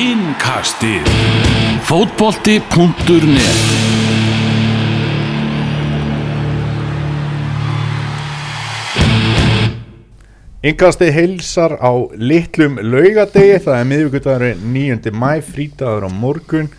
[0.00, 1.04] Innkastið.
[1.84, 3.58] Fótbolti.net
[10.64, 15.12] Yngasti heilsar á litlum laugadegi, það er miðvíkudagur 9.
[15.12, 16.70] mæ, frítagur á morgun.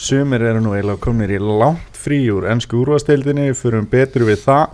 [0.00, 4.46] Sumir eru nú eiginlega komnir í langt frí úr ennsku úrvasteildinni, fyrir um betur við
[4.46, 4.72] það.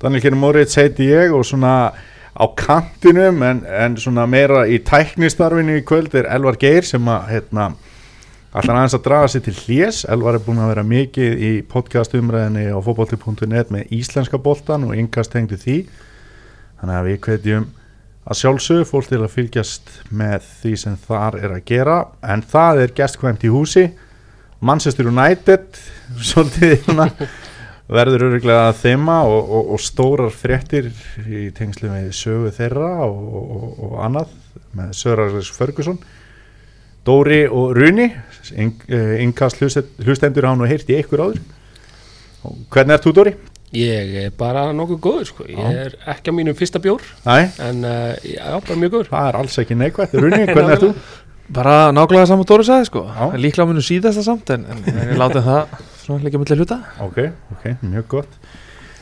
[0.00, 1.92] Daniel Kjörn Moritz heiti ég og svona
[2.36, 7.32] á kantinum en, en svona meira í tæknistarfinu í kvöld er Elvar Geir sem að
[7.34, 7.70] hérna
[8.50, 12.70] allar aðeins að draga sér til hljés Elvar er búin að vera mikið í podcastumræðinni
[12.70, 15.76] á fótbolti.net með íslenska boltan og yngast hengdi því.
[16.80, 17.68] Þannig að við hvetjum
[18.30, 21.98] að sjálfsögðu fólk til að fylgjast með því sem þar er að gera.
[22.22, 23.86] En það er gestkvæmt í húsi.
[24.60, 25.78] Manchester United
[26.30, 26.90] svolítið
[27.90, 30.90] verður öruglega að þeima og, og, og stórar fréttir
[31.26, 34.34] í tengslu með sögu þeirra og, og annað
[34.78, 35.98] með Sörarins Ferguson
[37.06, 38.10] Dóri og Runi.
[38.52, 39.62] Yngast
[40.04, 41.38] hlustendur án og heyrti ykkur áður.
[42.44, 43.32] Og hvernig er þú Dóri?
[43.76, 45.84] Ég er bara nokkuð góður sko, ég Já.
[45.86, 49.10] er ekki á mínum fyrsta bjór Næ, en uh, já, bara mjög góður.
[49.12, 50.90] Það er alls ekki neikvægt Runi, hvernig er þú?
[51.54, 53.04] Bara nákvæmlega saman Dóri sagði sko.
[53.38, 55.78] Líklega munum síðasta samt en, en ég láti það
[56.10, 56.80] svona leikja millir hluta.
[57.06, 57.18] Ok,
[57.56, 58.34] ok, mjög gott.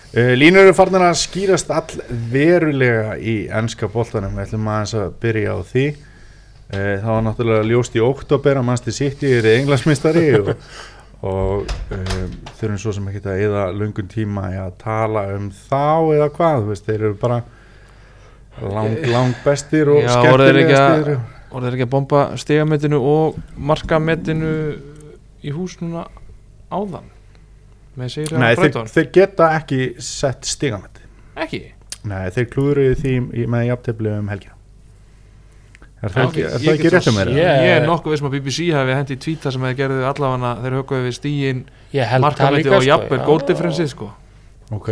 [0.09, 1.99] Uh, Línur eru farnar að skýrast all
[2.33, 4.37] verulega í ennska boltanum.
[4.39, 5.87] Við ætlum aðeins að byrja á því.
[6.69, 10.51] Uh, það var náttúrulega ljóst í oktober að mannstu City er englansmistari og,
[11.25, 16.13] og um, þurfum svo sem ekki að eða lungun tíma í að tala um þá
[16.19, 17.39] eða hvað, þú veist, þeir eru bara
[18.69, 21.35] lang, lang bestir og Já, voru þeir ekki að- skemmtilegastir.
[21.49, 24.51] Og þeir ekki að bomba stigametinu og markametinu
[25.41, 26.03] í hús núna
[26.73, 27.09] áðan
[27.99, 31.07] með sigur Nei, þeir, þeir geta ekki sett stigamætti
[31.39, 31.61] Ekki?
[32.09, 34.55] Nei, þeir klúðruðu því í- með jafntefli um helgina
[35.99, 37.31] Er það Já, ekki, er ekki rétt um mér?
[37.35, 37.63] Ég-.
[37.67, 40.77] Ég er nokkuð veist að BBC hafi hendi í tvíta sem þeir gerðu allavega þeir
[40.79, 41.17] höfkuðu við
[42.23, 43.25] markametið líka og jafnvel já.
[43.27, 44.11] góldifrensið sko
[44.79, 44.91] Ok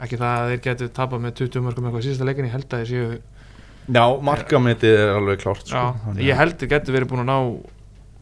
[0.00, 2.80] Ekki það að þeir getur tapað með 20 mörgum eitthvað síðasta leikin ég held að
[2.86, 3.20] þeir séu
[3.90, 5.76] Já, markametið er alveg klárt sko.
[5.76, 7.38] Já, Þannig ég að- held þeir getur verið búin að ná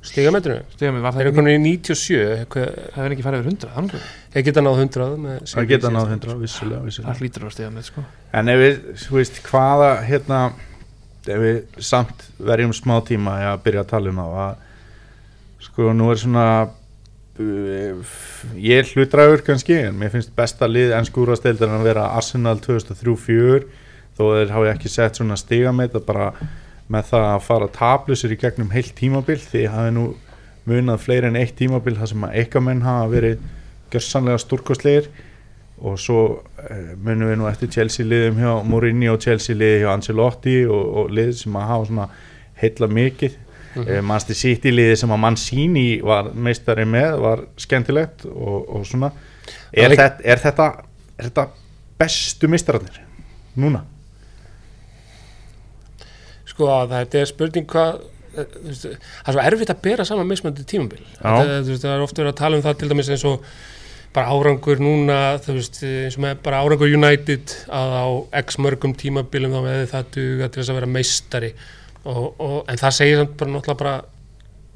[0.06, 3.72] Stigametrinu, stigametið var það ekki konur í 97 hver, það er ekki farið yfir 100
[3.75, 4.04] þannig
[4.38, 7.09] ég geta náð 100 með Það geta náð 100, vissulega, vissulega.
[7.09, 8.04] það hlýtur að stigametið sko.
[8.38, 10.41] En ef við, þú veist, hvaða hérna,
[11.26, 14.62] ef við samt verjum smá tíma að byrja að tala um það að,
[15.66, 16.47] sko, nú er svona
[17.42, 18.14] uh,
[18.54, 23.66] ég er hlutræður kannski, en mér finnst besta lið ennsku úrvasteildar að vera Arsenal 2003-04
[24.19, 26.32] þó þeir hafi ekki sett svona stigameit að bara
[26.88, 30.04] með það að fara tablusur í gegnum heilt tímabil því hafi nú
[30.69, 33.43] munað fleiri en eitt tímabil þar sem að ekkamenn hafa verið
[33.93, 35.09] gjörsanlega stúrkostlegir
[35.78, 39.93] og svo uh, munum við nú eftir Chelsea liðum hjá Mourinho og Chelsea liði hjá
[39.94, 42.09] Ancelotti og, og lið sem að hafa svona
[42.62, 43.44] heilla mikið mm
[43.78, 44.06] Mhm.
[44.09, 49.84] Manchester City liði sem að Mancini var meistari með var skemmtilegt og, og svona er,
[49.84, 50.66] Það er- þetta, er, þetta,
[51.20, 51.44] er þetta
[52.00, 52.97] bestu meistararnir
[53.60, 53.84] núna?
[56.58, 58.00] Sko þetta er spurning hvað
[58.34, 60.26] eh, það er svo erfitt að bera saman
[61.62, 63.44] þú veist, það er ofta verið að tala um það til dæmis eins og
[64.16, 68.06] bara árangur núna þú veist, eins og með bara árangur United að á
[68.42, 71.50] x mörgum tímabilum þá veði það duga til þess að vera meistari.
[72.08, 73.96] Og, og, en það segir samt bara náttúrulega bara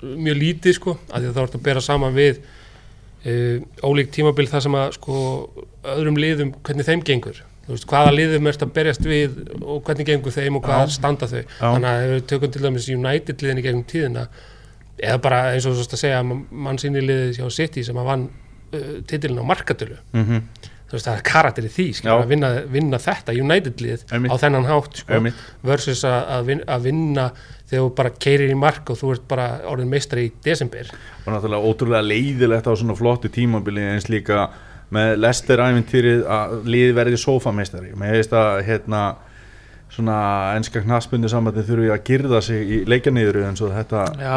[0.03, 4.47] mjög lítið sko, að því að það vart að bera saman við uh, ólík tímabil
[4.51, 5.17] það sem að sko
[5.97, 10.35] öðrum liðum, hvernig þeim gengur veist, hvaða liðum ert að berjast við og hvernig gengur
[10.35, 10.95] þeim og hvað Já.
[10.97, 14.27] standa þau þannig að ef við tökum til dæmis United liðin í gegnum tíðina
[15.03, 18.29] eða bara eins og veist að segja mann sinni liðið hjá City sem að vann
[18.29, 20.43] uh, titilin á markatölu Mm -hmm.
[20.91, 22.23] þú veist það er karakter í því skilur, Já.
[22.23, 25.23] að vinna, vinna þetta United lið á þennan hátt sko,
[25.63, 27.31] versus að, að, vin, að vinna
[27.71, 30.91] þegar þú bara keirir í mark og þú ert bara orðin meistari í desember
[31.27, 34.51] og náttúrulega ótrúlega leiðilegt á svona flottu tímabili eins líka
[34.93, 39.03] með Lester æfintýrið að lið verði sofameistari með veist að hérna
[39.93, 40.19] svona
[40.57, 44.37] enska knaspunni sambandi þurfi að girða sig í leikjanýður eins og þetta Já,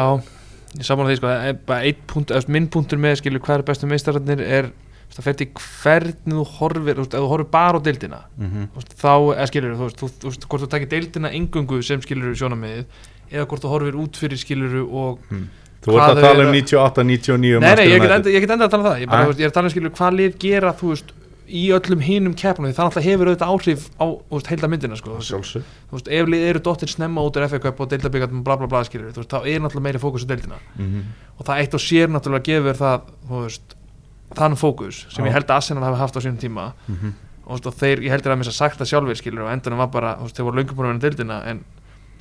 [0.76, 4.72] ég saman því sko er punkt, minn punktur með skilur hvað er bestu meistararnir er
[5.14, 8.88] það fer til hvernig þú horfir ef þú horfir bara á deildina mm -hmm.
[9.00, 12.84] þá, eða skilur þú veist, þú, þú hvort þú takir deildina engungu sem skilur sjónamiðið
[13.30, 15.18] eða hvort þú horfir út fyrir skilur og
[15.86, 18.50] Þú ert að tala um að- 98, 99 Nei, nei, ég get, enda, ég get
[18.50, 19.26] enda að tala um það ég, bara, Ah.
[19.30, 21.12] veist, ég er að tala um skilur hvað lið gera þú veist,
[21.46, 25.10] í öllum hinum keppnum því það alltaf hefur auðvitað áhrif á veist, heilda myndina sko.
[25.22, 25.60] Þú
[25.94, 29.12] veist, ef lið eru dottir snemma út FA Cup og deildabíkartum bla bla bla skilur
[29.14, 31.02] þú veist, þá er náttúrulega meiri fókus á deildina Mhm.
[31.38, 33.00] og það eitt og sér náttúrulega gefur það
[33.30, 33.62] þú veist,
[34.34, 35.28] þann fókus sem Já.
[35.30, 37.12] ég held að Arsenal hafi haft á sínum tíma Mhm.
[37.46, 39.52] og, þú veist, og þeir, ég heldur að mér að sagt það sjálfur skilur og
[39.54, 41.64] endanum var bara, þú veist, þeir voru löngum búin að vera deildina en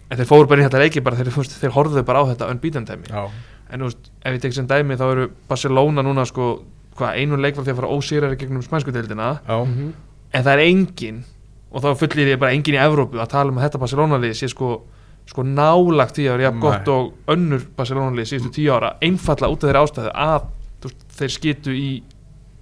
[0.10, 2.50] en þeir fóru bara í þetta leiki bara þeir, veist, þeir horfðu bara á þetta
[2.54, 3.08] unbeaten dæmi.
[3.10, 3.30] Já,
[3.70, 6.50] en þú veist, ef ég tek sem dæmi þá eru Barcelona núna sko
[6.96, 9.40] hvað einu leik var því að fara ósýrari gegnum spænsku deildina.
[9.48, 9.94] Já, Mhm.
[10.34, 11.24] en það er engin
[11.72, 14.48] og þá fullir ég bara engin í Evrópu að tala um að þetta Barcelona-lið sé
[14.50, 14.82] sko,
[15.26, 19.64] sko nálagt því að vera jafn gott og önnur Barcelona-lið síðustu tíu ára einfalla út
[19.64, 20.46] af þeirra ástæðu að
[20.86, 21.90] veist, þeir skitu í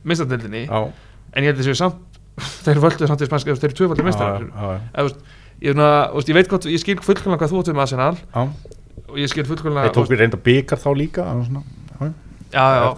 [0.04, 0.92] mistadeildinni já,
[1.34, 2.20] en ég held þessu samt
[2.66, 4.48] þeir völdu samt í spænska þeir eru tvöfaldi mistrar
[5.64, 8.18] Eða, ég, na, veist, ég veit gott, ég skil fullkomlega hvað þú átum með Arsenal.
[8.36, 8.48] Já.
[9.14, 11.64] og ég skil fullkomlega Þeir tók við reynda byggar þá líka svona,
[12.54, 12.90] já, já,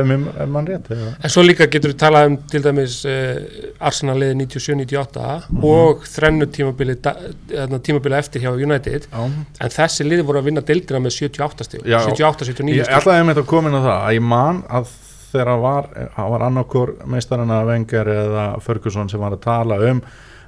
[0.00, 3.36] ef, mann rétt eða- En svo líka getur við talað um til dæmis uh,
[3.80, 7.16] Arsenal liði 97-98 og þrennu tímabili, da-
[7.50, 9.08] þarna tímabili eftir hjá United.
[9.12, 9.24] Já,
[9.60, 11.98] en þessi liði voru að vinna deildina með 78 stíg Já.
[12.06, 14.92] 78-79 Ég ætlaði einmitt að koma inn á það að ég man að
[15.34, 20.00] þegar var, hann var annarkor meistarana Wenger eða Ferguson sem var að tala um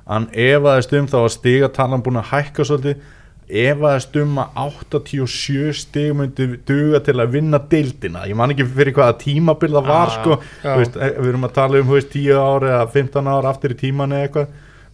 [0.06, 3.00] hann efaðist um þá að stigatalan búin að hækka svolítið
[3.46, 4.56] efaðist um að
[4.98, 9.86] 87 stig myndi duga til að vinna deildina, ég man ekki fyrir hvaða tímabil það
[9.86, 13.30] var Ah, sko, veist, eh, við erum að tala um veist, 10 ára eða 15
[13.30, 14.48] ára aftur í tíman eða eitthvað,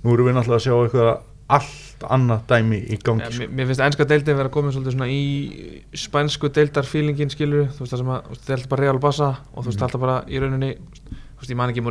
[0.04, 1.20] nú erum við náttúrulega að sjá eitthvað
[1.52, 3.48] allt annað dæmi í gangi Ja, sko.
[3.52, 8.00] mér, finnst ennska deildin vera komin svolítið svona í spænsku deildarfílingin skilur þú veist það
[8.02, 9.84] sem að, er alltaf bara Real Bassa og þú veist Mhm.
[9.86, 11.84] alltaf bara í rauninni þú veist ég man ekki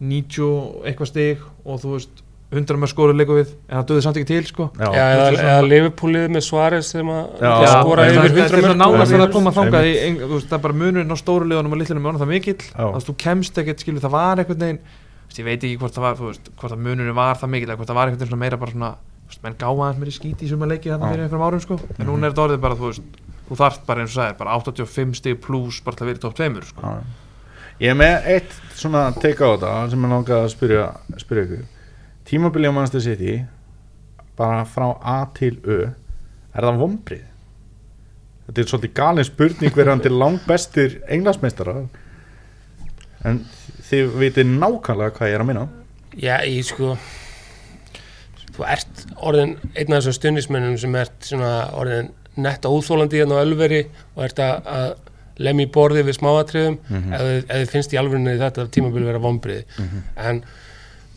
[0.00, 2.80] Mourinho er í öðru seti með sko 90 og eitthvað stig og þú veist 100
[2.82, 4.64] með skoru leiku við en það döði samt ekki til sko.
[4.74, 8.48] Já, Já, eða, eða Liverpoolið með Suárez sem að það, yfir það, það 100 er
[8.50, 9.92] svo mörg nánast að koma þangað í,
[10.48, 12.58] það er bara munurinn á stóru liðunum og er orðinn það mikill.
[12.74, 12.86] Já.
[12.90, 16.16] að þú kemst ekkert skilur það var þú veist, ég veit ekki hvort það var
[16.18, 18.74] þú veist, hvort að munurinn var það mikill eða hvort það var svona meira bara
[18.74, 21.12] svona þú veist, menn gáða aðeins meiri skíti í suma leiki þarna Já.
[21.14, 21.78] fyrir einhverjum árum sko.
[22.00, 23.02] En núna er þetta orðið bara þú veist
[23.46, 26.24] þú þarft bara eins og sagðir bara 85 stig pluss bara til að vera í
[26.24, 26.96] top 2 sko.
[27.80, 30.84] Ég er með eitt svona teika á þetta sem ég langaði að spyrja,
[31.22, 31.62] spyrja ykkur
[32.28, 33.38] Tímabilið á Manchester City
[34.36, 37.24] bara frá A til Ö er það vombrið?
[38.46, 41.76] Þetta er svolítið galin spurning verðandi langbestir englansmeistara
[43.24, 43.42] en
[43.88, 45.66] þið vitið nákvæmlega hvað ég er að minna
[46.20, 46.94] Já, ég sko
[48.56, 52.10] þú ert orðin einn af þessum stundismennum sem ert svona orðin
[52.40, 53.86] nett óþólandi hérna á Ölveri
[54.16, 54.66] og ert að,
[55.40, 57.12] að lemja í borði við smáatriðum Mhm.
[57.16, 60.02] ef, þið- ef þið finnst í alvörinu þetta tímabili vera vombriði Mhm.
[60.16, 60.42] en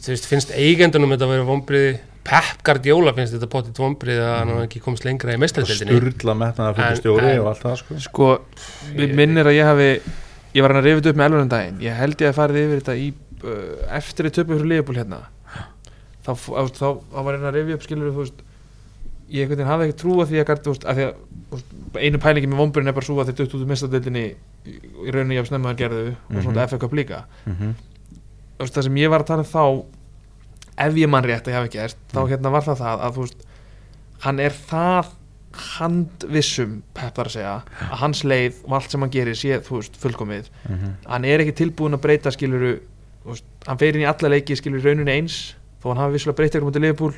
[0.04, 4.48] þú veist, finnst eigendunum þetta vera vombriði Pep Guardiola finnst þetta potið vombriði að hann
[4.54, 8.00] hafi ekki komist lengra í meistardildinni Sturla metnaða fyrir stjóri og allt það sko.
[8.00, 8.30] Sko,
[8.96, 9.90] við minnir að ég hafi
[10.56, 11.80] ég var hann að rifið upp með elvunum daginn.
[11.82, 15.20] Ég held ég að farið yfir þetta í uh, eftir að töpu fyrir Leifbúl hérna.
[16.24, 18.40] Þá, þá, þá, þá var hann að rifið upp skilur þú veist
[19.34, 19.98] ég hafi ekki
[20.30, 21.14] því að, þú veist, að, því að
[22.00, 24.24] einu pælingi með vomburinn er bara svo að þeir dött út úr mistadeildinni
[24.66, 26.60] í rauninni jafn snemma að gerðu og svona Mhm.
[26.80, 27.74] Cup líka mm -hmm.
[28.64, 29.86] Það sem ég var að tala um þá
[30.78, 32.30] ef ég mann rétt að ég hafi gert þá Mm.
[32.30, 33.46] hérna var það það að veist
[34.20, 35.06] hann er það
[35.84, 37.56] handvissum Pep þar að segja
[37.92, 40.94] að hans leið og allt sem hann gerir sé veist fullkomið Mhm.
[41.08, 42.80] hann er ekki tilbúin að breyta skiluru
[43.26, 46.58] veist, hann fer inn í alla leiki skilur rauninni eins þó hann hafi vissulega breyta
[46.60, 47.14] ykkur mútið Liverpool.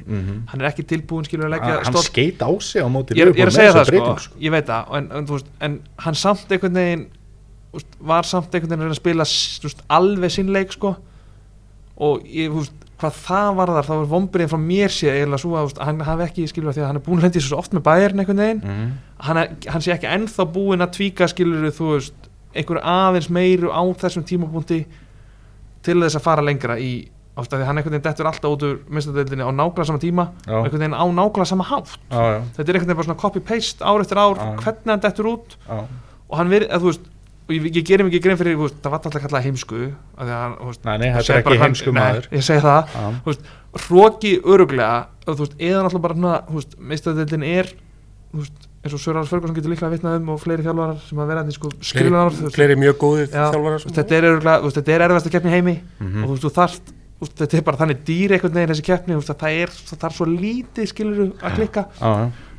[0.49, 3.35] Hann er ekki tilbúin skilur að leggja hann stórt skeit á sig á ég, er-
[3.35, 6.15] ég er að segja það sko, breytingu, ég veit það en, en, veist, en hann
[6.15, 7.05] samt einhvern veginn
[7.75, 9.27] veist, var samt einhvern veginn að að spila
[9.67, 10.95] veist, alveg sinn leik sko.
[11.95, 15.41] Og ég, þú veist, hvað það var þar þá var vombriðin frá mér sé eiginlega
[15.43, 17.73] svo að hann hafi ekki skilur því að hann er búin að lendi svo oft
[17.75, 18.61] með bæjarn einhvern veginn.
[18.63, 18.93] Mhm.
[19.27, 23.67] hann, er, hann sé ekki ennþá búin að tvíka skilur þú veist, einhver aðeins meiru
[23.71, 24.85] á þessum tímapunkti
[25.83, 26.93] til þess að fara lengra í
[27.35, 30.55] ástæði hann einhvern veginn dettur alltaf út úr mistadeildinni á nákvæmlega sama tíma Já.
[30.55, 31.97] og einhvern veginn á nákvæmlega sama hátt.
[32.11, 35.27] Já, já, þetta er einhvern veginn bara svona copy-paste ár eftir ár hvernig hann dettur
[35.33, 35.57] út.
[36.29, 37.11] Og hann verið, að þú veist
[37.45, 40.31] og ég, ég gerir mikið grein fyrir, veist, það var alltaf kallað heimsku því að
[40.33, 42.29] hann, veist, Nei, nei, hann þetta er ekki hann- heimsku nei, maður.
[42.31, 42.95] Ég segi það,
[43.85, 44.95] hróki öruglega,
[45.27, 47.69] þú veist, eða náttúrulega bara veist, meistadildin er
[48.33, 51.29] þú veist, eins og Sörars Ferguson getur líklega vitnað um og fleiri þjálfarar sem að
[51.31, 55.35] vera hann sko skrilunar, fleiri mjög góðir Já, þjálfarar veist, þetta er er erfast að
[55.37, 56.23] keppni í heimi Mhm.
[56.23, 58.85] og þú veist, þú þarft þú veist, þetta er bara þannig dýr einhvern veginn þessi
[58.89, 61.85] keppni, að það er, það þarf svo lítið skilur að klikka.
[62.01, 62.11] Já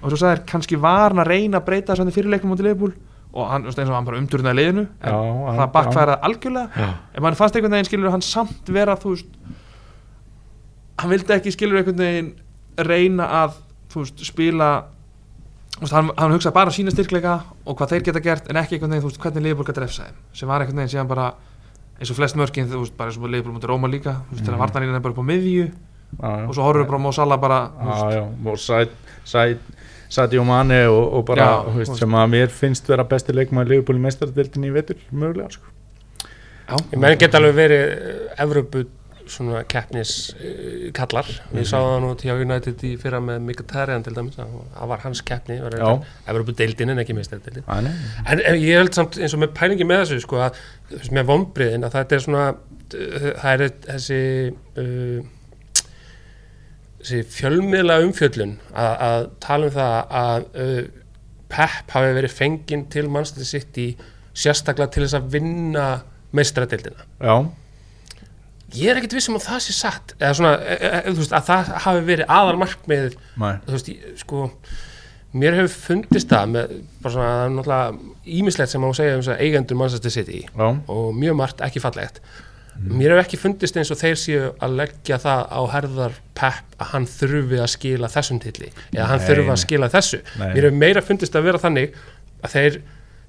[0.07, 2.67] og svo sagðir kannski var hann að reyna að breyta þess að fyrirleikum á til
[2.69, 2.93] Leifbúl
[3.37, 6.83] og hann, eins og hann bara umturnaði liðinu en Já, það bakfæraði algjörlega.
[6.85, 6.91] Já.
[7.17, 9.33] en mann fannst einhvern veginn skilur hann samt vera þú veist
[11.03, 12.31] hann vildi ekki skilur einhvern veginn
[12.87, 13.59] reyna að
[13.93, 14.71] þú veist spila
[15.81, 17.37] veist, hann, hann hugsaði bara um sína styrkleika
[17.67, 20.07] og hvað þeir geta gert en ekki einhvern veginn þú veist hvernig Leifbúl geta refsa
[20.09, 21.33] þeim sem var einhvern veginn síðan bara
[22.01, 24.45] eins og flest mörkin þú veist bara eins og Leifbúl mútið Róma líka þú veist
[24.45, 24.63] þegar Mhm.
[24.65, 26.49] varnarlínan er bara upp á miðju Já, já.
[26.49, 28.89] og svo horfum við bara á Mo Salah bara þú veist, Já, já,
[29.27, 29.59] Sæt,
[30.09, 33.33] Sæti og Mani og, og bara, Já, þú veist, sem að mér finnst vera besti
[33.35, 35.67] leikmaður Liverpool í meistardildinni í vetur, mögulega, sko.
[36.93, 37.83] ég menn geta alveg verið
[38.39, 38.85] Evropu
[39.31, 41.29] svona keppnis uh, kallar.
[41.53, 45.05] Við sáum það nú til United í fyrra með Mkhitaryan til dæmis að það var
[45.05, 45.59] hans keppni.
[46.27, 47.17] Evropadeildin en ekki
[47.87, 47.95] nei.
[48.27, 50.61] en en ég held samt eins og með pælingi með þessu sko að
[51.15, 52.45] með vombriðin að þetta er svona
[52.91, 54.21] það er þessi
[54.83, 55.33] uh,
[57.01, 60.85] þessi fjölmiðla umfjöllun að, að tala um það að uh,
[61.47, 63.93] Pep hafi verið fenginn til Manchester City
[64.37, 65.85] sérstaklega til þess að vinna
[66.37, 67.07] meistaradeildina.
[67.23, 67.37] Já,
[68.77, 70.17] ég er ekkert vissum að það sé satt.
[70.19, 73.07] Eða svona, e, e, e, þú veist, að það hafi verið aðal markmið
[73.43, 73.55] nei.
[73.67, 73.93] Þú veist,
[74.23, 74.43] sko
[75.37, 79.23] mér hefur fundist það með bara svona, það er náttúrulega ímislegt sem má segja um
[79.23, 82.21] þess að eigendur Manchester City Já, og mjög margt ekki fallegt.
[82.77, 86.91] Mér hefur ekki fundist eins og þeir séu að leggja það á herðar Pep að
[86.93, 90.21] hann þurfi að skila þessum tilli eða hann þurfi að skila þessu.
[90.37, 90.51] Nei.
[90.51, 91.97] mér hefur meira fundist að vera þannig
[92.45, 92.77] að þeir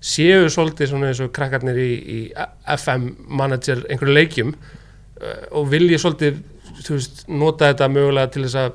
[0.04, 2.20] séu svolítið svona eins og krakkarnir í, í
[2.75, 3.08] FM
[3.39, 4.51] manager einhverju leikjum
[5.51, 6.39] og vilji svolítið
[6.89, 8.71] veist, nota þetta mögulega til þess að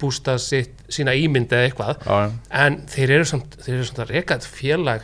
[0.00, 2.04] bústa sitt, sína ímynd eða eitthvað.
[2.06, 2.30] Já,
[2.64, 5.02] en þeir eru samt, þeir eru samt að reka þetta félag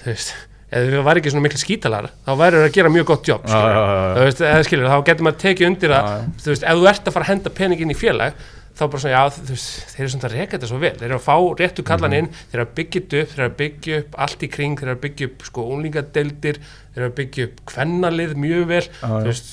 [0.00, 0.30] þú veist,
[0.74, 3.44] eða það var ekki svona miklu skítalar þá væri það að gera mjög gott jobb
[3.46, 6.08] Já, já, já, veist, eða skilur, þá getur maður tekið undir að
[6.40, 8.38] þú veist, ef þú ert að fara að henda peningin í félag
[8.74, 10.94] þá bara svona, já, veist, þeir eru samt að reka þetta svo vel.
[10.98, 12.18] Þeir eru að fá réttu kallan Mhm.
[12.18, 14.88] inn þeir eru að byggja upp, þeir eru að byggja upp allt í kring, þeir
[14.88, 19.22] eru að byggja upp sko unlingadeildir þeir eru að byggja upp kvennalið mjög vel, þú
[19.28, 19.52] veist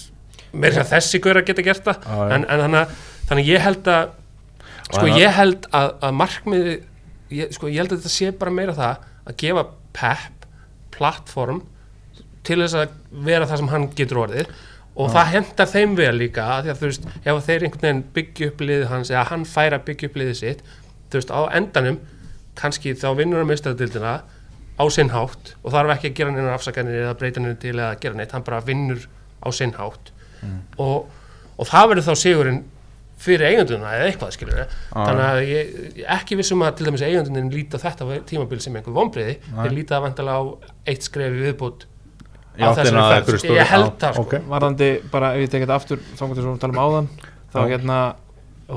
[0.53, 2.07] meira sem þessi gaur að geta gert það.
[2.07, 2.23] Já.
[2.35, 2.95] en, en þannig,
[3.29, 4.17] þannig ég held að
[4.91, 6.73] sko Og ég held að, að markmiði
[7.31, 9.63] ég, sko ég held að þetta sé bara meira það að gefa
[9.95, 10.47] Pep
[10.91, 11.61] plattform
[12.47, 12.93] til þess að
[13.25, 14.51] vera það sem hann getur orðið.
[14.99, 18.49] Og það hendar þeim vel líka því að þú veist, ef þeir einhvern veginn byggja
[18.51, 20.63] upp liðið hans eða hann fær að byggja upp liðið sitt
[21.11, 21.99] þú veist, á endanum
[22.59, 24.13] kannski þá vinnur hann meistaradildina
[24.75, 27.93] á sinn hátt og þarf ekki að gera neina afsakanir eða breyta neina til eða
[28.03, 29.07] gera neitt, hann bara vinnur
[29.39, 29.71] á sinn
[30.41, 31.09] hátt og,
[31.57, 32.61] og það verður þá sigurinn
[33.21, 37.03] fyrir eigunduna eða eitthvað skilur við þannig að ég, ég ekki vissum að til dæmis
[37.05, 40.43] eigundunin líta þetta tímabil sem einhver vonbriði þeir líta það vantilega á
[40.89, 41.85] eitt skrefi viðbútt
[42.57, 44.21] Í á þessari stóru- ég held það sko.
[44.25, 44.33] ok.
[44.49, 47.07] varðandi bara ef ég tekið þetta aftur þá komum við að tala um áðan
[47.53, 47.67] þá Já.
[47.71, 47.99] hérna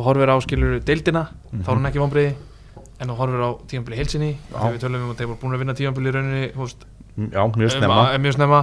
[0.05, 1.89] horfir á skilur deildina þá er hún Mhm.
[1.91, 2.35] ekki vonbreiði
[3.01, 5.63] en þú horfir á tímabili heilsinni þegar við tölum um að þeir voru búin að
[5.65, 7.99] vinna tímabili í rauninni veist, Já, mjög um, snemma.
[8.11, 8.61] að- mjög snemma.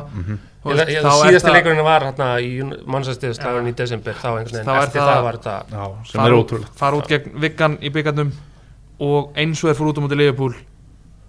[0.62, 2.50] Þú Ég, veist, ég, þá er síðasti það- leikurinn var hérna í
[2.86, 6.74] mannsæstiðstafun í desember þá einhvern veginn, eftir það- það var þetta Já, sem er ótrúlega
[6.76, 8.32] fara út gegn Viggan í byggarnum
[9.02, 10.54] og eins og er fór út á móti Leifupúl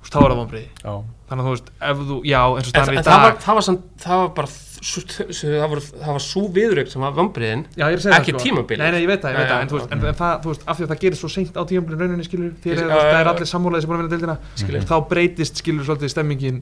[0.03, 0.95] þá er það vonbreiði Já,
[1.31, 3.23] þannig að þú veist, ef þú, já, eins og en, staðan er en í það,
[3.23, 4.49] var, dag það var samt, það var bara
[4.83, 7.13] það var, það var svo viðrögt sem var
[7.95, 8.83] ég segja Ekki það, tímabilið.
[8.83, 10.77] Nei, nei, ég veit það, ég það, en, þú veist, en, það, þú veist, af
[10.77, 13.49] því að það gerir svo seint á tímabilið rauninni, skilur, Ég- já, það er allir
[13.53, 14.83] sammálaðið sem búin að vinna deildina, Skilur.
[14.91, 16.59] þá breytist, skilur, svolítið stemmingin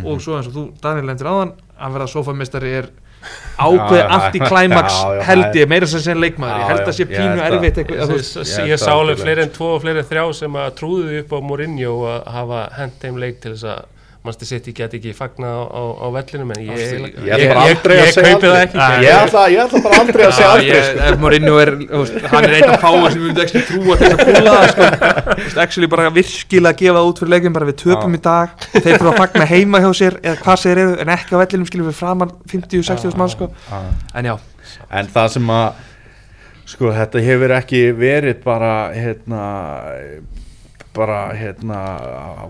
[0.00, 2.90] og svo eins og þú, Daniel lendir áðan, að vera sofamistari er
[3.66, 7.44] ákveð anti-climax, já, já, held ég, meira sem sem leikmaður, ég held að sé pínu
[7.46, 9.24] erfitt eitthvað, ég, þú veist, ég, ég ég held sá að alveg algjörlega.
[9.26, 12.96] fleiri en tvo og fleiri þrjá sem að trúðu upp á Mourinho að hafa hent
[13.04, 16.50] þeim leik til þess að mannstu sitt ég get ekki fagna á, á, á vellinum
[16.54, 18.62] en ég, ég, Ég Ég ætla bara aldrei að ég segja kaupi það aldrei.
[18.62, 20.98] ekki Ég ætla, ég ætla bara aldrei að segja aldrei ég, sko.
[21.02, 21.70] er,
[22.30, 24.66] hann er einn af fáið sem við myndum ekki trúa til þess að púla það,
[24.72, 24.82] sko,
[25.32, 28.54] Þú veist, actually bara virkilega gefa það út fyrir leikum, bara við töpum í dag,
[28.76, 31.66] þeir fyrir að fagna heima hjá sér, eða hvað sér eru, en ekki á vellinum,
[31.72, 33.50] skilur við framan 50-60 mann, sko,
[34.14, 34.36] en já,
[34.92, 35.88] En það sem að
[36.72, 39.40] sko þetta hefur ekki verið bara hérna
[40.94, 41.80] bara hérna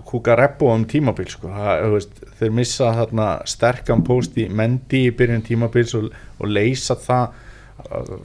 [0.07, 1.51] kúka reppo um tímabil sko.
[1.53, 6.99] Það, veist, þeir missa þarna sterkan post í Mendy í byrjun tímabils og, og leysa
[6.99, 7.41] það.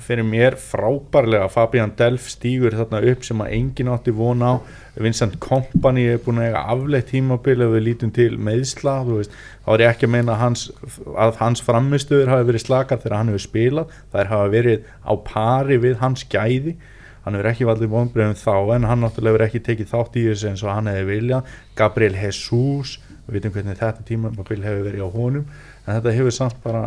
[0.03, 4.53] Fyrir mér frábærlega Fabian Delf stígur þarna upp sem að engin átti von á.
[5.01, 9.33] Vincent Kompany er búin að eiga afleitt tímabil ef við lítum til meðsla veist,
[9.65, 10.67] þá er ég ekki að meina hans,
[11.13, 15.81] að hans framistöður hafi verið slakar þegar hann hefur spilað, þær hafa verið á pari
[15.85, 16.77] við hans gæði
[17.27, 20.51] hann hefur ekki valdið vonbreiðum þá en hann náttúrulega hefur ekki tekið þátt í þessu
[20.51, 22.95] eins og hann hefði viljað, Gabriel Jesus
[23.27, 25.45] við veitum hvernig þetta tímabil hefur verið á honum,
[25.83, 26.85] en þetta hefur samt bara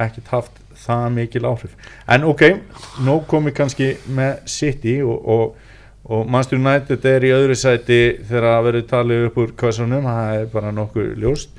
[0.00, 1.72] ekkert haft það mikil áhrif.
[2.08, 2.44] En ok,
[3.04, 5.70] nóg komið kannski með City og, og
[6.10, 10.36] og Manchester United er í öðru sæti þegar það verður talið upp úr kvössunum, það
[10.38, 11.52] er bara nokkuð ljóst.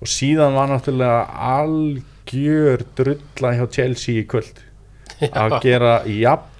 [0.00, 1.20] Og síðan var náttúrulega
[1.52, 4.62] algjör drulla hjá Chelsea í kvöld.
[5.42, 6.00] Að gera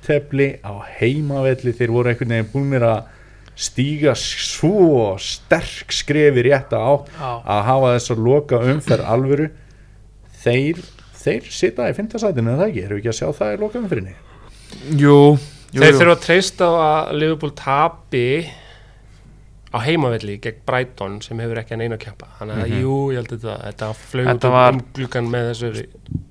[0.07, 1.73] jafntefli á heimavelli.
[1.75, 3.07] Þeir voru einhvern veginn búinir að
[3.57, 7.41] stíga svo sterk skrefi rétta átt Já.
[7.41, 9.49] að hafa þess að loka umferð alvöru.
[10.43, 10.83] Þeir,
[11.17, 13.81] þeir sita í fintasætinu eða það ekki, erum við ekki að sjá það í loka
[13.81, 14.15] umferðinni?
[15.01, 15.17] Jú,
[15.73, 18.27] jú, þeir þurfa að treysta á að Liverpool tapi
[19.75, 23.19] á heimavelli gegn Brighton sem hefur ekki að neina að kjappa þannig að jú, ég
[23.19, 25.87] held að þetta, þetta flög út um, gluggan með þessari,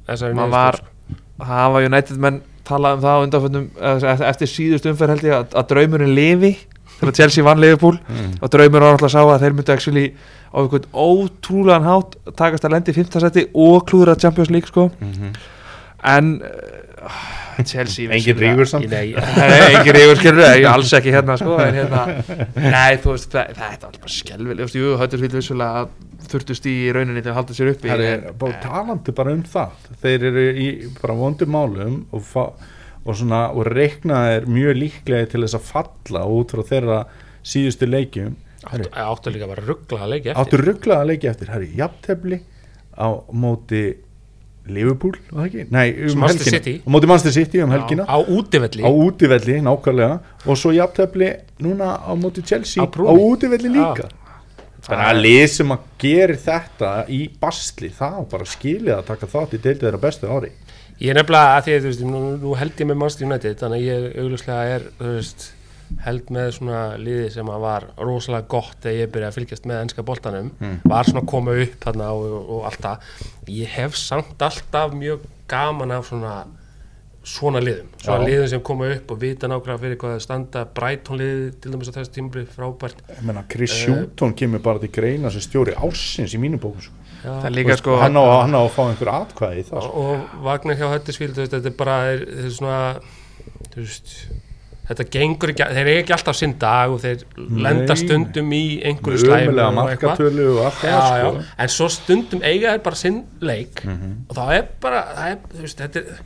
[0.08, 1.18] þessari var sko.
[1.42, 3.66] það var United menn talað um það á undanföndum
[4.32, 6.54] eftir síðust umferð held ég að, að draumurinn lifi
[7.00, 8.38] þegar Chelsea vann Liverpool mm.
[8.42, 10.06] og draumur var alltaf að sá að þeir myndu actually
[10.56, 13.24] á einhvern ótrúlegan hátt takast að lendi í 15.
[13.26, 15.36] seti og klúðra Champions League sko Mhm.
[16.12, 18.92] En uh, Chelsea Engin rígur samt.
[18.96, 22.04] Engin rígur skilur ég alls ekki hérna sko en hérna,
[22.58, 25.94] nei þú veist það, þetta var bara skelvileg, þú veist, jú, höttur svíl vissulega að
[26.30, 29.86] þurftust í rauninni til að halda sér uppi Það er bara talandi bara um það.
[30.02, 30.70] Þeir eru í
[31.00, 32.32] bara vondum málum og,
[33.06, 37.00] og svona og reikna er mjög líklega til þess að falla út frá þeirra
[37.46, 38.34] síðustu leikjum.
[38.66, 40.42] Áttu, áttu líka bara ruggla að leiki eftir.
[40.42, 41.54] Áttu rugglaða leiki eftir.
[41.54, 42.42] Herri, jafntefli
[42.98, 43.84] á móti
[44.68, 45.64] Liverpool, var það ekki?
[45.72, 46.64] Nei, um Manchester helgina.
[46.64, 46.76] City.
[46.82, 48.06] á móti Manchester City um helgina.
[48.10, 48.82] á útivelli.
[48.82, 50.20] Á útivelli, nákvæmlega.
[50.46, 51.32] Og svo jafntefli
[51.62, 52.82] núna á móti Chelsea.
[52.82, 53.22] Á á, brúnni.
[53.30, 54.10] útivelli líka.
[54.86, 59.30] Þannig að lið sem að gerir þetta í basli, það á bara skilið að taka
[59.32, 60.52] þátt í deildið þeirra bestu ári.
[61.02, 63.58] Ég er nefnilega að því að þú veist, nú, nú held ég með Manchester United
[63.60, 65.48] þannig að ég augljóslega er þú veist,
[66.06, 70.04] held með svona liði sem var rosalega gott þegar ég byrjaði að fylgjast með ennska
[70.08, 70.80] boltanum Mm.
[70.90, 72.98] var svona að koma upp þarna og, og, allt það
[73.62, 76.36] ég hef samt alltaf mjög gaman af svona
[77.26, 78.28] svona liðum, svona Já.
[78.30, 81.90] liðum sem koma upp og vita nákvæmlega fyrir hvað það standa Brighton liði til dæmis
[81.90, 83.00] á þessu tímabli frábært
[83.50, 83.94] Chris Eh.
[83.94, 86.94] Houghton kemur bara til greina sem stjóri ársins í mínu bókum sko.
[87.26, 90.06] það Já, líka sko hann, á, hann á að fá einhver atkvæði það og, sko.
[90.06, 93.00] og Vagnar hjá Höttisvíld þetta er bara er, er svona
[93.74, 94.14] þú veist
[94.88, 97.24] þetta gengur ekki, þeir eru ekki alltaf sinn dag og þeir
[97.66, 100.20] lenda stundum í einhverju ömulega og eitthvað
[100.80, 101.44] það sko.
[101.58, 104.12] en svo stundum eiga þeir bara sinn leik Mhm.
[104.30, 106.20] og þá er bara það er, veist, þetta, er,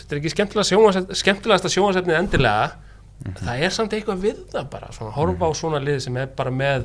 [0.00, 2.70] þetta er ekki skemmtilega sjónvarsefni, skemmtilegasta sjónvarsefnið endilega
[3.20, 3.34] Mhm.
[3.44, 6.50] það er samt eitthvað við það bara svona, horfa á svona lið sem er bara
[6.50, 6.84] með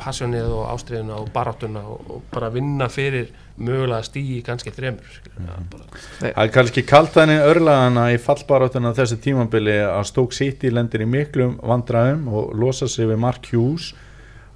[0.00, 5.66] passjónið og ástriðuna og baráttuna og, og bara vinna fyrir mögulega stíi kannski þremur mm.
[5.72, 11.04] bara, það er kannski kalt þannig örlaðana í fallbaráttuna þessu tímambili að Stoke City lendir
[11.04, 13.92] í miklum vandræðum og losa sig við Mark Hughes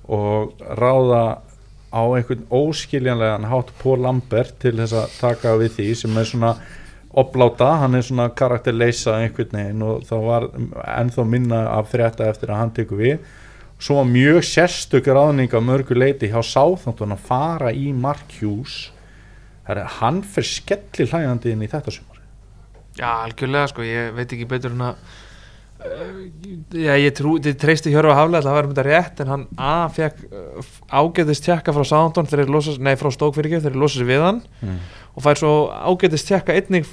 [0.09, 1.23] og ráða
[1.93, 6.53] á einhvern óskiljanlegan hátt Paul Lambert til þess að taka við því sem er svona
[7.19, 10.49] opláta, hann er svona karakterleysa einhvern veginn og það var
[10.99, 13.17] ennþá minna af frétta eftir að hann tekur við
[13.79, 18.89] svo var mjög sérstök ráðning á mörgu leiti hjá Sáþántun að fara í Mark Hughes
[19.69, 22.19] Herra, hann fer skelli hlægandi inn í þetta sumar
[22.99, 25.03] Já, algjörlega sko, ég veit ekki betur en að
[25.85, 26.17] uh,
[26.75, 29.47] Já, ég trú, þið treysti Hjörfa Haflega að það var um þetta rétt en hann
[29.55, 31.87] A, fekk uh, ágætist tjekka frá
[32.51, 34.83] losa, nei, frá Stók fyrir ekki þegar losa sig við hann mm.
[35.15, 36.91] og fær svo ágætist tjekka einnig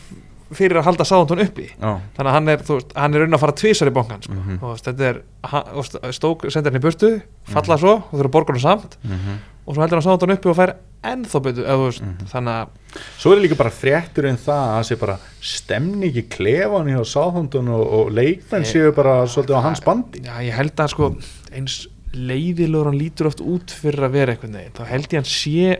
[0.53, 1.65] fyrir að halda Soundon uppi.
[1.73, 4.33] Já, þannig að hann er, veist, hann er raun að fara tvísar í bankan sko.
[4.61, 7.09] Þú veist, þetta er Stók sendir hann í burtu,
[7.49, 8.97] falla svo og þurfa borgarnu samt.
[9.03, 10.71] Mm og svo heldur hann Soundon uppi og fær
[11.09, 12.27] ennþá betur Mhm.
[12.29, 16.21] þannig að Svo er líka bara fréttur en það að það sé bara stemning í
[16.29, 20.21] klefan hjá Sáþóndun og, og leikmenn séu bara svolítið á hans bandi.
[20.21, 21.15] Já, ég held að sko
[21.51, 25.25] eins leiðilegur hann lítur oft út fyrir að vera eitthvað neginn, þá held ég hann
[25.33, 25.79] sé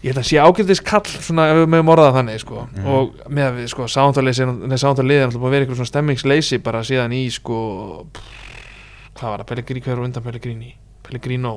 [0.00, 2.66] ég held að sé ágældis kall svona ef við mögum orðað þannig sko.
[2.72, 2.86] Mhm.
[2.86, 6.80] og með að við sko sándalið er alltaf búin að vera eitthvað svona stemmingsleysi bara
[6.86, 7.58] síðan í sko
[8.12, 8.22] pff,
[9.14, 10.74] hvað var það, Pellegrini, hvað er á undan Pellegrini?
[11.02, 11.54] Pellegrino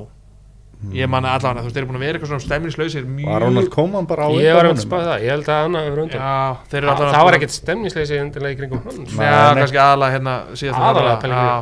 [0.92, 3.28] ég man að allavega, þú veist, þeir eru búin að vera eitthvað svona stemmingslausir mjög
[3.30, 5.88] Var Ronald Koeman bara á ég var að spáði það, ég held að hann hafi
[5.94, 6.20] verið undan.
[6.20, 6.26] Já,
[6.70, 8.98] þeir eru Þa, allavega það var ekkert stemningsleysi endilega í kringum hann.
[9.14, 10.34] Já, kannski aðalega hérna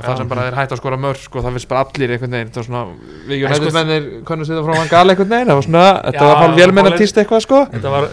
[0.02, 2.52] það sem bara er hægt að skora mörg sko, það finnst bara allir einhvern veginn
[2.52, 2.82] það var svona,
[3.28, 6.24] við ekki sko- nættismennir kannast þetta frá hann gal einhvern veginn það var svona, þetta
[6.28, 7.58] var hálf vélmenna Holland- týst eitthvað sko.
[7.72, 8.12] Þetta var uh,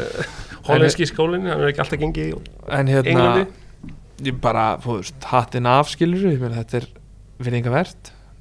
[0.69, 1.99] hollenski skólinn, hann er ekki alltaf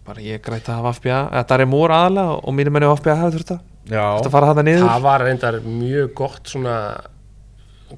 [0.08, 3.18] bara, ég græti að hafa FBA eða það er mór aðalega og mínum menni FBA
[3.22, 4.88] hafa þurft að Já, þetta fara þetta niður?
[4.88, 6.74] Það var reyndar mjög gott svona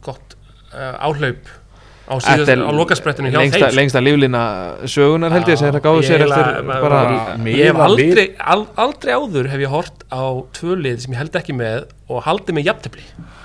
[0.04, 0.36] gott
[0.70, 1.48] uh, áhlaup
[2.10, 3.76] á, á lokasprettinu hjá lengsta, þeim.
[3.78, 4.42] lengsta líflína
[4.90, 9.50] sögunar held ég sem gáðu ég sér eftir bara- ég hef aldrei, al, aldrei áður
[9.52, 10.22] hef ég hort á
[10.58, 13.04] tvö lið sem ég held ekki með og haldið með jafntefli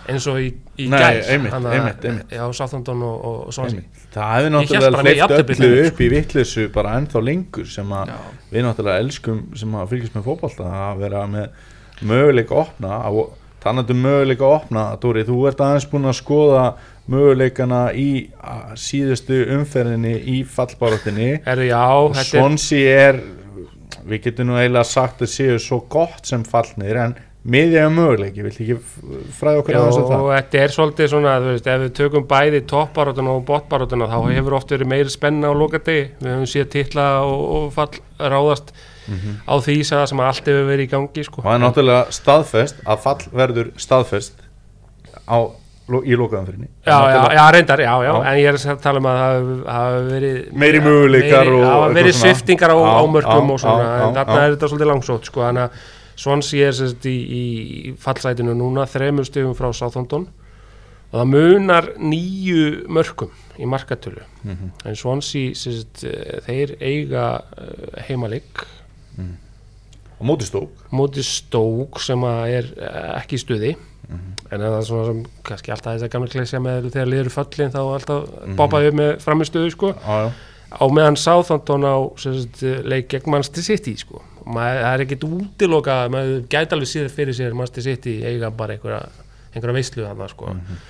[0.10, 0.50] eins og í,
[0.82, 1.22] í Nei, gær.
[1.34, 2.34] einmitt, Hana- einmitt, einmitt.
[2.34, 3.95] já, Southampton og, og, og einmitt.
[4.16, 8.20] Það hefði náttúrulega jafntefli öllu upp í vittlisu bara ennþá lengur sem að Já.
[8.52, 13.00] við náttúrulega elskum sem að fylgjast með fótbolta að vera með möguleika að opna
[13.66, 16.66] þannig að möguleika að opna Dóri, þú ert aðeins búin að skoða
[17.12, 18.10] möguleikana í
[18.80, 21.32] síðustu umferðinni í fallbaróttinni
[22.26, 23.22] Swansea er
[24.06, 27.16] við getum nú eiginlega sagt að séu svo gott sem fallnir en
[27.46, 28.76] miðja möguleiki, vilt ekki
[29.38, 30.22] fræða okkur Já, aðeins um það?
[30.26, 34.16] og þetta er svolítið svona, þú veist, ef við tökum bæði toppbarótuna og botbarótuna þá
[34.34, 38.74] hefur oft verið meiri spenna á lokadegi við höfum séð titla og, og fall ráðast
[39.46, 41.44] á því það sem allt hefur verið í gangi sko.
[41.44, 44.42] og það er náttúrulega staðfest að fall verður staðfest
[45.30, 45.38] á
[46.02, 48.14] í lokaðanfyrinni Já, já, já, reyndar, já, já, Já.
[48.26, 51.66] en ég er að tala um að það hafi- hafi verið Meiri möguleikar meiri- og
[51.70, 52.34] hafa eitthvað verið svona.
[52.34, 53.86] sviftingar á, Já, á mörgum já, og svona,
[56.16, 56.24] já.
[56.24, 60.28] er sko, er sérst í, í fallsætinu núna, þremur stigum frá Southampton
[61.12, 64.72] og það munar nýju mörgum í markatölu Mhm.
[64.86, 68.66] en Swansea, sérst, eh, þeir eiga eh, heimaleik
[70.16, 73.76] á móti stók móti stók sem að er eh, ekki í stuði
[74.06, 74.34] Mhm.
[74.52, 77.72] en það er svona sem kannski alltaf þess að gamla klesja með þegar liður föllin
[77.74, 80.32] þá alltaf mm boppaði upp með framistuðu sko já.
[80.78, 85.04] á meðan Southampton á sem sagt, leik gegn Manchester City sko og maður, það er
[85.06, 89.02] ekkit útiloka maður gæti alveg síður fyrir sér Manchester City eiga bara einhverja,
[89.54, 90.54] einhverja veislu þarna sko.
[90.54, 90.84] Mhm.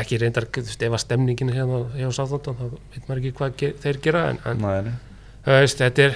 [0.00, 3.96] ekki reyndar, ef að stemningin hérna hjá Southampton þá veit maður ekki hvað ge þeir
[4.04, 4.60] gera en, en
[5.44, 6.14] þú veist, þetta er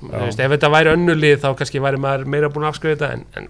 [0.00, 3.24] veist, ef þetta væri önnulið þá kannski væri maður meira búin að afskrifa þetta en,
[3.38, 3.48] en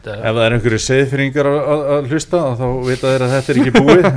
[0.00, 3.72] þetta, ef það er einhverju seðfyrringar að, hlusta þá vita þeir að þetta er ekki
[3.76, 4.08] búið.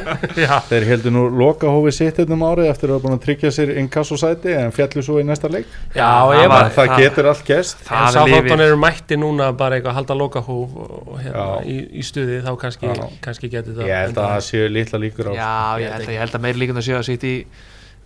[0.70, 3.72] Þeir heldur nú lokahófi sitt hérna um árið eftir að hafa búin að tryggja sér
[3.82, 5.68] inkassosæti en fjallu svo í næsta leik.
[5.96, 8.64] Já, það ég var- það, það það- getur allt Það Sáþóttan lifir.
[8.66, 12.50] eru mætti núna bara eitthvað að halda lokahóf og, og hérna í, í stuði þá
[12.64, 12.92] kannski,
[13.24, 16.12] kannski geti það ég held að það séu litla líkur á Já, Ég ég held
[16.14, 17.34] ég held að meiri líkund að séu að sitt í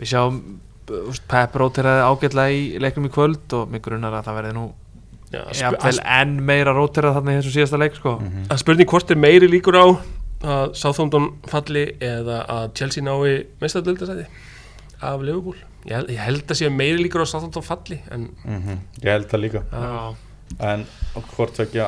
[0.00, 0.38] við sjáum
[0.84, 4.64] Pep róteraði ágætlega í leiknum í kvöld og mig grunnar að það verði nú
[5.60, 8.16] jafnvel enn meira róterað þarna í þessu síðasta leik sko.
[8.20, 8.46] Mhm.
[8.50, 9.86] að spurning hvort er meiri líkur á
[10.44, 14.26] að Sáþóttan falli eða að Chelsea nái meistardöldasæti
[15.02, 15.56] af Liverpool
[15.88, 19.40] ég ég held að sé meiri líkur á Sáþóttan falli en Mhm, ég held það
[19.44, 20.14] líka að,
[20.60, 20.84] en
[21.36, 21.80] hvort ekki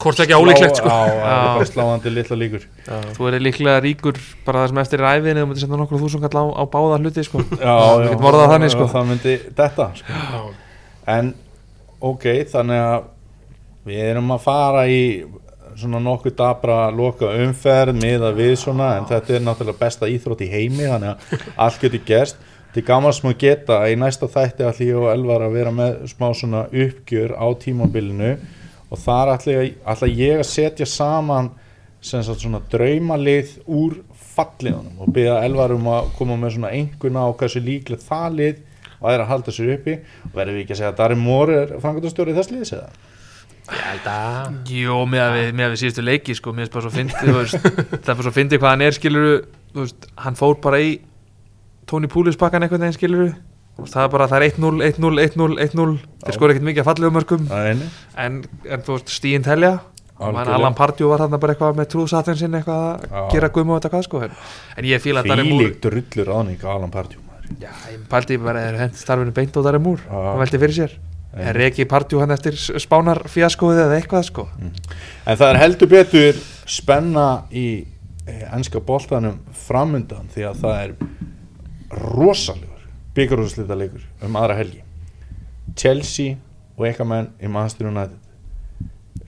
[0.00, 1.56] hvort ekki álíklegt sko Já.
[1.58, 5.48] bara sláandi litla líkur Þú er líklega ríkur bara það sem eftir er æfiðinu þú
[5.50, 7.38] mútið senda nokkur þúsund kall á, á báða hluti sko.
[7.44, 7.76] já,
[8.08, 8.86] getur orðað þannig, sko.
[8.88, 10.12] það myndi þetta sko.
[10.16, 10.40] Já.
[11.06, 11.34] en
[12.00, 13.08] ok, þannig að
[13.88, 15.02] við erum að fara í
[15.78, 20.50] svona nokkuð dabra loka umferð miða við svona, en þetta er náttúrulega besta íþrótt í
[20.50, 22.40] heimi, þannig að allt getur gerst.
[22.70, 26.04] Til gaman sem að geta í næsta þætti ætli ég og Elvar að vera með
[26.12, 28.36] smá svona uppgjör á tímabilinu
[28.90, 29.56] og þar ætla
[30.06, 31.50] ég, að setja saman
[32.00, 33.98] sagt svona draumalið úr
[34.36, 38.62] falliðunum og byrja Elvar um að koma með svona einhverna á hversu líklega það lið
[39.00, 39.96] og það er að halda sér uppi.
[40.30, 42.90] Og verðum við ekki að segja að Darren Moore er frangatastjóri þess liðs eða?
[44.70, 47.36] Jó, með að við, við síðustu leiki sko, mér finnst bara svo fyndið
[47.92, 49.36] það er bara svo fyndið hvað hann er skiluru
[49.76, 50.90] veist, hann fór bara í
[51.90, 53.28] Tony Poulis pakkan einhvern veginn skiluru
[53.86, 57.46] það er bara, það er 1-0, 1-0, 1-0, 1-0 þeir skor ekkert mikið að mörgum
[57.48, 57.88] Það er einu
[58.24, 59.72] en, en þú veist, stíðin telja.
[60.20, 64.06] Alan Pardew var þarna bara eitthvað með trúðsatinn sinni eitthvað að gera og þetta hvað
[64.08, 64.36] sko en,
[64.76, 67.22] en ég fíla að Darren Moore Fílík drullur áning á Alan Pardew.
[67.22, 67.29] maður.
[67.58, 70.04] Já, ég pældi bara að hent starfinu beint á Darren Moore.
[70.06, 70.18] Já.
[70.30, 70.98] hann velti fyrir sér.
[71.30, 74.46] Er ekki Pardew hann eftir spánar fíaskoðið eða eitthvað sko.
[74.60, 77.66] En það er heldur betur spenna í
[78.26, 80.94] eh, ennska boltanum framundan því að það er
[82.14, 84.82] rosalegur byggarúslita leikur um aðra helgi.
[85.78, 86.36] Chelsea
[86.76, 88.18] og eitthvað menn í Manchester United.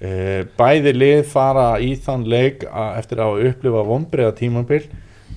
[0.03, 4.83] Uh, bæði lið fara í þann leik eftir að upplifa vonbreiða tímabil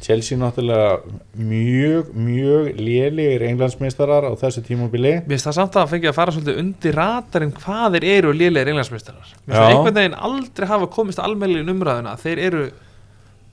[0.05, 0.99] Chelsea náttúrulega
[1.33, 5.15] mjög, mjög lélegir englandsmeistarar á þessu tímabili.
[5.25, 8.69] Mér finnst það samt að fengið að fara svolítið undir ratarinn hvað þeir eru lélegir
[8.73, 9.25] englandsmeistarar.
[9.25, 12.63] Mér finnst það einhvern veginn aldrei hafa komist almennilin umræðuna þeir eru,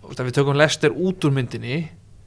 [0.05, 1.81] veist, við tökum Leicester út úr myndinni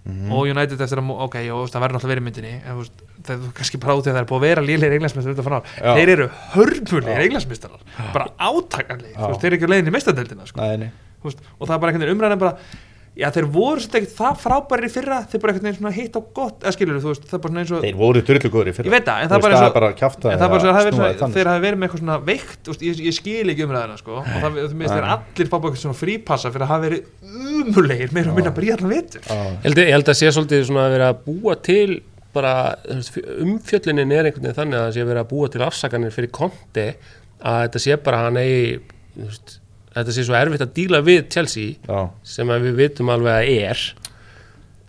[0.06, 0.32] Mhm.
[0.38, 3.32] og United eftir að, ok, þú veist, það verður náttúrulega verið myndinni en veist, það
[3.34, 5.64] er kannski bara út í að það er búið að vera lélegir englandsmeistarar
[5.98, 7.24] þeir eru hörmulegir Já.
[7.26, 7.80] englandsmeistarar.
[8.14, 8.28] Bara
[9.26, 9.66] veist, þeir eru ekki
[13.16, 15.80] veist, og já, þeir voru svolítið ekkert það frábæri í fyrra þeir bara einhvern veginn
[15.80, 18.00] svona hitt á gott eða skilur þú veist, það er bara svona eins og Þeir
[18.00, 19.76] voru drullugóður í Ég fyrra veit það, en það er veist, bara það eins er
[19.76, 21.64] bara að kjafta En það er bara svo að það hafi verið svona, þeir hafi
[21.66, 24.96] verið með eitthvað svona veikt úst, ég, ég skil ekki umræðina sko, og það veist
[24.96, 27.02] þeir allir fá bara eitthvað svona frípassa fyrir að hafa verið
[27.66, 29.24] umulegir meira og minna bara í allan vetur.
[29.26, 32.00] Ég held, ég að sé svolítið svona að vera að búa til
[32.36, 32.54] bara,
[32.90, 36.16] veist, umfjöllunin er einhvern veginn þannig að það sé að vera að búa til afsakanir
[36.16, 36.88] fyrir konti
[37.46, 38.80] að þetta sé bara hann eigi
[39.16, 39.60] veist,
[39.96, 42.02] þetta sé svo erfitt að díla við Chelsea Já,
[42.36, 43.84] sem við vitum alveg að er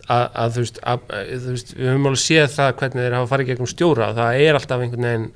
[0.07, 1.09] að, að þú veist, að,
[1.43, 4.59] þú veist við höfum alveg séð það hvernig þeir hafa farið gegnum stjóra það er
[4.61, 5.27] alltaf einhvern veginn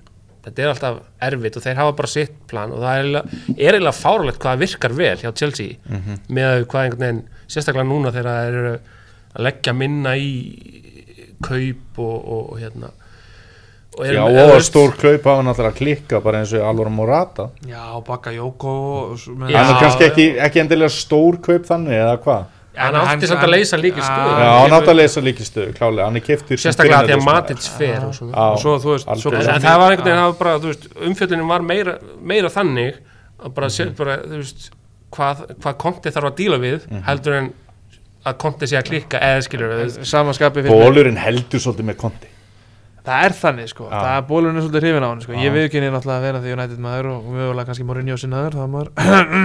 [0.41, 0.95] þetta er alltaf
[1.27, 3.51] erfitt og þeir hafa bara sitt plan og það er eiginlega-
[3.99, 5.75] fáralegt hvað virkar vel hjá Chelsea
[6.31, 8.71] með að hvað einhvern veginn, sérstaklega núna þegar þeir eru
[9.35, 10.31] að leggja minna í
[11.45, 13.00] kaup og, og, og hérna og
[13.99, 17.49] Já og að stór klaup hafa náttúrulega klikka bara eins og Alvaro Morata.
[17.67, 18.71] Já, Bakka Jóko
[19.11, 22.45] og svo- með- Já, Hann er kannski ekki, ekki endilega stór kaup þannig eða hvað?
[22.77, 24.31] Hann átti samt að leysa líka stöðu.
[24.39, 27.65] Já, hann átt að leysa líki stöðu, klálega, hann er keftur sérstaklega því að Matic
[27.77, 32.47] fer bara það var einhvern veginn það var bara, þú veist, umfjöllunum var meira, meira
[32.49, 32.95] þannig
[33.43, 34.69] að bara, mm bara þú veist
[35.11, 37.03] hvað, hvað Conte þarf að díla við Mhm.
[37.03, 37.53] heldur en
[38.25, 40.71] að Conte sé að klikka eða skilur samanskapi fyrir.
[40.71, 42.27] Bólurinn heldur svolítið með konti
[43.05, 43.93] það er þannig sko, Já.
[43.97, 45.31] það er bólurinn er svolítið hrifin á hann sko.
[45.33, 45.41] Já.
[45.45, 48.71] ég viðkynni náttúrulega að vera því United maður og mögulega kannski Mourinho sinnaður þá er
[48.75, 48.89] maður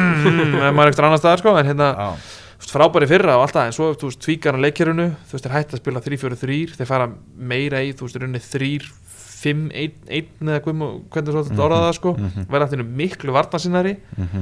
[0.77, 1.89] maður er ekstra annar staðar sko, en hérna
[2.61, 5.57] veist, frábæri fyrra og alltaf en svo þú veist, tvíkar hann leikjörunu þú veist, þeir
[5.57, 7.07] hætti að spila 3-4-3 þeir fara
[7.55, 12.67] meira í, þú veist, runni 3-5-1 eða hvernig þú mm orðað það sko mhm, verða
[12.71, 14.41] allir miklu varnasinnari mhm.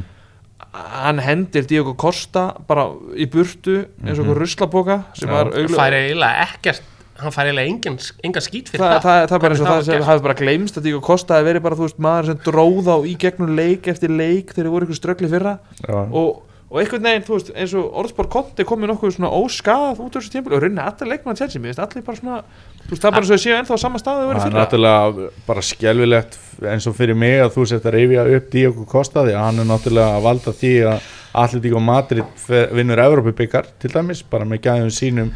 [1.05, 4.25] hann hendir Diogo Costa bara í burtu eins og Mhm.
[4.25, 5.33] einhver ruslapoka sem Já.
[5.33, 6.83] var hann auglega fær eiginlega ekkert
[7.21, 9.69] hann fær eiginlega engan, engan skít fyrir það, það, það, það er bara eins og
[9.69, 12.31] Hvernig það sem hafi bara gleymst að Diogo Costa hefði verið bara þú veist maður
[12.33, 15.53] sem dróð á í gegnum leik eftir leik þegar þeir voru ykkur ströggli fyrra.
[15.85, 15.95] Já.
[16.11, 16.43] og,
[16.75, 20.25] og einhvern veginn þú veist eins og Orðspor Konti komið nokkuð svona óskað út úr
[20.25, 22.39] þessu tímpil og rauninni allir leikmann Chelsea mér veist allir bara svona
[22.83, 25.29] þú veist það er bara svo að séu ennþá á sama staðu Það er náttúrulega
[25.47, 26.39] bara skelvilegt
[26.75, 29.63] eins og fyrir mig að þú sett að reyfja upp Diogo Costa því að hann
[29.63, 31.13] er náttúrulega að valda því að
[31.45, 35.31] Atletico Madrid fer- vinnur Evrópubikar til dæmis bara með gæðum sínum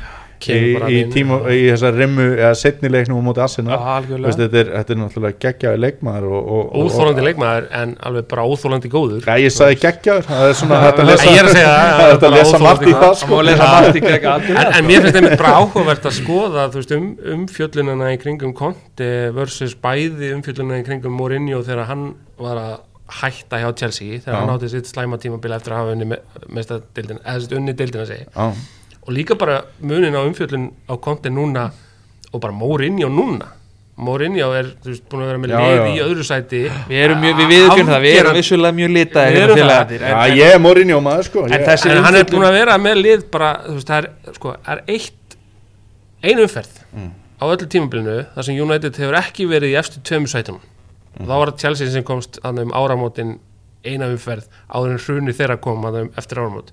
[0.47, 3.75] í, tíma, í þessar rimmu eða setnileiknum á móti Arsenal.
[3.75, 7.27] Já, Þú algjörlega veist, þetta, er, þetta er náttúrulega geggjaði leikmaður og, og, og, óþólandi
[7.27, 9.27] leikmaður en alveg bara óþólandi góður.
[9.27, 13.15] Já, ég sagði geggjaður, það er svona Já, hægt að já, lesa margt í það
[13.23, 19.11] sko en, en mér finnst þeim bara áhugavert að skoða um, umfjöllunina í kringum Conte
[19.37, 22.77] versus bæði umfjöllunina í kringum Mourinho þegar hann var að
[23.23, 26.19] hætta hjá Chelsea þegar hann átti sitt slæma tímabil eftir að hafa unni
[26.53, 28.51] mesta dildin, eða sitt unni dildina segi Já,
[29.09, 31.71] og líka bara munin á umfjöllun á Conte núna
[32.33, 33.55] og bara Mourinho núna
[33.99, 35.87] Mourinho er þú veist, búin að vera með Já, lið já.
[35.91, 39.39] í öðru sæti við erum mjög, við viðkjörnum það, við erum vissulega mjög Við litaðir
[39.41, 39.89] erum hérna það.
[39.89, 42.77] félagarnir, Já, ég er Mourinho maður sko En en hann er umfjöllun- búin að vera
[42.79, 45.37] með lið bara, þú veist, það er, sko, það er eitt
[46.23, 47.11] einu umferð Mm.
[47.39, 50.61] á öllu tímabilinu þar sem United hefur ekki verið í eftir tveimur sætunum
[51.19, 51.23] Mm.
[51.23, 53.39] og þá var það Chelsea sem komst þarna um áramótin
[53.85, 56.71] eina umferð áður en hruni þeirra kom þarna um eftir áramót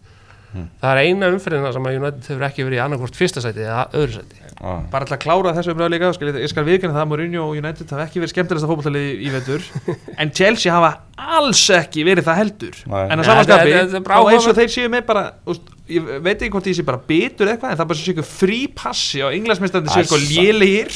[0.56, 0.68] Mm.
[0.80, 3.82] það er eina umferðina sem að United hefur ekki verið í annarkvort fyrsta sæti eða
[3.91, 4.72] öðru sæti Já.
[4.91, 7.58] bara alltaf að klára þessu umræðu líka skal, ég skal viðkynna það að Mourinho og
[7.60, 9.65] United hafa ekki verið skemmtilegsta fótballtalið í vetur
[10.24, 10.94] en Chelsea hafa
[11.36, 13.02] alls ekki verið það heldur Nei.
[13.12, 13.76] en að samanskapi
[14.08, 17.04] þá eins og þeir séu með bara úst, ég veit ekki hvort ég sé bara
[17.12, 20.32] bitur eitthvað en það er bara séu ykkur frí passi og englansmestandi séu sko Æsa.
[20.39, 20.96] lélegir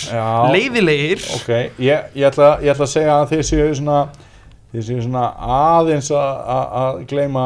[0.56, 1.52] leiðilegir Ok,
[1.84, 4.00] ég, ég, ætla, ég ætla að segja að þið séu svona
[4.70, 5.24] þið séu svona
[5.60, 7.46] aðeins að- að að gleyma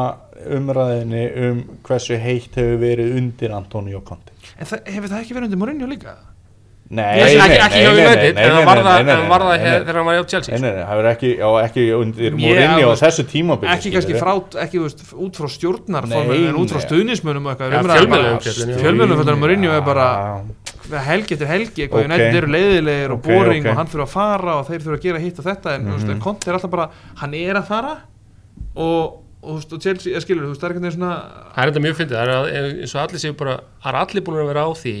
[0.58, 5.44] umræðinni um hversu heitt hefur verið undir Antonio Conte en það, hefur það ekki verið
[5.50, 6.14] undir Mourinho líka?
[6.94, 10.04] Nei, Ég- nei, ekki, ekki hjá nei, nei, nei, en var nei, það þegar hann
[10.06, 11.30] var hjá Chelsea Nei, nei, nei, það verður ekki,
[11.64, 14.32] ekki undir Mourinho á þessu tímabili ekki kannski frá,
[14.66, 16.86] ekki út frá stjórnarformum Nei, en út frá nei.
[16.86, 18.44] stuðnismönnum og eitthvað
[18.84, 20.08] fjölmiðlum fyrir Mourinho er bara
[21.08, 22.10] helgi eftir helgi, eitthvað Ok.
[22.12, 25.22] United eru leiðilegir og boring og hann þurfa að fara og þeir þurfa að gera
[25.24, 26.08] hitt og þetta en, mm Mhm.
[26.10, 26.20] -hmm.
[26.20, 26.88] Conte er alltaf bara,
[27.22, 27.94] hann er að fara
[28.76, 31.12] og, og, og Chelsea, ég skilur, þú veist, það er veginn svona
[31.54, 34.00] það er enda mjög fyndið, það er að- eins og allir séu bara það er
[34.04, 34.96] allir búin að vera á því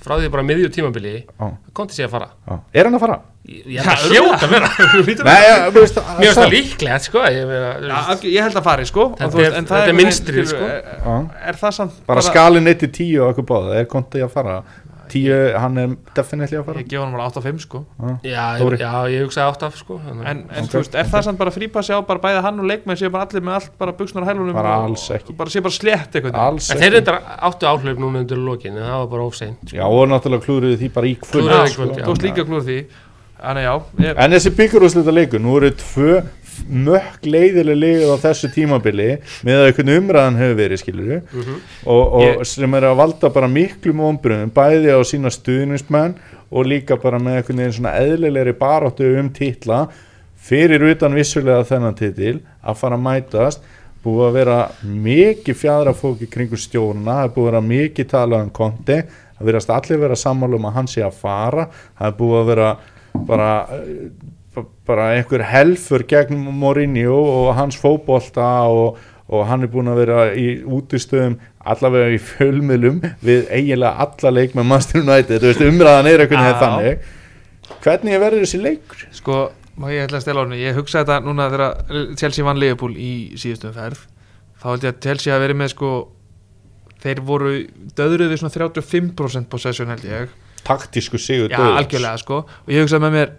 [0.00, 1.46] frá því bara miðju tímabili Já.
[1.74, 2.28] konti sé að fara
[2.72, 3.16] Er hann að fara?
[3.50, 4.68] ég, ég held að vera
[5.26, 8.86] Nei, ja, þú veist Mér finnst það líklegt sko ég, alveg, ég held að fari
[8.86, 10.68] sko og Þetta er- en það þetta er mynstrið, veginn, sko.
[10.70, 14.60] er, er það samt Bara skalinn 1-10 og okkur báða, er Conte að fara?
[15.10, 17.80] 10, hann er definitely að fara ég gefa hann bara 8 af 5 sko
[18.24, 18.78] já, Dóri.
[18.80, 20.70] já, ég hugsaði átt af sko þannig- en, en Ok.
[20.70, 23.26] þú veist, er það samt bara frípassi á bara bæði hann og leikmenn séu bara
[23.26, 25.30] allir með allt bara buksnar á hælunum Bara og, alls ekki.
[25.30, 28.76] og bara séu bara slétt eitthvað Alls en þeir reyndar áttu áhlaup núna undir lokin
[28.76, 31.68] en það var bara óseint Já, og náttúrulega klúruðu því bara í kvöld Klúðruðu í
[31.74, 31.82] sko.
[31.82, 32.04] kvöld, já.
[32.04, 32.78] þú veist líka klúr því
[33.40, 36.22] já, En þessi byggjurúslita leikur, nú eru tvö
[36.68, 39.08] mökk leiðileg leið á þessu tímabili
[39.46, 41.16] með að einhvern umræðan hefur verið, skilur
[41.86, 46.14] og, og Ég- sem er að valda bara miklum ombröðum, bæði á sína stuðnismenn
[46.50, 49.84] og líka bara með einhvern veginn svona eðlilegri baráttu um titla
[50.40, 53.60] fyrir utan vissulega þennan titil að fara að mætast.
[54.00, 58.52] Búið að vera mikið fjadrafóki kringu stjórna, það er búið að vera mikið talað um
[58.56, 58.96] konti,
[59.36, 61.66] það verðast allir vera sammála um að hann sé að fara
[61.98, 62.70] það er búið að vera
[63.28, 63.50] bara
[64.86, 68.98] bara einhver helfur gegn Mourinho og hans fótbolta og,
[69.30, 74.56] og hann er búin að vera í útistöðum allavega í fjölmiðlum við eiginlega alla leik
[74.58, 76.54] með Master United, veist umræðan er veginn Já.
[76.64, 77.08] þannig
[77.84, 79.04] hvernig er verið þessi leikur?
[79.14, 79.36] sko,
[79.86, 83.76] ég ætla að stela orðinu Ég hugsa þetta núna þegar Chelsea vann Liverpool í síðustum
[83.76, 84.02] ferð
[84.60, 85.92] Þá held ég að Chelsea hafi verið með sko
[87.00, 87.52] Þeir voru
[87.96, 90.34] döðruð við svona 35% possession held ég
[90.66, 91.78] taktísku sigur Já, dauðans.
[91.84, 93.30] algjörlega sko Og ég hugsaði með mér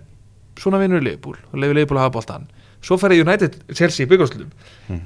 [0.61, 2.49] Svona vinnur Liverpool og leiður Liverpool að hafa boltan
[2.81, 4.51] Svo ferði United Chelsea í byggjárslum
[4.87, 5.01] Hmm.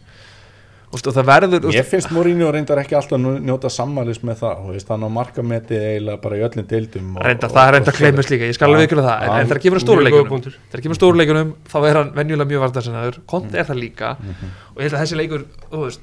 [0.95, 4.69] og það verður Ég finnst Mourinho reyndar ekki alltaf nú- njóta sammælis með það, þú
[4.71, 7.93] veist, hann á markametið eiginlega bara í öllum deildum og- reyndar, og- það er reyndar
[7.97, 9.39] kleimust líka, ég skal alveg ykkur það en, Já.
[9.41, 9.85] en þegar kemur að bara.
[9.85, 10.53] stóru Mjög góður leikunum punktur.
[10.71, 14.15] þegar kemur að stóru leikunum þá er hann venjulega mjög varnasinnaður Konti er það líka
[14.15, 14.47] Mhm.
[14.71, 15.99] og ég held að þessi leikur, þú veist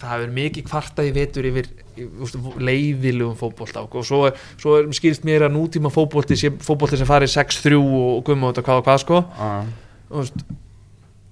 [0.00, 4.26] það hefur mikið kvarta í vetur yfir leiðilegum fótbolta og svo,
[4.60, 8.66] svo er, skilst mér að nútíma sé fótbolti sem farið 6-3 og gumma út og
[8.66, 9.22] hvað og hvað sko.
[10.06, 10.44] Þú veist,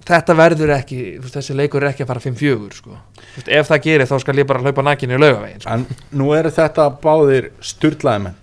[0.09, 2.97] þetta verður ekki þessi leikur er ekki að fara 5-4 sko.
[3.45, 5.77] Ef það gerir þá skal ég bara hlaupa nakinu í laugavegin sko.
[5.77, 5.87] En
[6.21, 8.41] nú eru þetta báðir sturlaði menn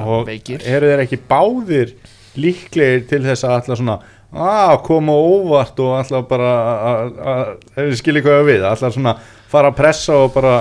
[0.00, 1.96] og veikir eru þeir ekki báðir
[2.40, 3.96] líklegir til þess að alltaf svona
[4.30, 6.50] að koma á óvart og alltaf bara
[6.90, 9.16] að- að- skiljum hvað við alltaf svona
[9.50, 10.60] fara að pressa og bara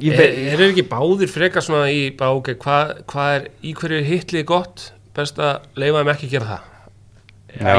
[0.00, 3.72] Er, veit er þeir ekki báðir frekar svona í bara ok, hvað hva er í
[3.76, 4.84] hverju hitlið gott?
[5.16, 6.66] Best að leifa þeim ekki að gera það.
[7.50, 7.74] Já,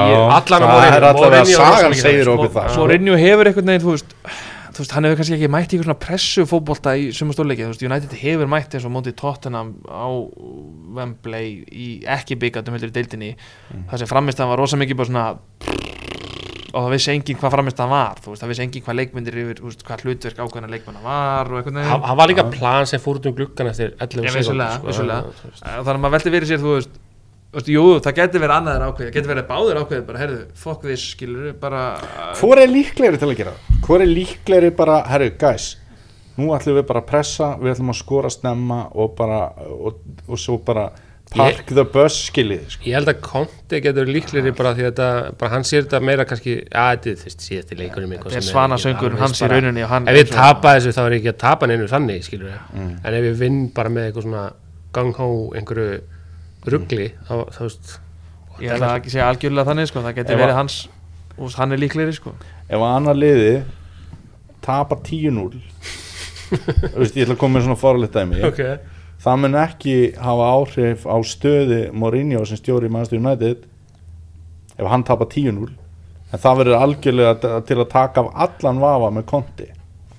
[0.60, 2.58] það er Mourinho er sagan segir mikið okkur sko.
[2.60, 4.16] það svo Rinju hefur einhvern veginn þú veist,
[4.72, 7.66] þú veist, hann hefur kannski ekki mætt í eitthvað svona pressu fótbolta í suma stórleiki,
[7.68, 10.08] þú veist, United hefur mætt eins og mótið Tottenham á
[10.98, 13.34] Wembley í ekki byggandum heldur í deildinni,
[13.92, 15.28] það sem framist var rosa mikið bara svona
[16.72, 19.60] og það vissi enginn hvað framist var þú veist, það vissi enginn hvað leikmyndir yfir,
[19.60, 22.04] þú veist, hvað hlutverk ákveðna leikmanna var og einhvern veginn.
[22.08, 25.56] Það var líka plan sem fór út um gluggan eftir 11 Já, sekúndur, vissulega, sko.
[25.68, 27.02] þannig að maður velti verið sér þú veist,
[27.58, 30.86] veist jú, það getur verið annaðir ákveð það getur verið báðir ákveð, bara herðu, fuck
[30.88, 31.84] this skilur, bara
[32.40, 33.54] Hvor er líklegri til að gera?
[33.58, 33.86] það?
[33.88, 35.74] Hvor er líklegri bara, herru, guys
[36.40, 40.40] nú ætlum við bara að pressa, við ætlum að skora snemma og bara og, og
[40.40, 40.90] svo bara
[41.32, 42.86] park the bus skiljið sko.
[42.90, 45.10] Ég held að Conte getur líklegri bara því að þetta,
[45.40, 48.48] bara hann sér þetta meira kannski, að þetta er þú veist, síðasti leikurinn þetta er
[48.48, 51.40] svanasöngur hans í rauninni og hann Ef ég tapa þessu þá er ég ekki að
[51.46, 52.66] tapa neinu þannig, skilur ég.
[52.76, 52.90] Mm.
[53.00, 54.48] En ef ég vinn bara með eitthvað svona
[55.62, 56.02] einhverju
[56.70, 58.00] ruggli, þá, þá veist,
[58.62, 60.76] ég að ekki segja algjörlega þannig sko, það getur verið að- hans
[61.42, 62.34] og hann er líklegri sko.
[62.70, 63.64] Ef að annar liði
[64.62, 65.62] tapar 10-0
[66.52, 68.42] Þú veist, ég ætla að koma með svona farlegt dæmi.
[68.44, 68.60] Ok,
[69.24, 73.64] það mun ekki hafa áhrif á stöði Mourinho sem stjóri í Manchester United
[74.78, 75.70] ef hann tapar 10-0
[76.32, 79.70] en það verður algjörlega til að taka af allan vafa með konti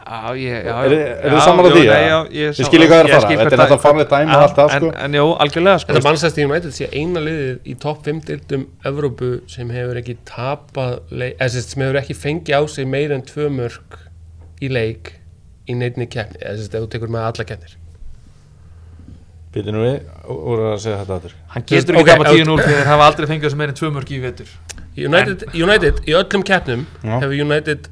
[0.03, 2.99] Já, ég, já, Er- er þið sammála jú, því, já, ég Þið sá- skiljið hvað
[2.99, 4.89] er að ég fara, skil þetta er náttúrulega farlegt dæmi og allt það, sko.
[4.91, 5.93] en, en jú, algjörlega sko.
[5.93, 10.97] Þetta Manchester United sé eina liðið í topp 5 dildum Evrópu sem hefur ekki tapað
[11.11, 13.99] leik, eða sem sagt, sem hefur ekki fengið á sig meira en tvö mörg
[14.61, 15.13] í leik
[15.71, 17.77] í neittni keppni, eða sem sagt, ef þú tekur með alla keppnir.
[19.53, 19.97] Býtum við
[20.33, 21.33] úr að segja þetta aftur.
[21.53, 23.91] Hann getur ekki tapa ef- 10-0 þegar þeir hafa aldrei fengið þessu meira en tvö
[23.93, 24.53] mörg í vetur.
[24.97, 27.89] United, United í öllum keppnum hefur United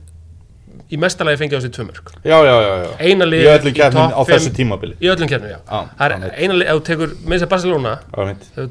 [0.90, 4.14] í mestalagi fengið á sig tvö mörg Já, já, já, já eina Í öllum kefnin
[4.16, 7.12] á þessu tímabili í öllum keppnum, já, Já, það er eina liðið, ef þú tekur
[7.24, 7.92] með þess að Barcelona
[8.30, 8.70] mitt hefur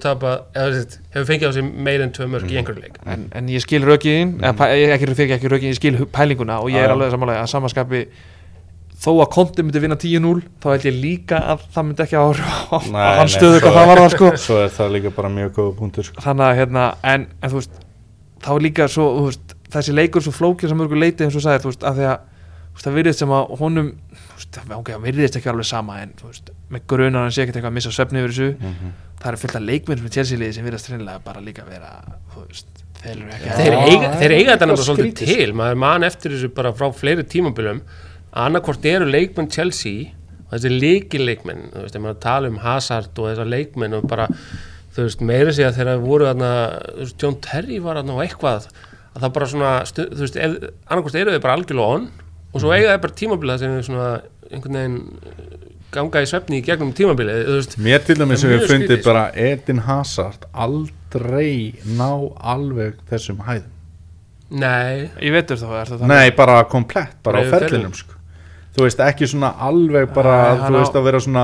[0.79, 2.51] sagt, hefur fengið á sig meira en tvö mörg Mhm.
[2.53, 4.43] í einhverju leik en, en ég skil rökin mm.
[4.51, 6.93] eða, ég ekki, ekki, ekki rökin, ég skil pælinguna og ég er já.
[6.95, 8.03] alveg samanlega að samanskapi
[8.99, 12.49] þó að Konti myndi vinna 10-0 þá held ég líka að það myndi ekki áhrif
[12.67, 12.77] á,
[13.19, 16.09] hans stöðu hvað það var það sko Svo er það líka bara mjög góða punktur
[16.09, 16.23] sko.
[16.25, 17.77] þannig að hérna, en, en þú veist
[18.43, 21.41] þá er líka svo, þú veist, þessi leikur svo flókir sem mörgur leiti eins og
[21.41, 22.19] þú sagðir, þú veist, að því að
[22.73, 23.89] veist, það virðist sem að honum
[24.79, 27.77] ok, það virðist ekki alveg sama en veist, með grunar hann sé ekkert eitthvað að
[27.79, 28.91] missa svefni yfir þessu, Mhm.
[29.19, 31.89] það er fullt af leikmenn með Chelsea-liði sem virðast reynilega bara líka vera
[32.33, 32.67] þú veist,
[33.01, 35.53] þeir eru ekki þeir Já, eiga, þeir er eiga þetta náttúrulega svolítið skrítið, til.
[35.53, 37.81] Maður man eftir þessu bara frá fleiri tímabilum.
[38.33, 40.11] Að annarkvort eru leikmenn Chelsea
[40.49, 44.27] og þessi leikilleikmenn þú veist, ef maður tala um Hazard og þessar leikmenn og bara,
[44.95, 46.51] þú veist, meira sig að þegar voru þarna,
[46.95, 48.67] þú veist, John Terry var þarna og eitthvað,
[49.19, 52.05] að það bara svona stu, þú veist, ef, annarkvort eru þau bara algjörlega on
[52.49, 54.07] og svo eiga þau bara tímabilið sem er svona
[54.49, 55.57] einhvern veginn eh,
[55.93, 57.75] ganga í svefni í gegnum tímabilið, veist.
[57.81, 59.09] Mér til dæmis hefur mjög fundið sko.
[59.11, 62.09] bara Edin Hazard aldrei ná
[62.53, 63.75] alveg þessum hæðum.
[64.49, 68.15] Nei, ég veitur þá, er það Nei, bara komplett, bara á Bara yfir ferlinum sko.
[68.73, 71.43] Þú veist, ekki svona alveg bara, Nei, þú hann á- veist, að vera svona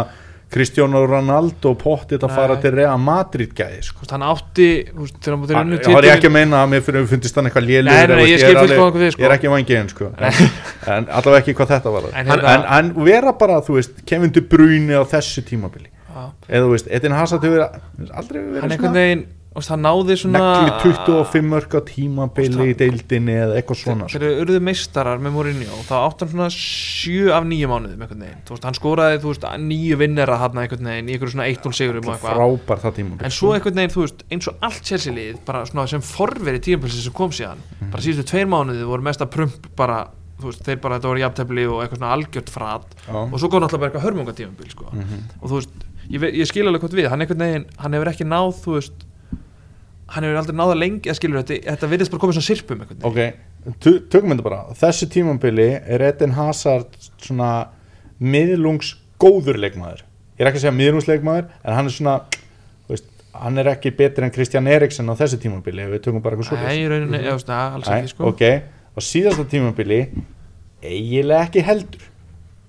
[0.54, 2.36] Kristján Ronaldo pottið að Nei.
[2.38, 4.06] fara til Real Madrid gæði sko.
[4.12, 7.91] Hann átti þá er ég ekki að meina að mér fyrir fundist hann eitthvað lélugur
[7.91, 9.22] Nei, nei, eða, ég þið, sko.
[9.24, 10.12] ég er ekki vangiðin sko.
[10.16, 10.39] en,
[10.96, 13.98] en allavega ekki hvað þetta var En en, hérna- en, en vera bara, þú veist,
[14.06, 15.89] Kevin De Bruyne á þessu tímabili
[16.48, 17.66] eða þú veist, Edin Hazard hefur
[18.16, 18.93] aldrei verið svona
[19.56, 24.18] veist, hann náði svona negli 25 mörg á tímabili í deildinni eða eitthvað svona sko.
[24.20, 28.03] þegar þeir urðu meistarar með Mourinho þá átti hann svona 7 af 9 mánuðum
[28.45, 31.74] þú veist, hann skoraði þú veist, nýju vinnera hann einhvern veginn í einhverju svona 1-0
[31.80, 34.84] sigurum og eitthvað frábær það tímabili en svo einhvern veginn, þú veist, eins og allt
[34.91, 37.91] Chelsea lið bara svona sem forveri tímabilsi sem kom síðan Mhm.
[37.91, 40.08] bara síðustu tveir mánuði voru mesta prump bara,
[40.41, 43.14] þú veist, þeir bara, þetta voru jafntefli og eitthvað svona algjört frat Já.
[43.16, 44.86] og svo kom náttúrulega bara eitthvað hörmungatímabil sko.
[44.91, 45.20] Mhm.
[45.41, 45.70] og þú veist,
[46.12, 49.05] ég, ég skil alveg hvað við hann veginn, hann hefur ekki náð þú veist,
[50.14, 52.84] hann hefur aldrei náð að lengi að skilur þetta, þetta virðist bara komið svona sirpum
[53.10, 53.20] ok,
[53.82, 54.60] tökum þetta bara.
[54.78, 57.51] Þessu tímabili er Edin Hazard svona
[58.22, 60.06] miðlungs góður leikmaður.
[60.36, 62.16] Ég er ekki að segja miðlungs leikmaður en hann er svona
[62.91, 66.38] veist, hann er ekki betri en Kristján Eriksen á þessu tímabili ef við tökum bara
[66.38, 68.30] eitthvað Nei, í svo rauninni, ég veist það, alls ekki sko.
[68.32, 68.45] ok,
[68.93, 70.01] á síðasta tímabili
[70.86, 72.06] eiginlega ekki heldur.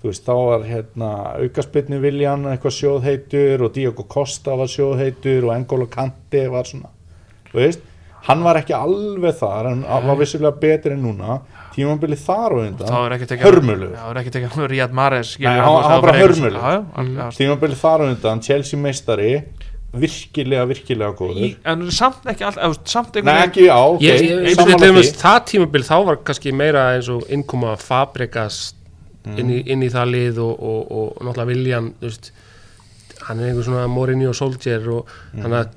[0.01, 1.13] Þú veist, þá var hérna
[1.43, 6.93] aukaspilni Viljan eitthvað sjóðheitur og Diogo Costa var sjóðheitur og Engolo Kanti var svona
[7.57, 7.85] þú veist,
[8.27, 11.41] hann var ekki alveg þar en var vissilega betri en núna.
[11.77, 12.89] Tímabili þar og þá undan.
[12.89, 16.57] Já, það er ekki tekið Ríad Mares hann- hann var bara hörmulegur.
[16.57, 19.31] Já, já, al- já, tímabili þar og undan, Chelsea meistari
[19.97, 21.57] virkilega, virkilega góður.
[21.65, 24.01] En samt ekki all, eða, samt Nei, einhvern veginn ekki, já, ok,
[24.83, 28.59] dæmis, það tímabil þá var kannski meira eins og innkoma Fabregas
[29.37, 32.29] inn, í, inn í það lið og, og, og, náttúrulega Viljan þú veist,
[33.27, 35.69] hann er einhver svona Mourinho soldier og þannig að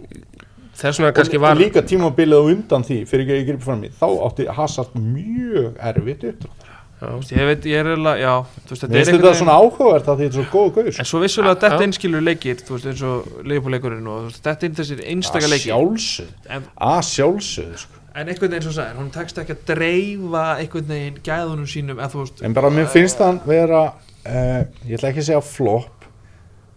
[0.79, 3.47] þess vegna kannski og, var og líka tímabilið á undan því fyrir ekki að ég
[3.51, 6.69] gripi fram í þá átti Hazard mjög erfitt uppdrátt
[6.99, 8.33] ég veit, ég er eiginlega, já
[8.65, 10.71] þú veist, þetta er einhvern þetta veginn svona áhugavert að því þetta er svo góð
[10.75, 11.85] gaur en svo vissulega Já, þetta já.
[11.85, 16.49] einskilur leikir þú veist, eins og leikupúleikurinn og þetta inn þessir einstaka að leikir sjálfsögð
[16.57, 18.01] en, að sjálfsögð sko.
[18.11, 22.11] en einhvern veginn svo sagði, hún tekst ekki að dreifa einhvern veginn gæðunum sínum eða
[22.11, 26.09] þú veist, en bara mér finnst hann vera uh, ég ætla ekki að segja flop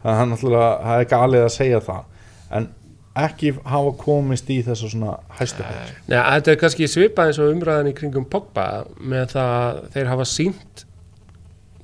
[0.04, 2.06] það er hann náttúrulega það er galið að segja það
[2.52, 2.70] en
[3.18, 7.52] ekki hafa komist í þessa svona hæstu hætt Nei, þetta er kannski svipað eins og
[7.52, 10.86] umræðan í kringum Pogba með það að þeir hafa sínt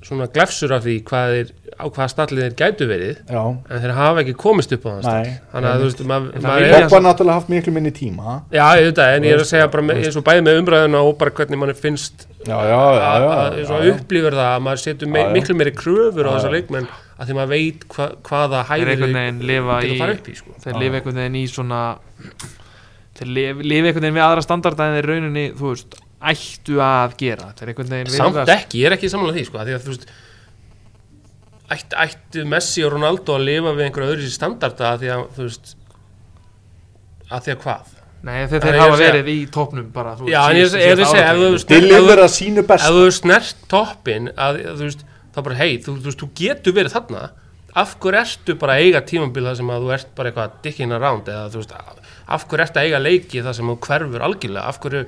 [0.09, 3.93] svona glefsur af því hvað þeir, á hvaða stallið þeir gætu verið já, en þeir
[3.97, 5.33] hafa ekki komist upp á þann stall.
[5.51, 6.09] Þannig að þú veist, það
[6.47, 8.37] maður er Pogba náttúrulega haft miklu minni tíma.
[8.49, 10.61] Já, ég veit það, en ég er að segja bara með, eins og bæði með
[10.63, 13.11] umræðuna og bara hvernig mann finnst já, já, já,
[13.59, 17.35] já, að upplifur það að maður setur miklu meiri kröfur á þessa leikmenn að því
[17.35, 18.91] maður veit hva, hvaða þeir
[19.43, 20.53] lifa í að fara upp í sko.
[20.63, 21.81] þeir lifa einhvern veginn í svona
[23.19, 25.99] þeir lifa, lifa einhvern veginn við aðra standarda en þeir rauninni, þú veist,
[26.31, 27.49] ættu að gera.
[27.59, 29.83] Þeir einhvern veginn Samt virðast- ekki, ég er ekki samanlega því sko, að því að
[29.85, 30.09] þú veist
[31.75, 35.45] ætt, ættu Messi og Ronaldo að lifa við einhverja öðru standarda að því að þú
[35.49, 35.75] veist
[37.29, 37.95] að því að hvað?
[38.19, 41.11] Nei, þeir, Það þeir hafa verið í topnum bara þú Já, en ég er að
[41.13, 44.81] segja, ef þú veist- Deliver að sínu ef best þú hefur snert toppin að, að
[44.81, 45.05] þú veist,
[45.35, 47.23] þá bara hei, þú, þú þú getur verið þarna.
[47.79, 50.93] Af hverju ertu bara að eiga tímabil þar sem að þú ert bara eitthvað dicking
[50.95, 51.75] around eða þú veist,
[52.25, 54.65] af hverju ertu að eiga leiki þar sem þú hverfur algjörlega?
[54.71, 55.03] Af hverju,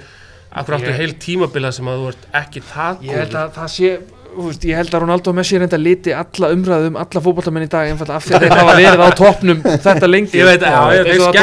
[0.51, 3.55] af hverju áttu heil tímabil þar sem að þú ert ekki það Ég held að
[3.57, 3.91] það sé
[4.35, 7.89] veist, ég held að Ronaldo og Messi reynda liti alla umræðum, alla fótballtamenn í dag
[7.91, 10.37] einfallega af því að þeir hafa verið á toppnum þetta lengi.
[10.39, 11.35] Ég veit, já, og þeir það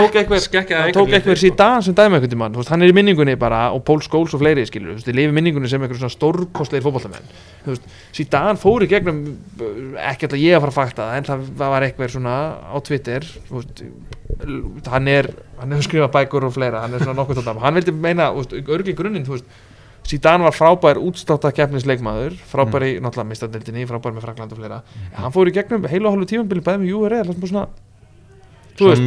[0.97, 4.33] tók til, síðan sem dæmi einhvern tímann, hann er í minningunni bara og Pól Skóls
[4.37, 7.27] og fleiri skilur, þú veist, þeir lifi minningunni sem einhver svona stórkostleir fótballtamenn
[7.65, 7.85] þú veist,
[8.17, 9.33] síðan fór í gegnum uh,
[10.09, 13.23] ekki alltaf ég að fara að fakta það en það var eitthvað svona á Twitter
[13.49, 13.77] þú veist,
[14.89, 15.25] hann er
[15.59, 17.43] hann hefur skrifað bækur og fleira, hann er svona nokkuð
[20.09, 24.81] Zidane var frábær útstáta keppnisleikmaður frábær í náttúrulega mistadeldinni frábær með Frakland og fleira.
[25.13, 27.67] En hann fór í gegnum heilu og hálfu tímabili bæði með URL svona
[28.79, 29.03] þú veist,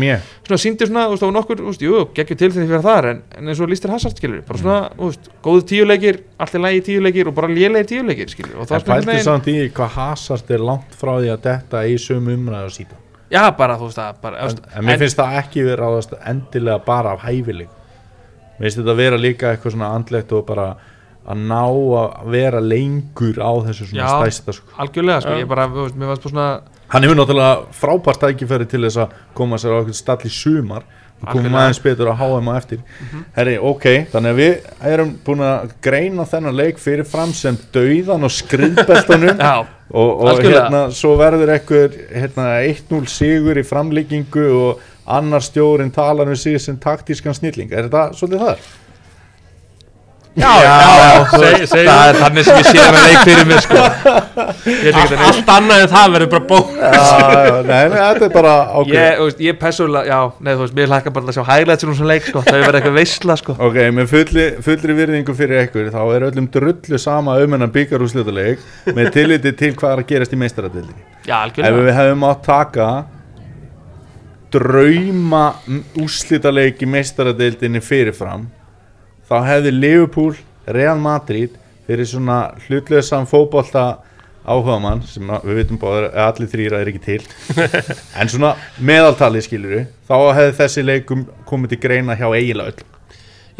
[0.48, 3.22] svona svona, þú veist, á nokkur, þú veist, jú, geggjur til þegar fyrir þar en,
[3.38, 6.84] en eins og lístir Hazard, skilur, bara svona, þú veist, góðu tíuleikir, allt í lagi
[6.90, 10.56] tíuleikir og bara lélegir tíuleikir, skilur, og það er svona pælti samt í hvað Hazard
[10.56, 13.00] er langt frá því að detta í sömu umræðu að síta
[13.32, 17.16] já, bara, þú veist, það, bara, en, en, mér finnst það ekki verið endilega bara
[17.16, 17.78] af hæfileg
[18.58, 20.72] mér finnst þetta vera líka eitthvað svona andlegt og bara
[21.22, 24.14] að ná að vera lengur á þessu svona Já.
[24.22, 24.72] stæsta sko.
[24.82, 26.48] algjörlega, sko, ég bara, þú veist, mér varst bara svona
[26.92, 30.88] hann hefur náttúrulega frábært tækifæri til þess að koma sér á okkur stall í sumar
[31.22, 32.82] og koma aðeins betur á HM á eftir
[33.36, 38.26] herri, ok, þannig að við erum búin að greina þennan leik fyrir fram sem dauðan
[38.26, 39.56] og skriðbeltunum já,
[39.94, 46.30] og, og hérna svo verður ekkur hérna, 1-0 sigur í framlíkingu og annar stjórin talar
[46.30, 48.72] um sig sem taktískan snilling er þetta svolítið þar?
[50.32, 50.76] Já, já,
[51.28, 53.80] seg- segjum það er þannig sem ég sé að leik fyrir mér sko.
[54.92, 59.18] Ekki Allt, annað en það verður bara já, nei, nei, þetta er bara ákveð Ég,
[59.18, 61.92] þú veist, ég persónulega, já, nei þú veist, mér hlakka bara að sjá highlights um
[61.98, 63.56] svona leik, sko, það er verið eitthvað veistla, sko.
[63.68, 68.64] Ok, með fulli, fullri virðingu fyrir ykkur þá er öllum drullu sama um hennan byggarúslutaleg
[68.96, 72.48] með tilliti til hvað er að gerast í meistaradildinni Já, Ef algjörlega við hefum átt
[72.48, 72.90] taka
[74.52, 75.44] drauma
[76.02, 78.48] úslitaleik í meistaradildinni fyrirfram
[79.32, 80.34] þá hefði Liverpool,
[80.68, 81.56] Real Madrid
[81.88, 84.02] fyrir svona hlutlösan fótbolta
[84.42, 87.20] áhugamann sem að við vitum báður allir þrýra er ekki til
[88.20, 92.88] en svona meðaltali skilur þá hefði þessi leikum komið til greina hjá eiginlega öll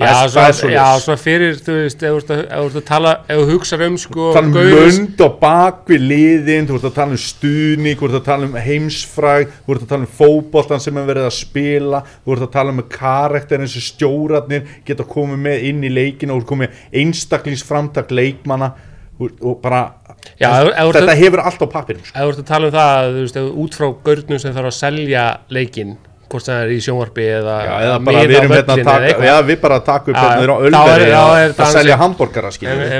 [0.02, 0.74] Já, er- er svoleiðis.
[0.74, 4.48] já, svona fyrir, þú veist, ef þú þú tala, ef þú hugsar um sko tala
[4.48, 8.26] um lönd og bak við liðin þú ert að tala um stuðning, þú ert að
[8.26, 12.34] tala um heimsfræg, þú ert að tala um fótboltan sem er verið að spila, þú
[12.38, 16.46] ert að tala um karakter eins og stjórarnir geta komið með inn í leikinu og
[16.50, 18.74] komið einstaklingsframtak leikmanna
[19.22, 19.94] og, bara
[20.40, 22.18] Já, þú þetta að- hefur allt á pappirinn sko.
[22.18, 24.70] ef þú ert að tala um það, þú veist, ef, út frá gaurnum sem þarf
[24.72, 25.98] að selja leikinn
[26.32, 29.30] hvort það er í sjónvarpi eða já, eða bara við á erum hérna að taka
[29.30, 32.54] já, við bara að taka upp Já, hérna á er- Ölveri að, það selja hambúrgara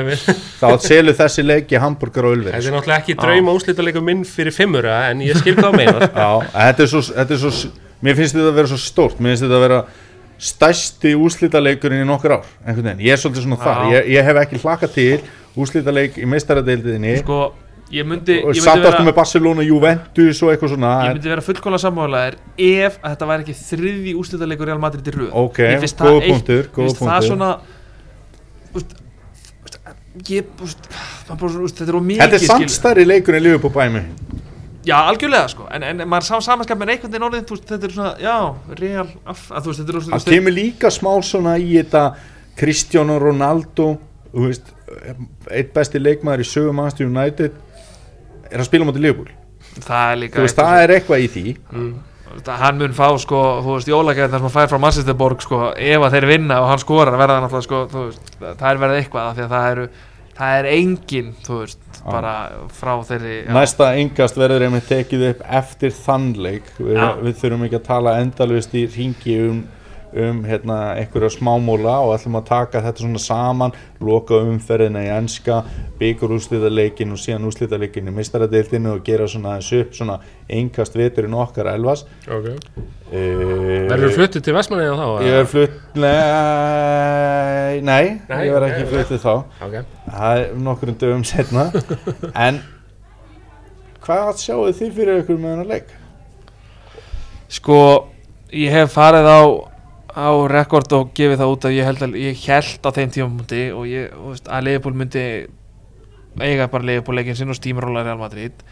[0.62, 4.56] þá selur þessi leiki hambúrgara á Ölveri Þetta er náttúrulega ekki drauma úslítaleikum minn fyrir
[4.56, 6.10] fimmura en ég skil hvað að meina
[6.68, 7.72] þetta er svo, þetta er svo
[8.02, 9.20] mér finnst þetta að vera svo stórt.
[9.22, 9.82] Mér finnst þetta að vera
[10.42, 12.48] stærsti úslítaleikurinn í nokkur ár
[12.98, 13.82] ég er svolítið svona þar.
[13.92, 15.20] Ég, ég hef ekki hlakað til
[15.62, 17.38] úslítaleik í meistaradeildiðinni Sko,
[17.92, 20.94] ég myndi, ég myndi aftur vera með Barcelona, Juventus og eitthvað svona.
[21.08, 25.30] Ég myndi vera fullkóla sammálaðir ef þetta væri ekki þriði úslitaleikur Real Madrid í röð.
[25.44, 27.52] Ok, það góða punktur, góða finnst það svona
[28.76, 28.94] úst,
[29.64, 29.78] úst,
[30.28, 30.92] ég, úst,
[31.28, 34.04] það þetta er of mikið þetta er stærri leikur en Liverpool bæmi
[34.82, 38.14] Já, algjörlega sko, en, en maður sá samanskap með einhvern veginn orðin, þetta er svona,
[38.18, 38.38] já,
[38.80, 42.02] real, af, að, veist, þetta er það svona, kemur líka smá svona í þetta
[42.58, 43.86] Cristiano Ronaldo
[44.32, 44.72] þú veist,
[45.54, 47.60] eitt besti leikmaður í sögum Manchester United
[48.52, 49.34] er að spila motið Liverpool.
[49.82, 51.44] Það er líka þú veist, það er eitthvað í því.
[52.32, 56.06] Það, hann mun fá, sko, þú veist, jólagæðin sem hann fær frá Manchesterborg, sko, ef
[56.06, 59.00] að þeir vinna og hann skorar, verða það náttúrulega, sko, þú veist, það er verið
[59.02, 59.84] eitthvað, af því að það eru,
[60.38, 62.32] það er engin, þú veist, bara
[62.72, 67.78] frá þeirri, já, Næsta yngast verður einmitt tekið upp eftir þannleik við, við þurfum ekki
[67.78, 69.60] að tala endalust í ringi um,
[70.14, 75.62] um hérna, einhverja smámóla og ætlum að taka þetta svona saman loka umferðina í enska
[76.00, 80.16] byggur úrslitaleikin og síðan úrslitaleikin í mistaradeildinu og gera svona aðeins upp svona
[80.52, 82.56] yngast veturinn okkar elvas okay.
[83.12, 85.06] uh, Verður fluttið til Vestmanniða þá?
[85.28, 88.92] Ég er flutt nei, nei, Nei, ég er ok, ekki ok.
[88.92, 89.34] fluttið þá
[89.68, 89.74] Ok,
[90.10, 91.64] það er nokkur dögum setna
[92.48, 92.62] en
[94.02, 95.98] hvað sjáu þið fyrir ykkur með hennar leik?
[97.52, 97.78] sko,
[98.52, 99.40] ég hef farið á,
[100.12, 103.64] á rekord og gefið það út að ég held að, ég held á þeim tímapunkti
[103.72, 105.26] og ég, þú veist, að Leifbúl myndi
[106.40, 108.64] eiga bara Leifbúl leikin sinn og stímaróla Real Madrid.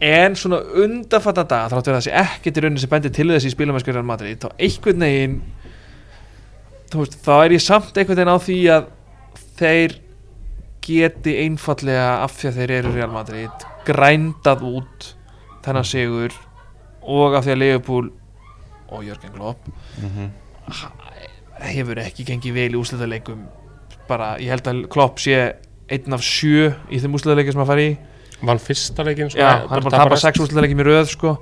[0.00, 3.48] En svona undanfatta dag þráttur að það sé ekkert í rauninni sem bendir til þess
[3.48, 5.38] í spilumæsku Real Madrid þá einhvern veginn
[6.94, 8.90] veist, þá er ég samt einhvern veginn á því að
[9.58, 9.96] þeir
[10.88, 15.10] geti einfallega af því að þeir eru Real Madrid grændað út
[15.66, 16.36] þennan sigur
[17.02, 18.04] og af því að Leifbúl
[18.88, 19.72] og Jörgen Klopp
[21.68, 23.46] hefur ekki gengið vel í úslitaleikum
[24.08, 25.38] bara, ég held að Klopp sé
[25.88, 27.96] einn af sjö í þeim úslitaleikum sem að fara í
[28.44, 31.32] vann fyrsta leikin sko, Já, hann er bara að tapa sex úrslitaleikum í röð sko.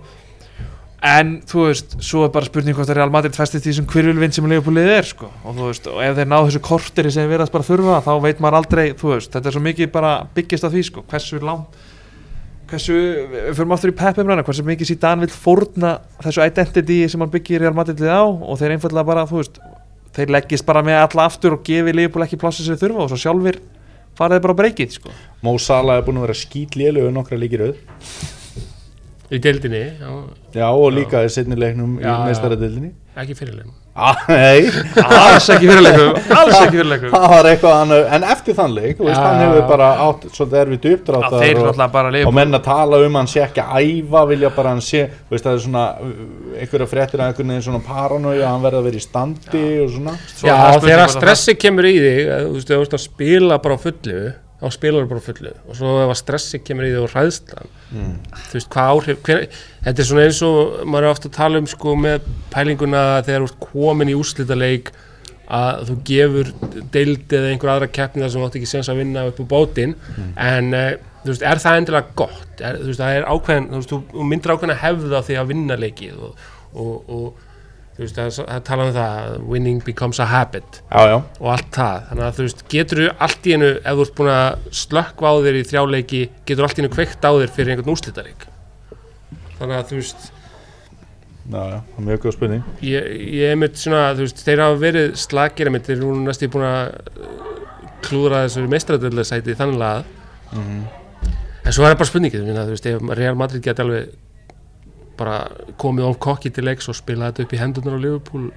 [1.06, 4.32] en þú veist svo er bara spurning hvort að Real Madrid festist í þessum kvirvilvinn
[4.32, 5.28] sem Leopoldið er sko.
[5.44, 8.40] og þú veist, og ef þeir ná þessu korteri sem verðast bara þurfa, þá veit
[8.40, 11.04] maður aldrei þú veist, þetta er svo mikið bara byggist á því sko.
[11.10, 11.84] hversu langt
[12.70, 12.96] hversu,
[13.56, 17.62] fyrir aftur í peppum ræna hversu mikið síðan vil fórna þessu identity sem hann byggir
[17.62, 19.60] Real Madrid á og þeir einfallega bara, þú veist
[20.16, 23.12] þeir leggist bara með alla aftur og gefi Leopold ekki plássið sem þeir þurfa og
[23.12, 23.60] svo sjálfur
[24.16, 25.12] faraði bara á breykið sko.
[25.44, 27.80] Mo Salah er búin að vera skýtlélögu nokkra leikir auð
[29.30, 30.12] í deildinni, já,
[30.56, 32.22] Já, og líka í setni leiknum í Já, já.
[32.28, 34.68] meistaradildinni ekki fyrirlegin ah, Nei,
[35.02, 39.08] alls ekki fyrirleikum alls ekki fyrirleikum það var eitthvað hann En eftir þann leik, þú
[39.08, 39.24] veist, Já.
[39.24, 43.02] hann hefur bara átt svolítið erfitt að þeir uppdráttar og, og Leopold menn að tala
[43.06, 45.84] um hann sé ekki að æfa vilja bara hann sé, þú veist, það er svona
[45.96, 46.16] uh,
[46.60, 50.18] einhverja fréttir að einhvern veginn svona paranója hann verða að vera í standi og svona.
[50.34, 52.82] Svo Já, það er spurning þegar að stressi kemur í þig að, þú veist, þú
[52.84, 54.20] veist að spila bara á fullu
[54.60, 55.54] þá spilar þú bara fullu.
[55.68, 58.14] Og svo ef að stressi kemur í þig og hræðslan mm.
[58.36, 59.42] þú veist, hvað áhrif hver,
[59.86, 63.44] þetta er svona eins og maður er ofta að tala um sko með pælinguna þegar
[63.44, 64.94] þú ert komin í úrslitaleik
[65.46, 66.48] að þú gefur
[66.94, 69.44] deild eða einhver aðra keppni þar sem þú átt ekki sens að vinna upp á
[69.52, 70.88] bótin en uh,
[71.22, 72.46] þú veist, er það endilega gott?
[72.58, 75.52] Er, þú veist, það er ákveðin, þú veist, þú myndir ákveðin að hefða því að
[75.52, 77.45] vinna leikið og, og, og
[77.96, 82.02] þú veist, það talað um það winning becomes a habit Já, já, og allt það,
[82.10, 85.32] þannig að þú veist, getur þú allt í einu, ef þú ert búin að slökkva
[85.32, 88.48] á þér í þrjáleiki, getur allt í einu kveikt á þér fyrir einhvern úslitarík
[89.56, 90.28] þannig að þú veist
[91.46, 92.68] já, já, það er mjög góð spurning.
[92.84, 93.08] ég,
[93.40, 96.50] ég er mitt svona, þú veist, þeir hafa verið slagir mitt, þeir eru nú næstu
[96.52, 97.42] búin að uh,
[98.06, 100.14] klúðra þessu meistradöldlega sæti þannig að,
[100.52, 100.86] mm
[101.66, 104.12] en svo er það bara spurningið, þú veist, ef Real Madrid geti alveg
[105.18, 105.40] bara
[105.80, 108.50] komið of kokki til leiks og spila þetta upp í hendurnar á Liverpool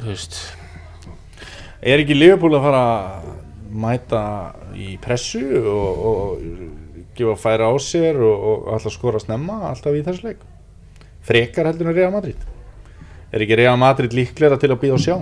[0.00, 0.38] þú veist,
[1.84, 3.24] Er ekki Liverpool að fara að
[3.74, 4.22] mæta
[4.80, 10.00] í pressu og, og gefa færa á sér og, og alltaf skora snemma alltaf í
[10.06, 10.44] þessu leik?
[11.24, 12.40] Frekar heldur en Real Madrid?
[13.34, 15.16] Er ekki Real Madrid líklega til að býða og sjá?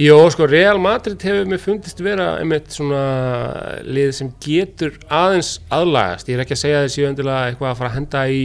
[0.00, 3.04] Jó, sko, Real Madrid hefur mér fundist vera einmitt svona
[3.86, 7.90] lið sem getur aðeins aðlagast, ég er ekki að segja þessi endilega eitthvað að fara
[7.90, 8.44] að henda í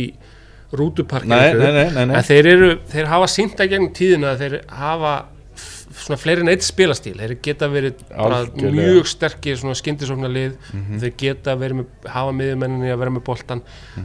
[0.80, 5.16] rútuparkinu en þeir eru, þeir hafa sínt að gegnum tíðina að þeir hafa
[5.96, 8.02] svona fleiri en eitt spilastíl, þeir geta verið
[8.76, 11.00] mjög sterkir svona skyndisofna lið, Mhm.
[11.00, 13.62] þeir geta verið með, hafa miðjumenninni að vera með boltan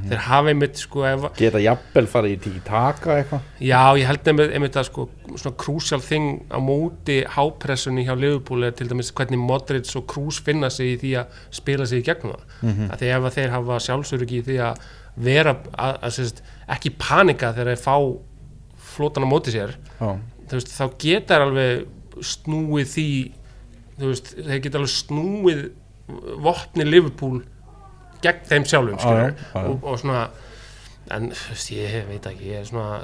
[0.09, 3.41] þeir hafa einmitt sko ef, Geta jafnvel farið í tiki-taka eitthvað?
[3.61, 8.71] Já, ég held einmitt, einmitt að sko svona crucial thing á móti hápressunni hjá er
[8.73, 12.33] til dæmis hvernig Modric og Kroos finna sig í því að spila sig í gegnum
[12.35, 12.45] það.
[12.63, 12.91] Mm -hmm.
[12.91, 12.99] Að
[13.35, 14.77] þeir hafa sjálfsöryggi í því að
[15.17, 17.97] vera að, að, sérst, ekki panika þegar þeir fá
[18.91, 19.77] flotan á móti sér.
[19.99, 23.09] Þú veist, þá geta þeir alveg snúið því
[24.01, 25.65] veist, þeir geta alveg snúið
[26.43, 27.43] vopni Liverpool
[28.25, 29.71] gegn þeim sjálfum Já, skilur, já, já, já.
[29.71, 30.23] Og, og svona
[31.17, 33.01] en veist, ég veit ekki, ég er svona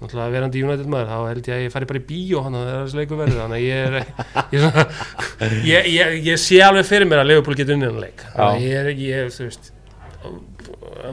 [0.00, 2.80] náttúrulega verandi United maður þá held ég að ég fari bara í bíó hann þegar
[2.82, 3.94] þessi leikur verður þannig að ég er,
[4.54, 8.02] ég, er svona, ég, ég, ég sé alveg fyrir mér að Liverpool getur unnið hann
[8.02, 8.26] leik.
[8.34, 9.70] Þannig að ég er, ég, þú veist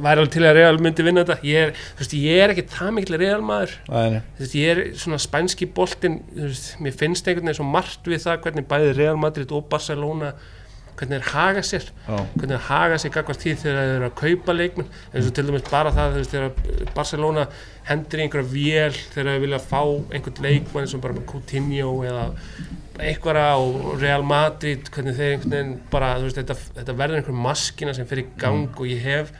[0.02, 1.48] væri alveg til að Real myndi vinna þetta.
[1.48, 3.76] Ég er, veist, ég er ekki það mikil Real maður.
[4.40, 8.26] Veist, ég er svona spænski boltinn, þú veist, mér finnst einhvern veginn svo margt við
[8.26, 10.34] það hvernig bæði Real Madrid og Barcelona
[11.02, 14.18] hvernig þeir haga sér, Já, hvernig þeir haga sér gagvart því þegar þeir eru að
[14.20, 14.90] kaupa leikmenn.
[15.12, 17.46] Eins og til dæmis bara það, þegar Barcelona
[17.88, 22.28] hendur í einhverja vél þegar þeir vilja fá einhvern leikmann eins og bara Coutinho eða
[23.02, 28.10] einhverja og Real Madrid hvernig þeir einhvern veginn bara, þetta, þetta verður einhver maskina sem
[28.10, 29.34] fer í gang og ég hef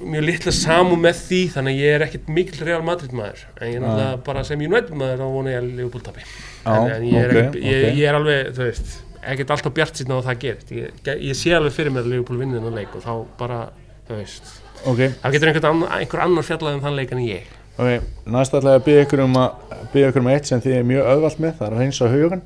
[0.00, 3.68] mjög litla samú með því þannig að ég er ekkert mikil Real Madrid maður en
[3.68, 6.24] ég er náttúrulega bara sem United maður þá vona ég að Liverpool tapi.
[6.24, 8.00] Já, en, en ég, er ok, ekki, ég, ok.
[8.00, 10.74] ég er alveg, þú veist ekkert alltaf bjart síðan á að það gerist.
[10.76, 13.62] Ég, ég sé alveg fyrir mér að Liverpool vinni þennan leik og þá bara,
[14.08, 14.52] þú veist
[14.84, 17.56] ok, þá getur einhvern annar, einhver annar fjallað um þann leik en ég.
[17.80, 20.74] Ok Næst ætla ég að byggja ykkur um að byggja ykkur um eitt sem þið
[20.76, 22.42] er mjög öðvalt með, það er að reynsa hugan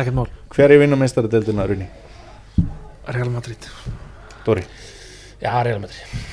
[0.00, 0.28] ekkert mál.
[0.54, 1.90] Hver er vinnameistaradeildina, Runi?
[3.10, 3.66] Real Madrid.
[4.46, 4.64] Dóri?
[5.40, 6.28] Já, Real Madrid.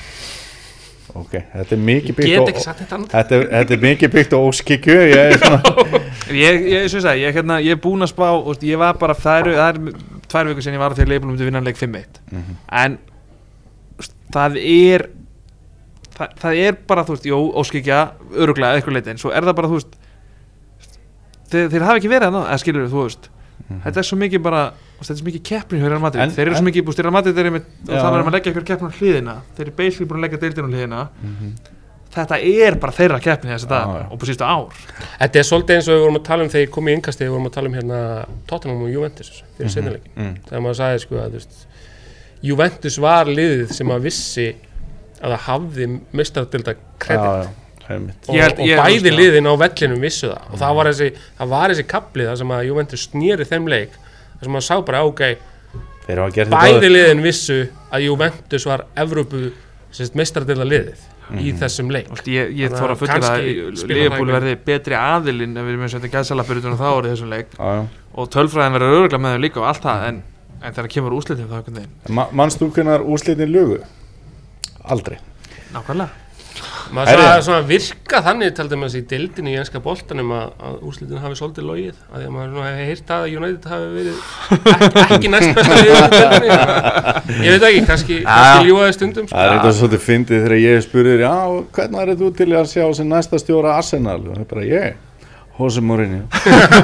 [1.18, 3.12] Ok, þetta er mikið Ég byggt get á ekki sagt þetta annað.
[3.14, 6.00] Þetta er, þetta er mikið byggt á óskikju Ég er svona
[6.44, 9.16] ég, ég, svo sagði, ég, hérna, ég er búinn að spá og ég var bara,
[9.16, 9.94] það eru, það eru
[10.28, 12.58] tvær vikur sen ég var að því að leifbúin um til vinnanleik 5-1 Mhm.
[12.82, 12.98] en
[14.36, 15.06] það er
[16.18, 18.02] það, það er bara, þú veist, jú, óskikja
[18.36, 19.96] öruglega eitthvað leiti, en svo er það bara, þú veist
[21.48, 23.30] þeir, þeir hafa ekki verið að eða skilur þú veist
[23.84, 24.62] þetta er svo mikið bara,
[24.98, 27.14] þetta er svo mikið keppni hjá Real Madrid, En- þeir eru svo mikið, búst, Real
[27.14, 30.08] Madrid er með, og það verður að leggja eitthvað keppni á hliðina, þeir eru basically
[30.08, 31.08] búin að leggja deildin á hliðina.
[31.22, 31.52] Mhm.
[32.08, 34.06] þetta er bara þeirra keppni þess að það já.
[34.10, 34.78] og på sístu ár.
[35.20, 37.24] Þetta er svolítið eins og við vorum að tala um þegar ég kom í yngkasti
[37.24, 37.98] við vorum að tala um hérna
[38.48, 40.22] Tottenham og Juventus fyrir mm -hmm.
[40.24, 40.34] mm.
[40.48, 41.66] þegar maður sagði sko að þú veist,
[42.42, 44.48] Juventus var liðið sem að vissi
[45.20, 46.74] að það hafði mistardilda
[47.88, 50.42] og, Ég held- og bæði liðin á vellinum vissu það.
[50.52, 51.08] Og það var þessi,
[51.38, 53.90] það var þessi kapli þar sem að Juventus snýri þeim leik.
[54.38, 55.22] Þar sem maður sá bara ok,
[56.08, 57.58] bæði liðin vissu
[57.92, 59.52] að Juventus var Evrópu
[60.14, 61.58] mistardilda liðið í Mhm.
[61.60, 62.08] þessum leik.
[62.24, 65.90] Ég, ég þóra að að kannski að Leopold verði betri aðilinn ef við erum að
[65.92, 67.50] setja gæðsalapyrutunum þá árið þessum leik.
[67.58, 67.86] Já, já.
[68.14, 70.22] Og tölfræðin verður öruglega með þau líka og allt það en,
[70.62, 73.82] en þegar kemur úslitin þá Ma Manst þú hvernar úrslitin lugu?
[74.84, 75.18] Aldrei.
[75.74, 76.08] Nákvæmlega
[76.94, 81.22] maður sagði svona virka þannig til dæmis í dildinni í enska boltanum að, að úrslitin
[81.22, 84.16] hafi svolítið logið að því að maður hefði heyrt að United hafi verið
[84.74, 89.34] ekki, ekki næst besta liðið ég veit ekki, kannski, kannski ljúaði stundum sko.
[89.36, 91.34] Það er eitthvað svolítið fyndið þegar ég spurði Já,
[91.74, 94.20] hvernig er þú til að sjá sem næsta stjóra Arsenal?
[94.22, 95.04] Og það er bara ég?
[95.58, 96.22] Hose Mourinho.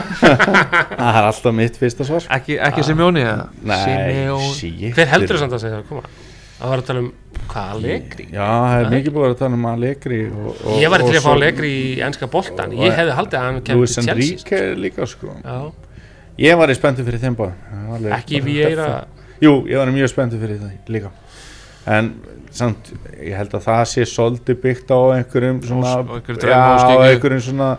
[0.18, 3.44] Það er alltaf mitt fyrsta svar ekki, ekki Simeoni eða?
[3.70, 4.24] Nei,
[4.56, 4.96] shit.
[4.96, 6.08] Hver heldur þú samt að segja það?
[6.54, 7.12] Að það var að tala um
[7.50, 8.28] hvað Allegri?
[8.32, 11.24] Já, það er mikið búið að tala um Allegri og, og, ég var og að
[11.24, 14.54] fá Allegri í enska boltan ég hefði haldið að hann kemur Luis til Chelsea sko.
[14.60, 15.34] Enrique líka sko.
[15.44, 15.58] Já,
[16.40, 18.86] Ég var í spenntu fyrir þeim Alveg ekki Vieira?
[18.88, 19.26] Defa.
[19.42, 21.10] Jú, ég var mjög spenntu fyrir það líka.
[21.94, 22.08] En
[22.54, 22.90] samt,
[23.20, 27.06] ég held að það sé svolítið byggt á einhverjum svona, einhverjum já, draumaóskhyggju.
[27.10, 27.70] einhverjum svona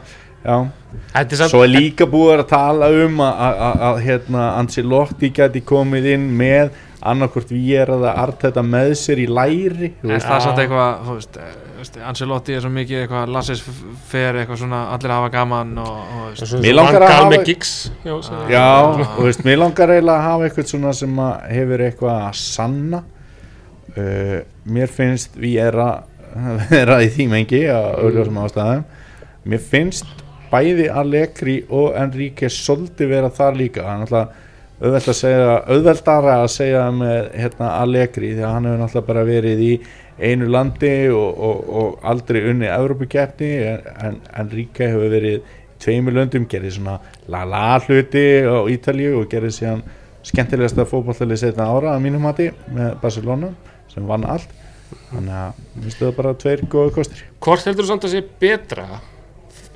[0.46, 6.76] já, svo er líka búið að tala um að, hérna, Ancelotti geti komið inn með
[7.12, 11.16] annarkvort við eða Arteta með sér í læri þú En það er samt eitthvað, þú
[11.20, 11.62] veist, eh,
[12.10, 13.62] Ancelotti er svo mikið eitthvað, Lassis
[14.10, 17.30] fer eitthvað svona, allir hafa gaman og, og þú veist, Mig langar að hafa-
[18.06, 18.66] já, svo- Já,
[19.06, 23.04] og veist, mér langar eiginlega að hafa eitthvað svona sem að hefur eitthvað að sanna.
[23.96, 26.04] Uh, Mér finnst við er að
[26.74, 28.82] vera í því mengi að auðvitað ástæðum.
[29.46, 30.10] Mér finnst
[30.52, 33.86] bæði Allegri og Enrique svolítið vera þar líka.
[33.86, 34.44] Það er náttúrulega
[34.82, 39.28] auðvelt að segja, auðveldara að segja með hérna, Allegri því að hann hefur náttúrulega bara
[39.28, 39.74] verið í
[40.16, 46.16] einu landi og, og, og aldrei unni Evrópukeppni en, en Enrique hefur verið í tveimur
[46.16, 46.98] löndum, gerði svona
[47.32, 49.84] la-la hluti á Ítalíu og gerði síðan
[50.26, 53.52] skemmtilegasta fótballtalið setna ára að mínum mati með Barcelona
[53.92, 54.50] sem vann allt.
[55.12, 57.26] Þannig að finnst það bara tveir góða kostir.
[57.44, 58.88] Hvort heldur þú samt að sé betra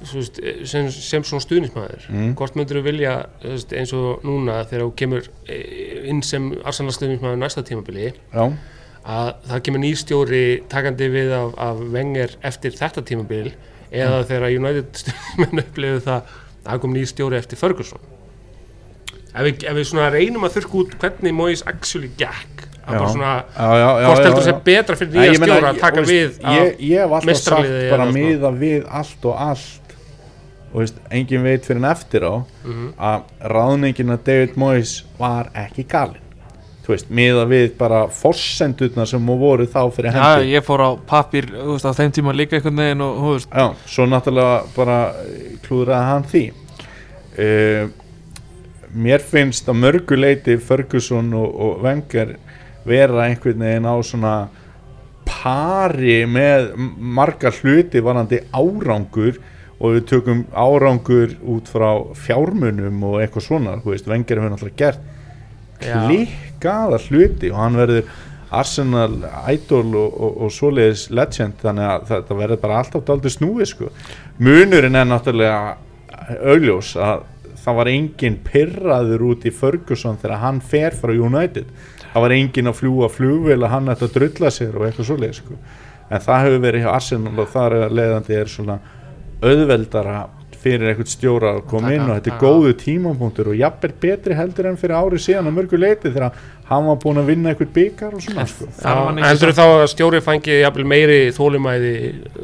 [0.08, 0.39] veist,
[0.70, 2.34] sem, sem svona stuðnismæður Mm.
[2.39, 6.93] hvort myndur þú vilja veist, eins og núna þegar þú kemur eh, inn sem Arsenal
[6.95, 8.45] stuðnismæður næsta tímabili Já,
[9.10, 13.52] að það kemur nýr stjóri takandi við af, af vengar eftir þetta tímabil
[13.91, 16.38] eða þegar United stuðnismenn upplifðu það
[16.70, 18.00] að kom nýr stjóri eftir Ferguson.
[19.30, 22.59] Ef við, ef við svona reynum að þurrka út hvernig Moyes actually gekk
[22.90, 23.00] að Já.
[23.00, 24.48] bara svona já, já, já hvort já, heldur já.
[24.50, 27.44] sé betra fyrir ég meina, stjóra að taka við veist, af ég, ég hef alltaf
[27.44, 28.16] sagt bara svona.
[28.18, 29.94] miða við allt og allt
[30.74, 32.34] og veist, engin veit fyrir en eftir á
[32.66, 32.90] Mhm.
[32.98, 33.22] að
[33.54, 36.26] ráðningin að David Moyes var ekki galinn
[36.86, 40.90] þú veist, miða við bara forsendurna sem voru þá fyrir já, hendi ég fór á
[41.06, 45.14] pappir, þú veist, á þeim tíma líka einhvern veginn og, Já, svo náttúrulega bara
[45.68, 46.44] klúðraði hann því
[47.40, 47.90] uh,
[48.90, 52.32] Mér finnst að mörgu leiti Ferguson og, og Wenger
[52.90, 54.34] vera einhvern veginn á svona
[55.30, 59.38] pari með marga hluti varandi árangur
[59.80, 65.16] og við tökum árangur út frá fjármunum og eitthvað svona, veist, Wenger hefur náttúrulega gert
[65.80, 68.10] klikkaða hluti og hann verður
[68.50, 69.20] Arsenal
[69.54, 73.92] idol og, og, og svoleiðis legend þannig að þetta verður bara alltaf daldið snúið sko.
[74.42, 75.78] munurinn er náttúrulega
[76.50, 77.28] augljós að
[77.60, 81.70] það var engin pyrraður út í Ferguson þegar hann fer frá United
[82.14, 85.41] það var engin að fljúa flugvél að hann ætti að drulla sér og eitthvað svoleiðis
[85.43, 85.60] sko.
[86.10, 88.80] en það hefur verið hjá Arsenal og þar er leiðandi er svona
[89.39, 90.20] auðveldara
[90.60, 94.68] fyrir eitthvað stjóra að koma inn og þetta er góðu tímapunktur og jafnvel betri heldur
[94.68, 98.17] en fyrir árið síðan á mörgu leiti þegar hann var búinn að vinna eitthvað byggar
[98.17, 98.67] og svona sko.
[99.24, 101.93] heldur þá að stjóri fangi jafnvel meiri þólumæði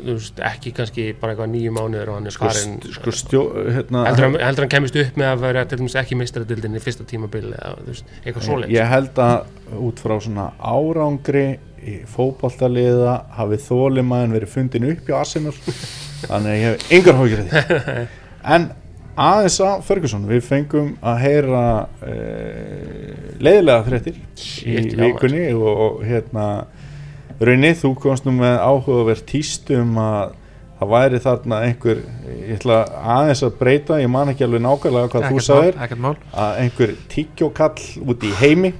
[0.08, 3.44] veist, ekki kannski bara eitthvað nýju mánuður og hann er sko, farin sko stjó,
[3.78, 6.84] hérna, heldur, hann, heldur hann kemist upp með að vera til dæmis ekki meistaradildin í
[6.84, 8.76] fyrsta tímabil eða þú veist, eitthvað svoleiðis.
[8.80, 11.48] ég held að út frá svona árangri
[11.86, 15.54] í fótballtaliða hafi þólimaðin verið fundin upp hjá Arsenal.
[16.26, 18.06] Þannig að ég hef yngar hókir því.
[18.56, 18.68] En
[19.16, 20.26] aðeins að Ferguson.
[20.30, 21.66] Við fengum að heyra
[22.06, 26.48] uh, leiðilega fréttir Shit, í vikunni og, og hérna
[27.36, 30.36] Raunni, þú komst nú með áhugaverð tístu um að
[30.76, 32.00] það væri þarna einhver
[32.30, 32.78] ég ætla
[33.16, 36.16] aðeins að breyta, ég man ekki alveg nákvæmlega hvað þú ekkert sagðir ekkert mál.
[36.32, 38.72] að einhver tyggjókall út í heimi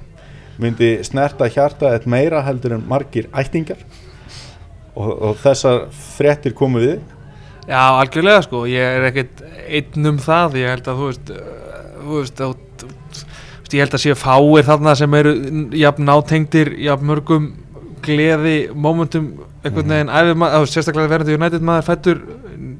[0.60, 3.80] myndi snerta hjarta eitt meira heldur en margir ættingar
[4.96, 7.00] og, og þessar fréttir komu við
[7.66, 11.92] Já, algjörlega sko, ég er ekkert einn um það, ég held að þú veist, uh,
[12.04, 12.90] þú veist, þú, þú,
[13.66, 15.32] þú, ég held að séu fáir þarna sem eru
[15.82, 17.48] jafn nátengdir, jafn mörgum
[18.06, 19.32] gleði, momentum,
[19.66, 22.20] einhvern veginn, æfið maður, sérstaklega verðandi United maður fættur,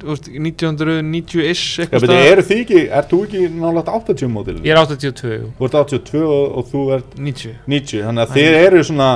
[0.04, 4.56] þú veist, 1990-ish, Já, eitthvað beti, eru þið ekki, þú ekki nálægt 80 mótil?
[4.62, 8.58] ég er 82 Þú ert 82 og, og þú ert 90 90 þannig að þið
[8.62, 9.10] eru svona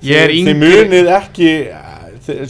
[0.00, 1.50] Ég er þið, þið yngri- munið ekki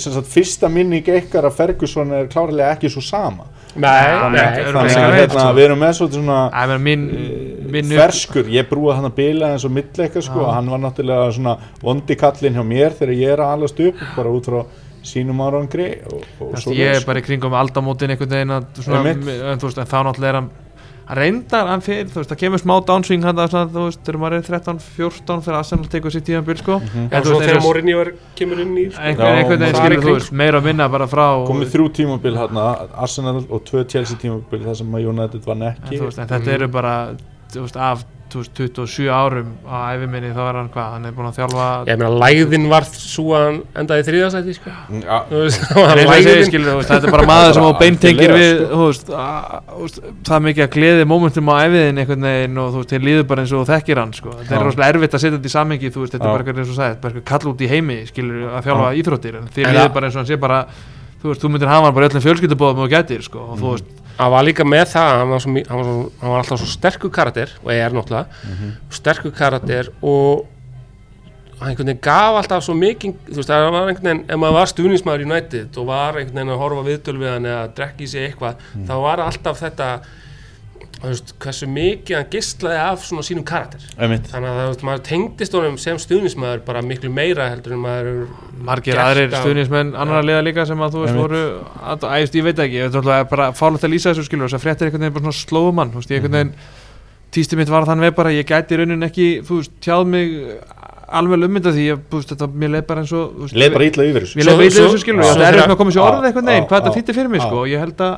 [0.01, 3.49] sagt, fyrsta minning ykkar að Ferguson er klárlega ekki svo sama.
[3.70, 5.55] Nei, þannig, nei, ekki, þannig að hérna, sko.
[5.55, 9.51] við erum með svolítið svona Æ, menn, minn, minn ferskur, ég brúa hann að bila
[9.55, 13.43] eins og milleika sko, hann var náttúrulega svona vondi kallinn hjá mér þegar ég er
[13.45, 14.59] að alast upp bara út frá
[15.07, 19.14] sínum árangri og, og veist, ég er bara í kringum aldamótin einhvern veginn að svona,
[19.14, 20.51] en, þú veist, en þá náttúrulega er hann
[21.11, 24.19] hann reyndar, hann fyrir, þú veist, það kemur smá downswing hann, svona, þú veist, þegar
[24.23, 26.99] maður er 13, 14 þegar Arsenal tekur sér tíðan bil, sko Mhm.
[27.03, 29.01] en En þú veist, þegar Morinni var, kemur inn í sko.
[29.03, 33.45] einhvern veginn skilur þú veist, meira að minna bara frá komið þrjú tímabil hérna Arsenal
[33.51, 36.47] og tvö Chelsea tímabil þar sem að United vann en, ekki þú veist, en þetta
[36.47, 36.55] Mhm.
[36.55, 36.95] eru bara
[37.53, 41.39] þú veist, af 27 árum á æfiminni þá er hann hvað, hann er búin að
[41.41, 44.74] þjálfa Ég meina, lægðin var svo að hann endaði í þriðasæti, sko.
[45.31, 45.64] Veist,
[46.91, 50.64] þetta er bara maður sem á beintengir við þú veist, að- veist, það er mikið
[50.66, 53.66] að gleði mómentum á æfiðin einhvern veginn og þú veist, þeir líður bara eins og
[53.70, 54.35] þekkir hann sko.
[54.41, 56.62] þetta er rosalega erfitt að setja þetta í samengi þú veist, þetta er bara eitthvað
[56.64, 59.95] eins og sagði, bara kall út í heimi skilur, að þjálfa íþróttir en þeir líður
[59.97, 60.61] bara eins og hann sé bara
[61.20, 63.91] þú veist, þú myndir hafa hann bara öllum fjölskyldubóðum og gætir sko, og þú veist,
[64.21, 66.71] hann var líka með það, hann var, svo, hann var, svo, hann var alltaf svo
[66.71, 68.49] sterkur karakter, og er náttúrulega,
[68.93, 70.47] sterkur karakter og
[71.61, 74.57] hann einhvern veginn gaf alltaf svo mikið, þú veist, það var einhvern veginn, ef maður
[74.59, 78.27] var stuðnismæður United og var einhvern veginn að horfa viðtöl við hann eða í sig
[78.29, 79.89] eitthvað, þá var alltaf þetta,
[81.01, 83.85] þú veist, hversu mikið hann gistlaði af svona sínum karakter.
[83.97, 84.27] einmitt.
[84.29, 88.27] Þannig að veist, maður tengdist honum sem stuðnismæður bara miklu meira heldur en maður
[88.69, 91.41] margir aðrir stuðnismenn annara liða líka sem að þú veist voru
[91.81, 94.49] að, að, ég, ég veit ekki, ég veit alltaf bara fálegt að lýsa þessu skilur
[94.51, 96.55] þess að fréttir einhvern veginn bara svona slóðumann þú veist, ég einhvern veginn
[97.31, 100.37] tísti mitt var þann veg bara ég gæti í raunin ekki, þú veist, tjáð mig
[101.11, 104.27] alveg ummynda því, ég, veist, þetta mér leið bara eins og Leið bara ítla yfir
[104.27, 104.39] þessu.
[104.39, 106.29] Ég Svo- leið bara svo- illa þessu skilur, erfitt þegar- með að koma sér orðið
[106.29, 108.15] einhvern veginn, já, hvað þetta já, þýtti fyrir mig sko, og ég held að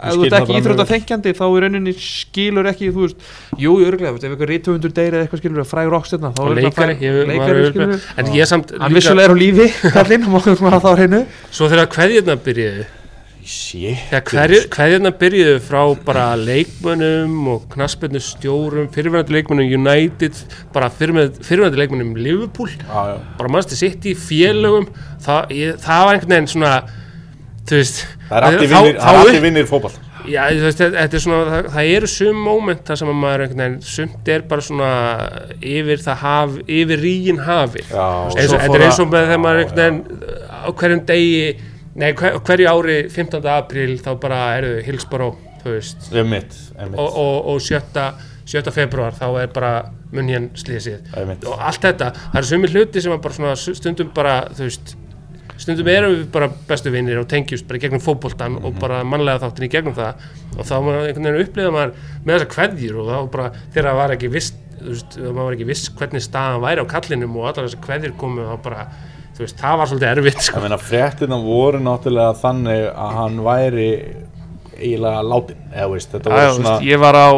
[0.00, 2.90] ef þú ert það ekki bara íþrótt mjög að þengjandi þá í rauninni skilur ekki,
[2.94, 3.26] þú veist,
[3.64, 6.94] jú, örglega, ef eitthvað rítumundur deyri eða eitthvað skilur, fræg rockstjarna, þá og er leikari,
[6.94, 10.24] fræg- ég, maður leikari er skilur, en ég samt hann vissulega er á lífi, kallinn,
[10.24, 11.20] hann má ekki maður þá á hreinu,
[11.50, 12.88] svo þegar kveðjurna byrjuðu.
[13.50, 13.96] Shit.
[14.12, 20.36] Þegar kveðjurna byrjuðu frá bara leikmönnum og knaspinu stjórum fyrirvændi leikmönnum United
[20.74, 24.86] bara fyrirvændi leikmönnum Liverpool bara mannstu sitt í félögum
[25.24, 26.74] það, ég, það var einhvern veginn svona
[27.78, 29.18] veist Það er allir vinnir, það
[29.70, 29.98] fótball
[30.28, 30.80] Já, veist,
[31.16, 34.64] er svona, það, það eru sum moment þar sem að maður veginn, sumt er bara
[34.66, 34.90] svona
[35.72, 40.00] yfir það haf, yfir rígin hafi þetta er eins og með þegar maður veginn
[40.60, 41.44] á hverjum degi,
[42.02, 43.48] nei, hver, hverju ári 15.
[43.54, 44.74] apríl þá bara eru
[46.12, 47.80] einmitt, einmitt, og, og, og 7.
[48.50, 48.72] 7.
[48.74, 49.74] februar þá er bara
[50.14, 51.44] munjan slísið einmitt.
[51.46, 54.96] og allt þetta, það eru sumir hluti sem bara svona stundum bara, þú veist
[55.60, 59.66] stundum erum við bara bestu vinnir og tengjust bara gegnum fótboltan og bara mannlega þáttin
[59.66, 60.24] í gegnum það
[60.56, 61.94] og þá maður einhvern veginn upplifa maður
[62.24, 64.50] með þessar kveðjur og þá bara þegar það var ekki viss
[64.80, 67.84] þú veist, þegar maður var ekki viss hvernig staðan væri á kallinum og allar þessar
[67.84, 68.86] kveðjur komu þá bara,
[69.36, 70.56] þú veist, það var svolítið erfitt sko.
[70.56, 73.88] Ég meina, fréttina voru náttúrulega þannig að hann væri
[74.80, 75.58] eiginlega látin,
[76.56, 77.28] svona veist, ég var á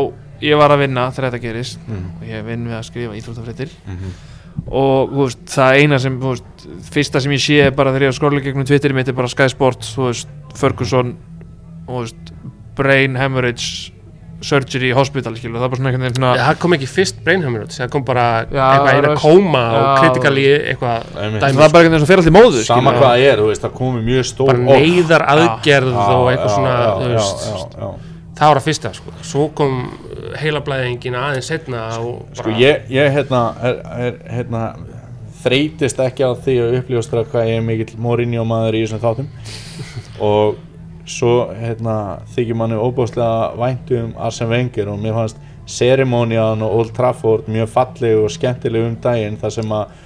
[0.43, 2.07] ég var að vinna þegar þetta gerist Mhm.
[2.21, 4.15] og ég vinn við að skrifa íþróttafréttir Mhm.
[4.69, 8.43] Og veist, það eina sem veist, fyrsta sem ég sé er bara þegar ég skróla
[8.45, 11.17] gegnum Twitterið mitt er bara Sky Sports veist, Ferguson
[12.77, 13.93] Brain Hemorrhage
[14.43, 17.21] Surgery Hospital skilur, það er bara svona einhvern veginn svona Já, það kom ekki fyrst
[17.27, 21.43] Brain Hemorrhage, það kom bara Já, eitthvað eina röst- kóma og kritikali eitthvað það er
[21.43, 24.51] bara einhvern veginn sem fer allir móðu sama hvað það er, það komi mjög stór
[24.51, 27.93] bara neyðar aðgerð og eitthvað já, svona,
[28.43, 29.15] það var að fyrsta sko.
[29.27, 29.79] svo kom
[30.41, 34.65] heilablæðingin aðeins setna og Sko ég, ég hérna, er, er, hérna
[35.43, 39.31] þreytist ekki á því að uppljóstra hvað ég er mikill Mourinho maður í þessum þáttum
[40.23, 40.61] og
[41.09, 41.97] svo hérna
[42.35, 47.71] þykir manni óbúslega væntu um Arsene Wenger og mér fannst ceremonían og Old Trafford mjög
[47.75, 49.99] falleg og skemmtileg um daginn þar sem að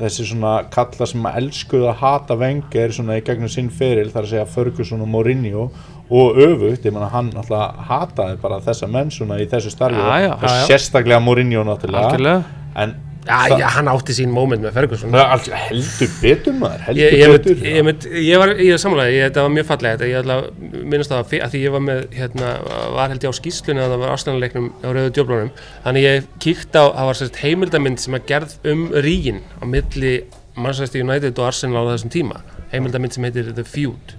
[0.00, 4.24] þessi svona kalla sem að elskuðu að hata Wenger svona í gegnum sinn feril þar
[4.24, 5.66] að segja Ferguson og Mourinho
[6.10, 10.16] og öfugt, ég menna hann alltaf hataði bara þessa menn svona í þessu starfi Já,
[10.24, 10.32] já.
[10.34, 10.66] og Já, já.
[10.72, 12.08] sérstaklega Mourinho náttúrulega.
[12.10, 12.42] Algjörlega.
[12.76, 12.94] En
[13.26, 15.10] já, já, hann átti sín moment með Ferguson.
[15.12, 18.48] Það er alls- heldur betur maður heldur ég, ég, mynd, betur ég, mynd, ég var
[18.56, 21.28] ég er sammálaði, ég, þetta var mjög fallega þetta, ég ætla að minnast það að,
[21.30, 22.50] fi- að því ég var með hérna,
[22.96, 25.50] var held ég á skýslunni að það var ástæðanleiknum á rauðu djöflunum.
[25.84, 30.14] Þannig ég kíkt á, það var sérst heimildamind sem að gerð um rígin á milli
[30.56, 32.40] Manchester United og Arsenal á þessum tíma.
[32.72, 34.16] Heimildamind sem heitir The Feud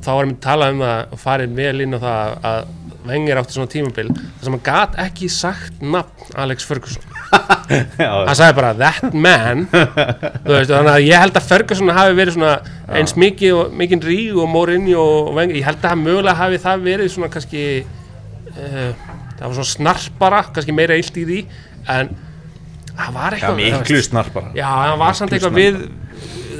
[0.00, 2.60] og þá var ég talað um það og farið vel inn á það að
[3.00, 7.04] Wenger átti svona tímabil þar sem hann gat ekki sagt nafn Alex Ferguson.
[8.00, 9.62] Já, hann sagði bara that man.
[9.72, 12.52] Veist, þannig að ég held að Ferguson hafi verið svona
[12.98, 16.60] eins mikið og mikið ríg og Mourinho og Wenger, ég held að hann mögulega hafi
[16.60, 18.90] það verið svona kannski uh,
[19.38, 21.40] það var svona snarpara kannski meira illt í því
[21.96, 22.12] en
[22.90, 24.52] það var já eitthvað miklu snarpara.
[24.60, 25.82] Já, hann var samt eitthvað við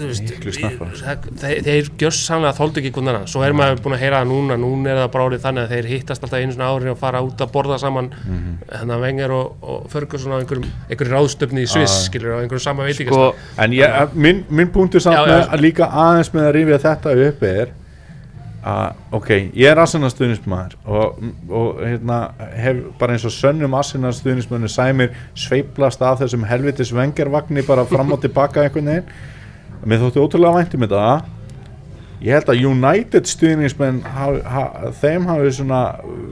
[0.00, 4.92] þeir, þeir gjörsamlega þóldu ekki hvernig svo er maður búin að heyra það núna, núna
[4.92, 7.44] er það bara orðið þannig að þeir hittast alltaf einu svona ári og fara út
[7.44, 8.12] að borða saman.
[8.70, 12.86] Þannig að Wenger og, og Ferguson á einhverjum, ráðstöfni í Sviss skilur, á einhverjum sama
[12.88, 16.82] veitingast sko, en ég, minn, minn punktur samt með að líka aðeins með að rifja
[16.86, 17.76] þetta upp er
[18.60, 22.18] að ok, ég er Arsenal stuðnismæður og, og hérna,
[22.60, 28.12] hef bara eins og sönnum Arsenal stuðnismæður sæmir sveiplast af þessum helvitis vengervagni bara fram
[28.12, 29.14] og tilbaka einhvern veginn
[29.86, 31.04] mér þótti ótrúlega vænt um þetta.
[32.20, 34.02] Ég held að United stuðningsmenn
[35.00, 35.78] þeim hafi svona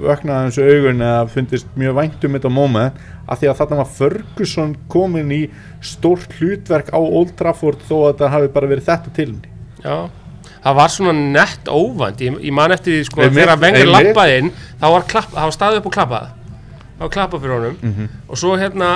[0.02, 3.88] vöknað eins og augun eða fundist mjög væntum þetta moment af því að þarna var
[3.96, 5.40] Ferguson komin í
[5.80, 9.30] stórt hlutverk á Old Trafford þó að þetta hafi bara verið þetta til
[9.80, 9.96] Já,
[10.64, 12.20] það var svona nett óvænt.
[12.20, 13.92] Ég, ég man eftir því sko Einmitt, þegar einmitt.
[13.94, 16.28] lappaði inn þá var, það var staðið upp og klappað.
[16.98, 17.76] Það var klappað fyrir honum.
[17.80, 18.08] Mhm.
[18.28, 18.92] og svo hérna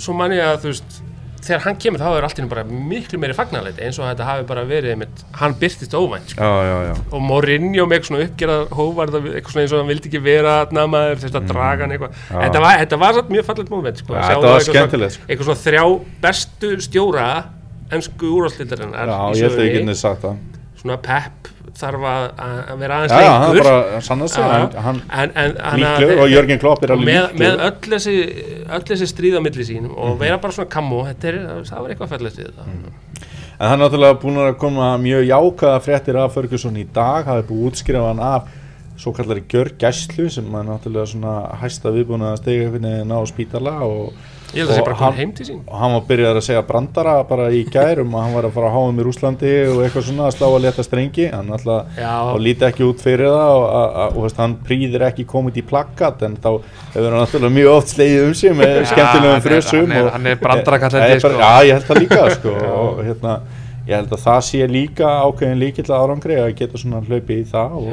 [0.00, 1.02] svo man ég að þú veist
[1.46, 4.28] þegar hann kemur þá er allt í einu bara miklu meiri fagnarleiti eins og þetta
[4.28, 6.42] hafi bara verið einmitt, hann byrtist óvænt sko.
[6.42, 9.90] Já, já, já og Mourinho með eitthvað svona uppgerðar hóvarð eitthvað svona eins og hann
[9.92, 12.42] vildi ekki vera namaður þess að draga hann eitthvað Mm.
[12.42, 14.14] Þetta var, þetta var samt mjög fallegt moment sko.
[14.14, 15.22] Þetta var eitthvað skemmtilegt, sko.
[15.22, 15.84] svona, eitthvað svona þrjá
[16.24, 17.26] bestu stjóra
[17.96, 18.30] ennsku
[19.12, 20.38] Já, ég held að ég geti sagt það
[20.80, 22.26] svona Pep þarf að,
[22.72, 23.68] að vera aðeins Já, já, hann lengur.
[23.68, 25.00] bara sann að segja hann,
[25.82, 28.14] líklegur og Jörgen Klopp er alveg með, með öll þessi
[28.76, 30.18] öll þessi stríð á milli sín og Mhm.
[30.20, 31.38] vera bara svona kammo þetta er,
[31.70, 32.68] það var eitthvað fellast í þetta.
[33.58, 37.46] En hann er náttúrulega búin að koma mjög jákaða fréttir af Ferguson í dag hafi
[37.48, 38.42] búið að útskrifa hann af
[38.98, 44.12] svo kallari gjörgæslu sem er náttúrulega svona hæsta viðbúin að stega veginn á spítala og,
[44.56, 46.38] ég held að það sé Og bara hann- heim til sín og hann var byrjað
[46.40, 49.00] að segja brandara bara í gær um að hann var að fara að háa um
[49.00, 52.14] í Rúslandi og eitthvað svona að slá að leta strengi hann alltaf Já.
[52.32, 55.66] og líti ekki út fyrir það og, og, og, og hann prýðir ekki komið í
[55.70, 56.50] plakkat en þá
[56.94, 60.04] hefur hann náttúrulega mjög oft slegið um sig með Já, skemmtilegum er- frösum hann er-
[60.06, 61.30] og- hann er brandarakall, held Eh, ég, sko.
[61.38, 63.40] Já, ég held það líka sko, og hérna
[63.88, 67.76] ég held að það sé líka ákveðin líkill árangri að geta svona hlaupið í það
[67.78, 67.92] og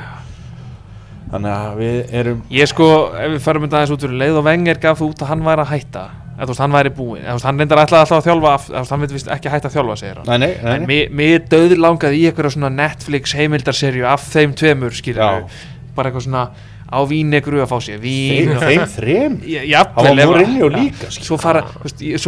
[1.33, 2.87] þannig að við erum Ég sko,
[3.17, 5.45] ef við förum þetta aðeins út fyrir leið og Wenger gaf það út að hann
[5.47, 6.03] væri að hætta
[6.47, 9.49] þú veist, hann væri búinn, hann reyndar alltaf að þjálfa, veist, hann veit vist ekki
[9.49, 12.27] að hætta að þjálfa segir hann, Nei, nei, nei, en mér, mér döður langaði í
[12.29, 15.63] eitthvað svona Netflix heimildarserju af þeim tveimur, skilur Já.
[15.95, 16.45] bara eitthvað svona
[16.93, 19.33] á vínegru að fá sér vín Þeim, og- þeim þrem?
[19.69, 21.25] Jafnvel ef- Mourinho líka, skilur.
[21.25, 21.61] svo fara,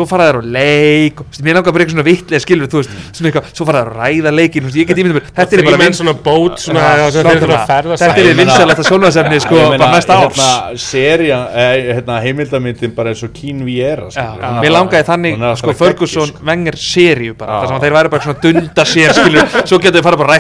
[0.10, 3.30] fara þær á leik og, mér langar bara eitthvað svona vitlega skilur þú veist, svona
[3.32, 5.78] eitthvað, svo fara þær að ræða leikin veist, ég get ímyndið mér, þetta er bara
[5.78, 9.96] menn minn svona bót svona, að Þetta að- er vinsælasta sjónvarsefni, sko, Ég meina, bara
[10.00, 10.36] næsta árs.
[10.36, 15.74] hérna, seria, eh, hérna, heimildamyndin bara eins og Kín Viera Já, mér langaði þannig sko,
[15.74, 16.40] Ferguson sko.
[16.46, 20.04] Wenger seríu bara, sem að þeir væri bara svona dunda sér skilur, svo getur þeir
[20.04, 20.40] fara bara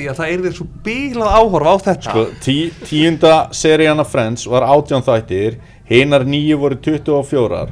[0.00, 2.08] því að það er þeir svo bílað áhorf á þetta.
[2.08, 2.56] Sko, tí,
[2.88, 7.62] Tíunda seríana Friends var átján þættir Hinar nýju voru 24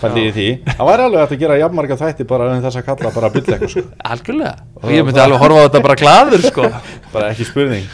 [0.00, 0.46] Pældi í því.
[0.76, 3.72] Það væri alveg að gera jafnmarga þætti bara um þess að kalla bara byll eitthvað
[3.72, 3.84] sko.
[4.12, 6.68] algjörlega, og ég myndi alveg horfa á þetta bara glaður sko.
[7.14, 7.86] Bara ekki spurning.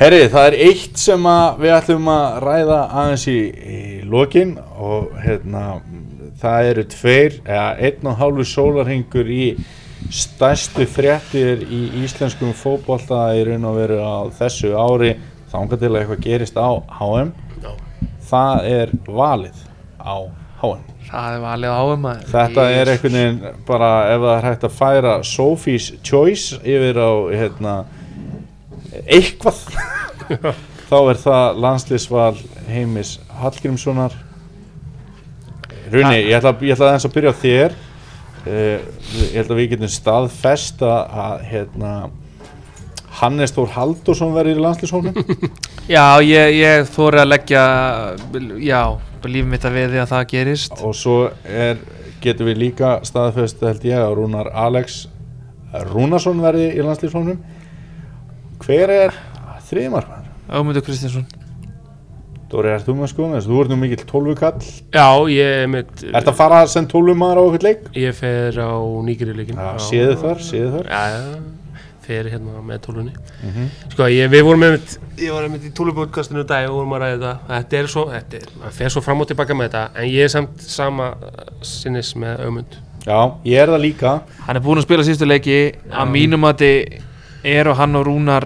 [0.00, 1.28] Herri, það er eitt sem
[1.60, 5.66] við ætlum að ræða aðeins í, í lokin og hérna
[6.42, 9.44] það eru tveir, eða einn og hálfu sólarhingur í
[10.10, 15.14] stærstu fréttir í íslenskum fótbolta í raun og veru á þessu ári
[15.52, 17.72] þangað til að eitthvað gerist á HM Já.
[18.30, 19.62] það er valið
[20.00, 20.16] á
[20.62, 24.66] HM það er valið á að Þetta er einhvern veginn bara ef það er hægt
[24.66, 27.74] að færa Sophie's Choice yfir á hérna,
[29.04, 29.60] eitthvað
[30.90, 32.34] þá er það landslýsval
[32.68, 34.16] heimis Hallgrímssonar.
[35.92, 37.80] Runi, ég ætla, ég ætla aðeins að byrja á þér
[38.46, 41.92] ég held að við getum staðfest að, hérna
[43.20, 45.18] Hannes Þór Haldursson verður í landslýshóknum
[45.96, 47.64] já, ég, ég þóri að leggja
[48.62, 48.80] já,
[49.28, 50.78] líf mitt að því að það gerist.
[50.82, 51.82] Og svo er,
[52.24, 55.04] getum við líka staðfest held ég að Rúnar Alex
[55.92, 57.38] Rúnarsson verði í landslýshóknum
[58.62, 59.14] hver er
[59.68, 60.26] þriðmarkmann?
[60.52, 61.28] Ögmundur Kristinsson
[62.52, 63.46] Dóri, ert þú með skoðum þess?
[63.48, 64.66] Þú ert nú mikill tólfukall.
[64.92, 67.86] Já, ég mitt Ert að fara sem tólfumadur á okkur leik?
[67.96, 68.76] Ég fer á
[69.06, 70.90] Nígerileikin Já, séðu þar, séðu þar.
[70.92, 73.68] Já, já, fer hérna með tólunni Mhm.
[73.94, 77.18] Sko, ég, við vorum með Ég var með í tólubótkastinu dag og vorum að ræða
[77.18, 77.32] þetta.
[77.56, 80.22] Þetta er svo, þetta er, maður fer svo fram og tilbaka með þetta En ég
[80.28, 81.08] er samt sama
[81.62, 82.76] sinnis með aumund
[83.06, 84.12] Já, ég er það líka.
[84.46, 85.56] Hann er búinn að spila síðustu leiki.
[85.90, 87.00] Að mínum að þið
[87.56, 88.44] eru hann og Rúnar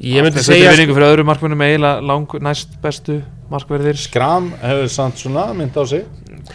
[0.00, 3.18] Ég myndi Þetta er segja vinningu fyrir öðru markmennum eiginlega lang næst bestu
[3.52, 3.98] markverðir.
[4.00, 6.06] Skram hefur samt svona mynd á sig.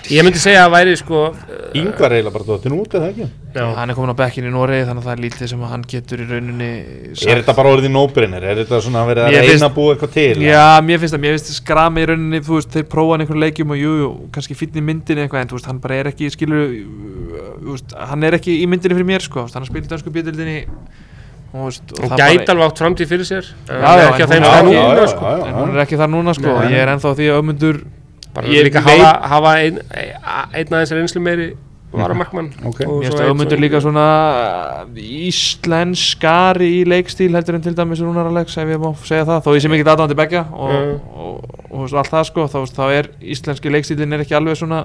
[0.09, 3.27] Ég myndi segja að væri sko uh, Yngvar eiginlega bara dóttin út eða ekki?
[3.53, 5.71] Já, hann er komin á bekkin í Noregi þannig að það er lítið sem að
[5.75, 6.69] hann getur í rauninni
[7.13, 8.47] Er þetta bara orðið nóbrinnir?
[8.49, 10.41] Er þetta svona að vera að reyna að búa eitthvað til?
[10.41, 13.45] Já, mér finnst það, mér finnst skrami í rauninni, þú veist, þeir prófa hann einhverjum
[13.45, 16.11] leikjum og jú, jú, kannski fínn í myndinni eitthvað, en þú veist, hann bara er
[16.11, 16.63] ekki, skilur,
[17.61, 21.04] þú veist, hann er ekki í myndinni fyrir mér, sko, hann har bjöldinni og, þú
[21.63, 24.25] veist, og það gæti alveg átt framtíð fyrir sér En Já, hann er já, ekki
[24.27, 25.45] stað já, núna já, sko já, já.
[25.45, 26.55] en hún er ekki þar núna, sko, Nei.
[26.55, 27.79] og ég er ennþá því að ömundur,
[28.35, 31.47] Bara Ég líka hafa, hafa ein, einn aðeins reynslu meiri
[31.95, 32.81] varamarkmann Ok.
[32.83, 34.05] Og mér svo finnst einn ömundur líka svona
[34.99, 39.49] íslenskari í leikstíl heldur en til dæmis Rúnar Alex, ef ég má segja það, þó
[39.55, 43.11] ég sé mikið aðdáðandi begja og, og, og, og, allt það, sko, þá, þá er
[43.35, 44.83] íslenski leikstílin er ekki alveg svona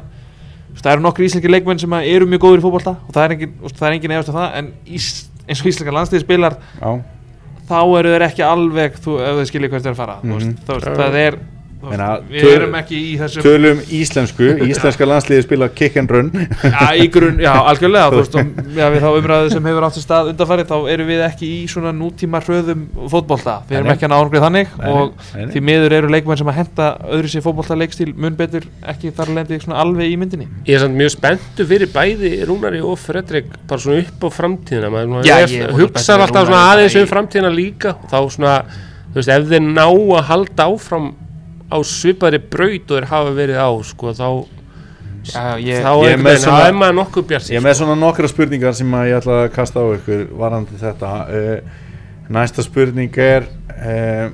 [0.71, 3.27] veist, það eru nokkri íslenski leikmenn sem að eru mjög góður í fótbolta og það
[3.27, 5.11] er engin, veist, það er efast af það en ís,
[5.51, 6.93] eins og íslenska landsliði spilar Já,
[7.71, 10.39] þá eru þeir ekki alveg þú, ef þau skiljið hvert þeir fara mm Mhm.
[10.39, 11.41] veist, þú veist, það er
[11.81, 14.49] við töl- erum ekki í þessum tölum íslensku.
[14.71, 16.29] Íslenska landsliði spila kick and run.
[16.61, 20.05] Já, í grunn, já, algjörlega veist, og já, við þá umræðu sem hefur átt sér
[20.05, 24.13] stað undanfæri þá erum við ekki í svona nútíma hröðum fótbolta, við erum ekki að
[24.15, 25.53] náðungrið þannig Nei, og nei, nei.
[25.55, 29.33] því miður eru leikmenn sem að henda öðru sér fótbolta leikstíl mun betur ekki þar
[29.39, 30.51] lendi svona alveg í myndinni.
[30.69, 34.93] Ég er samt mjög spenntu fyrir bæði Rúnari og Fredrik bara svona upp á framtíðina
[34.93, 38.55] maður Já, ég er hugsar alltaf svona aðeins um framtíðina líka þá svona,
[39.11, 41.11] þú veist, ef þeir ná að halda áfram
[41.71, 44.29] á svipaðri braut og þeir hafa verið á sko, þá,
[45.21, 47.75] Já, ég, þá ég er er, með svona- er maður nokkuð bjart Ég er með
[47.81, 51.11] svona nokkra spurningar sem að ég ætla að kasta á ykkur varandi þetta.
[51.29, 51.87] Uh,
[52.31, 54.31] Næsta spurning er uh,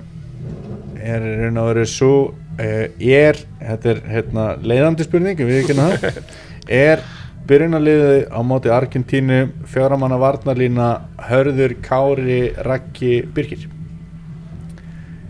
[1.01, 5.77] er í raun og veru svo uh, er, þetta er hérna, leiðandi spurning, við ekki
[5.79, 6.21] það
[6.87, 7.03] er
[7.47, 10.89] byrjunarliðið á móti Argentínu fjóramanna varnarlína
[11.29, 13.67] Hörður, Kári, Raggi, Birgir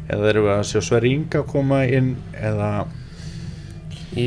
[0.09, 2.71] eða erum við að sjá Sverri Inga koma inn eða
[4.17, 4.27] í,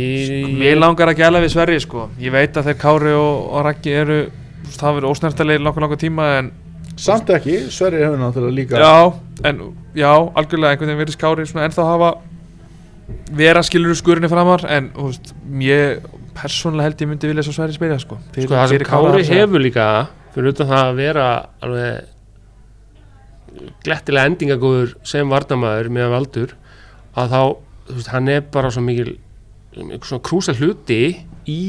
[0.59, 2.07] Mér langar ekki alveg við Sverri sko.
[2.21, 4.19] Ég veit að þeir Kári og, og Raggi eru
[4.69, 6.51] Það verður ósnertilegir langar langar tíma En
[6.99, 9.13] samt ekki, Sverri hefur náttúrulega líka já,
[9.47, 9.61] en
[9.95, 12.11] já, algjörlega einhvern veginn verið Kári svona ennþá hafa
[13.39, 16.09] Vera skilur skurinni framar En þú veist, ég
[16.39, 18.19] persónulega held ég myndi vilja svo Sverri spila sko.
[18.35, 19.89] Sko, það sem Kári hefur líka
[20.35, 21.27] fyrir utan það að vera
[21.65, 22.07] alveg
[23.85, 26.53] glettilega endingagóður sem varnamaður með valdur
[27.19, 27.41] að þá,
[27.89, 29.15] þú veist, hann er bara svo mikil
[30.03, 31.01] svona krúsa hluti
[31.49, 31.61] í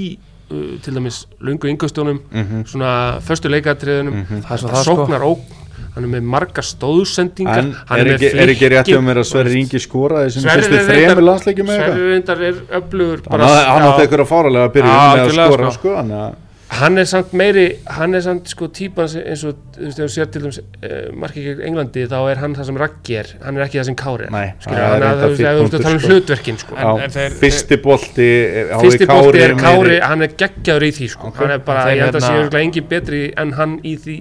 [0.51, 2.93] uh, til dæmis lungu yngustjónum mm svona
[3.25, 4.45] förstu leikatriðunum Mhm.
[4.47, 5.57] Það er svo það sko sóknar ógn
[5.95, 9.01] hann er með marga stóðsendingar En hann er með ekki, er ekki rétt flikki, hjá
[9.03, 9.61] mér að þú Sverri.
[9.61, 13.67] Ingi skoraði sem Sverrir fyrstu er landsleikjum með Sverri eitthvað reyndar er öflugur Hann átti-
[13.71, 15.79] hann átti einhverja fáralega að byrja Já, með að skora sko.
[15.81, 16.35] sko, hann að
[16.71, 17.65] hann er samt meiri
[17.97, 21.09] hann er samt sko típan eins og þú veist, ef þú sér til dæmis uh,
[21.23, 23.97] markið gegn Englandi þá er hann það sem Raggi er hann er ekki það sem
[24.03, 26.13] Kári er Nei, Skilur, það er hann að reyndar þú veist, að tala um sko.
[26.13, 26.77] hlutverkin sko.
[26.77, 28.29] En- Já, en þeir- fyrsti bolti
[28.71, 31.33] á fyrsti bólti er Kári, hann er geggjaður í því sko.
[31.33, 31.43] Ok.
[31.43, 34.17] hann er bara, ég held að sé hérna- örugglega engin betri en hann í því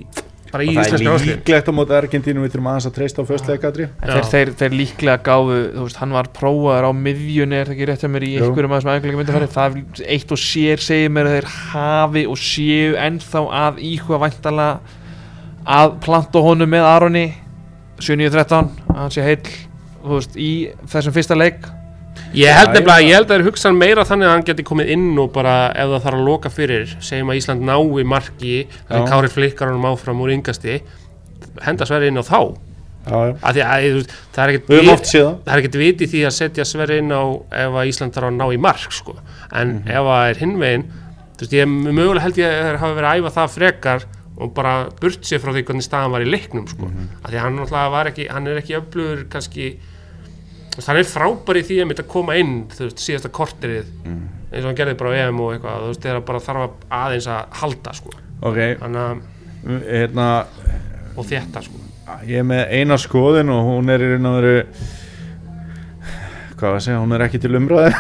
[0.54, 2.95] bara í og það íslenska er áslið líklegt á móti Argentínu við þurfum aðeins að
[2.97, 6.91] treysta á föstleikadri En þeir, þeir, þeir líklega gáfu, þú veist, hann var prófaður á
[7.00, 10.14] miðjunni, er það ekki rétt hjá mér í einhverjum aðeins með æglega myndafæri, það er
[10.16, 14.97] eitt og sér segir mér að þeir hafi og séu ennþá að íhuga væntalega
[15.70, 17.28] að planta honum með Aroni.
[18.00, 19.50] 7-9-13, að hann sé heill,
[20.06, 20.52] þú veist, í
[20.88, 21.68] þessum fyrsta leik.
[22.34, 24.89] Ég held nefnilega, ég- ég held að þeir hugsa meira þannig að hann geti komið
[24.95, 29.01] inn og bara ef það þarf að loka fyrir segjum að Ísland nái marki sem
[29.03, 29.07] Já.
[29.09, 30.82] Kári flikkar honum áfram úr yngasti
[31.65, 32.39] henda Sverri inn á þá
[33.09, 33.34] Já, já.
[33.41, 34.76] að því að veist, það er ekkert það
[35.45, 38.45] það er viti því að setja Sverri inn á ef að Ísland þarf að ná
[38.53, 39.15] í mark sko.
[39.51, 39.88] en Mhm.
[39.89, 40.84] ef það er hinvegin
[41.39, 44.03] þú veist, ég mögulega held ég að þeir hafa verið að æfa það frekar
[44.39, 46.86] og bara burt sér frá því hvernig staðan var í leiknum sko.
[47.24, 49.78] Af því að hann náttúrulega var ekki hann er ekki öflugur kannski
[50.80, 54.21] veist, hann er frábær í því að koma inn þú veist, síðasta korterið Mhm.
[54.51, 56.71] eins og hann gerði bara á EM og eitthvað þú veist, þegar bara þarf að
[57.03, 58.09] aðeins að halda sko.
[58.41, 59.21] ok, að-
[59.89, 60.30] hérna
[61.17, 61.86] og þetta sko.
[62.25, 64.65] ég er með eina skoðin og hún er í raun og veru
[66.59, 67.91] hvað að segja, hún er ekki til umræði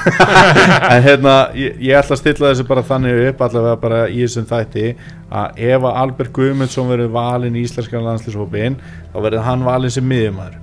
[0.91, 4.47] en hérna, ég, ég ætla að stilla þessu bara þannig upp, allavega bara í þessum
[4.49, 4.87] þætti
[5.31, 8.75] að ef að Albert Guðmundsson verður valinn í íslenska landslýshópin
[9.13, 10.57] þá verður hann valinn sem miðjumæður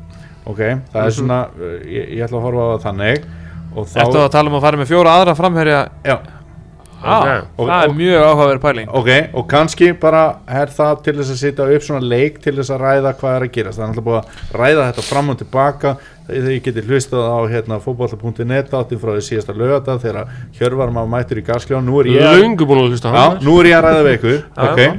[0.47, 3.29] ok, það er svona uh, ég, ég ætla að horfa á það þannig
[3.77, 5.85] og þá, Ertu að tala um að fara með fjóra aðra framherja?
[6.07, 6.19] já,
[7.07, 8.89] Ah, Og- það er og- mjög áhugaverð pæling.
[8.89, 12.71] ok, og kannski bara er það til þess að setja upp svona leik til þess
[12.73, 13.79] að ræða hvað er að gerast.
[13.79, 15.93] Það er alltaf búið að ræða þetta fram og tilbaka.
[16.27, 20.27] Þegar ég geti hlustað á hérna, fótbolta.net áttin frá því síðasta lögata þegar
[20.59, 23.39] Hjörvar maður mættur í gaskljá nú er ég að hlusta á Já, hann.
[23.45, 24.43] nú er ég að ræða við ykkur.
[24.57, 24.79] Já, ok.
[24.81, 24.93] Já.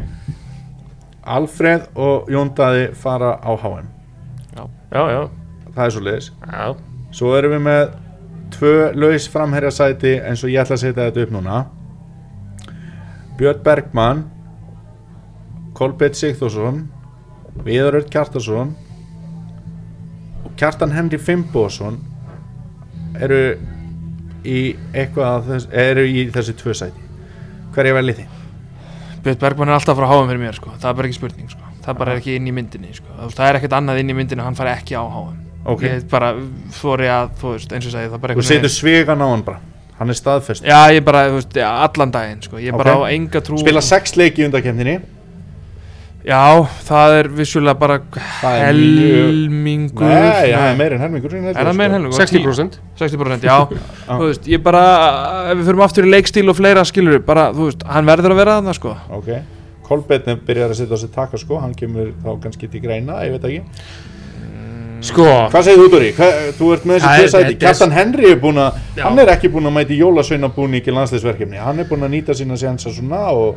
[1.27, 3.87] Alfreð og Jón Daði fara á HM
[4.55, 5.29] já, já,
[5.77, 6.31] það er svo leiðis
[7.17, 7.95] svo erum við með
[8.53, 11.61] tvö laus framherja sæti eins og ég ætla að setja þetta upp núna
[13.37, 14.23] Björn Bergmann
[15.77, 16.85] Kolbett Sigþórsson
[17.65, 18.73] Viðar Örd Kjartarsson
[20.45, 21.99] og Kjartan Henry Fimboðsson
[23.17, 23.41] eru
[24.47, 24.61] í
[24.95, 27.05] eitthvað þess, eru í þessi tvö sæti
[27.75, 28.35] hverja veljið þið?
[29.25, 30.71] Björn Bergman er alltaf frá háum fyrir mér sko.
[30.77, 31.73] það er bara ekki spurning sko.
[31.85, 33.11] það bara er ekki inn í myndinni sko.
[33.33, 35.81] Það er ekkert annað inn í myndinni hann fari ekki á háum Ok.
[35.83, 36.33] ég bara
[36.81, 39.59] þóri að þú veist, eins og segi það bara þú setur svegan á hann bara
[39.99, 42.57] hann er staðfest já ég bara þú veist, já, allan daginn sko.
[42.61, 42.77] ég Ok.
[42.83, 44.99] bara á enga trú spila sex leiki í undakefninni
[46.27, 51.53] Já, það er vissulega bara Það mjög- helmingur Nei, það er meir en helmingur Er
[51.55, 52.19] það meir en sko.
[52.19, 52.57] helmingur?
[52.57, 53.55] 60% 60% já,
[54.09, 54.81] þú veist, ég bara
[55.53, 58.41] ef við förum aftur í leikstíl og fleira skilur bara, þú veist, hann verður að
[58.41, 59.29] vera þarna sko Ok,
[59.87, 63.37] Kolbeinn byrjar að setja á sig taka sko, hann kemur þá kannski til greina, ég
[63.37, 63.63] veit ekki
[65.05, 66.11] Sko, Hvað segir þú Dóri?
[66.17, 69.19] Hvað, þú ert með þessi tvö sæti, þetta er- Kjartan Henry er búin að hann
[69.19, 72.89] er ekki búin að mæti jólasveinabúning í landsliðsverkefni, hann er búin að nýta sína sénsa
[72.93, 73.55] svona og,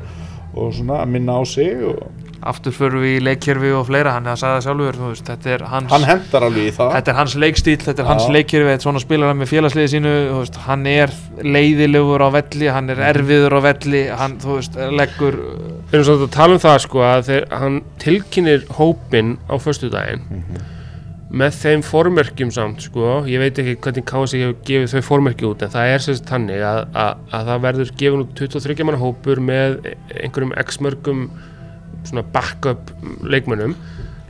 [0.55, 2.03] og svona minna á sig og
[2.41, 4.13] aftur förum við í leikkerfi og fleira.
[4.17, 6.73] Hann er að sagði það sjálfur, þú veist, þetta er hans hann hendar alveg í
[6.73, 6.93] það.
[6.95, 8.31] Þetta er hans leikstíl, þetta er hans Já.
[8.33, 11.11] leikkerfi þetta er svona spilar hann með félagsliði sínu veist, hann er
[11.45, 16.29] leiðilegur á velli hann er erfiður á velli hann, þú veist, leggur við erum svolítið
[16.29, 16.99] að tala um það sko
[21.31, 25.63] með þeim formerkjum samt sko, ég veit ekki hvernig KSI hefur gefið þau formerki út
[25.63, 29.43] en það er sérst þannig að, að, að það verður gefin út 23 manna hópur
[29.47, 29.77] með
[30.25, 31.25] einhverjum x-mörgum
[32.09, 32.91] svona backup
[33.23, 33.77] leikmönnum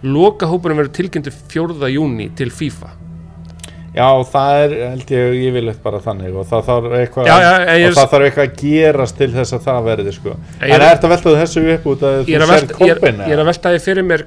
[0.04, 1.88] loka hópurum verður tilkynntur 4.
[1.94, 2.96] júni til FIFA
[3.90, 7.86] Já, það er held ég yfirleitt bara þannig og það þarf eitthvað, Já, já, ég
[7.88, 10.34] er- og það þarf eitthvað að gerast til þess að það verði sko.
[10.60, 13.18] Ég En er- þetta veltaðu þessu upp út að ég þú sér velta, ég er,
[13.32, 14.24] ég að velta því fyrir mér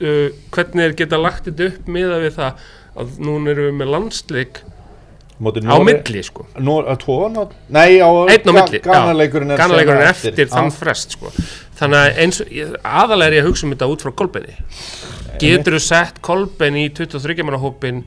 [0.00, 2.68] uh, hvernig er geta lagt þetta upp miða við það
[3.00, 4.62] að núna erum við með landsleik
[5.40, 6.44] móti á milli sko.
[6.60, 8.28] Nú, tvo, ná, nei, á á
[8.84, 11.32] Ganaleikurinn er er síðan eftir þann frest sko.
[11.80, 14.56] þannig að aðalega er ég að hugsa um þetta út frá kolbenni
[15.40, 18.02] getur þú sett kolbenni í 23 manna hópin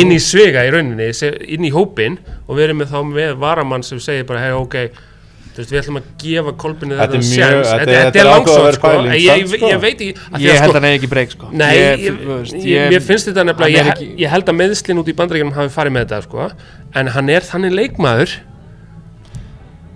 [0.00, 1.08] inn í svega í rauninni
[1.56, 4.76] inn í hópin og við erum með þá með varamann sem segir bara hey, ok,
[5.52, 7.92] þú veist, við ætlum að gefa kolbenni Þetta er þetta mjög- sjans þetta er- þetta,
[7.92, 8.92] þetta þetta er er langsótt sko.
[9.12, 9.68] ég, sko.
[9.72, 11.74] ég veit ekki ég að, held sko, hann eigi ekki breyk sko Nei,
[12.72, 14.06] ég, finnst þetta nefnilega, ég, er ekki...
[14.08, 16.48] ekki- ég held að meðslinn út í bandaríkjunum hafi farið með þetta, sko,
[17.02, 18.38] en hann er þannig leikmaður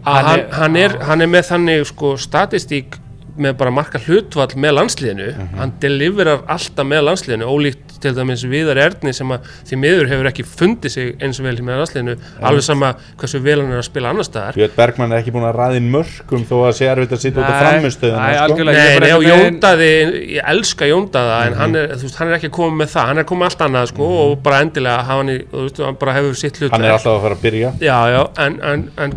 [0.07, 2.99] að Hann hann, er- hann, er, hann er með þannig, sko, statistík
[3.39, 5.57] með bara marka hlutvall með landsliðinu, Mhm.
[5.61, 10.29] hann deliverar alltaf með landsliðinu, ólíkt til dæmis Viðar Erni sem að því miður hefur
[10.31, 13.89] ekki fundið sig eins og vel með landsliðinu, alveg sama hversu vel hann er að
[13.89, 14.55] spila annar staðar.
[14.55, 17.49] Björn Bergmann er ekki búin að ræðin mörgum þó að sé erfitt að sitja út
[17.49, 18.65] á Nei, framistöðuna nei, sko.
[18.65, 19.91] Nei, nei, og Jóndaði,
[20.37, 23.19] ég elska Jóndaða en hann er, veist, hann er ekki að koma með það hann
[23.19, 25.97] er að koma með allt annað, sko, og bara endilega hafa hann í, veist, hann
[26.01, 28.91] bara hefur sitt hlut hann er alltaf að fara að byrja Já, já, en, en,
[28.97, 29.13] en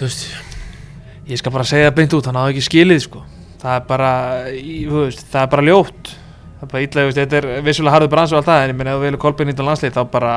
[0.00, 0.26] veist,
[1.28, 3.22] ég skal bara segja beint út, hann hafa ekki skilið sko.
[3.58, 4.12] Það er bara,
[4.54, 6.12] þú veist, það er bara ljótt
[6.58, 8.90] það er bara veist, þetta er vissulega harður brans og allt það, en ég meina
[8.90, 10.32] ef þú vilja kolbinn í þetta landslið þá bara,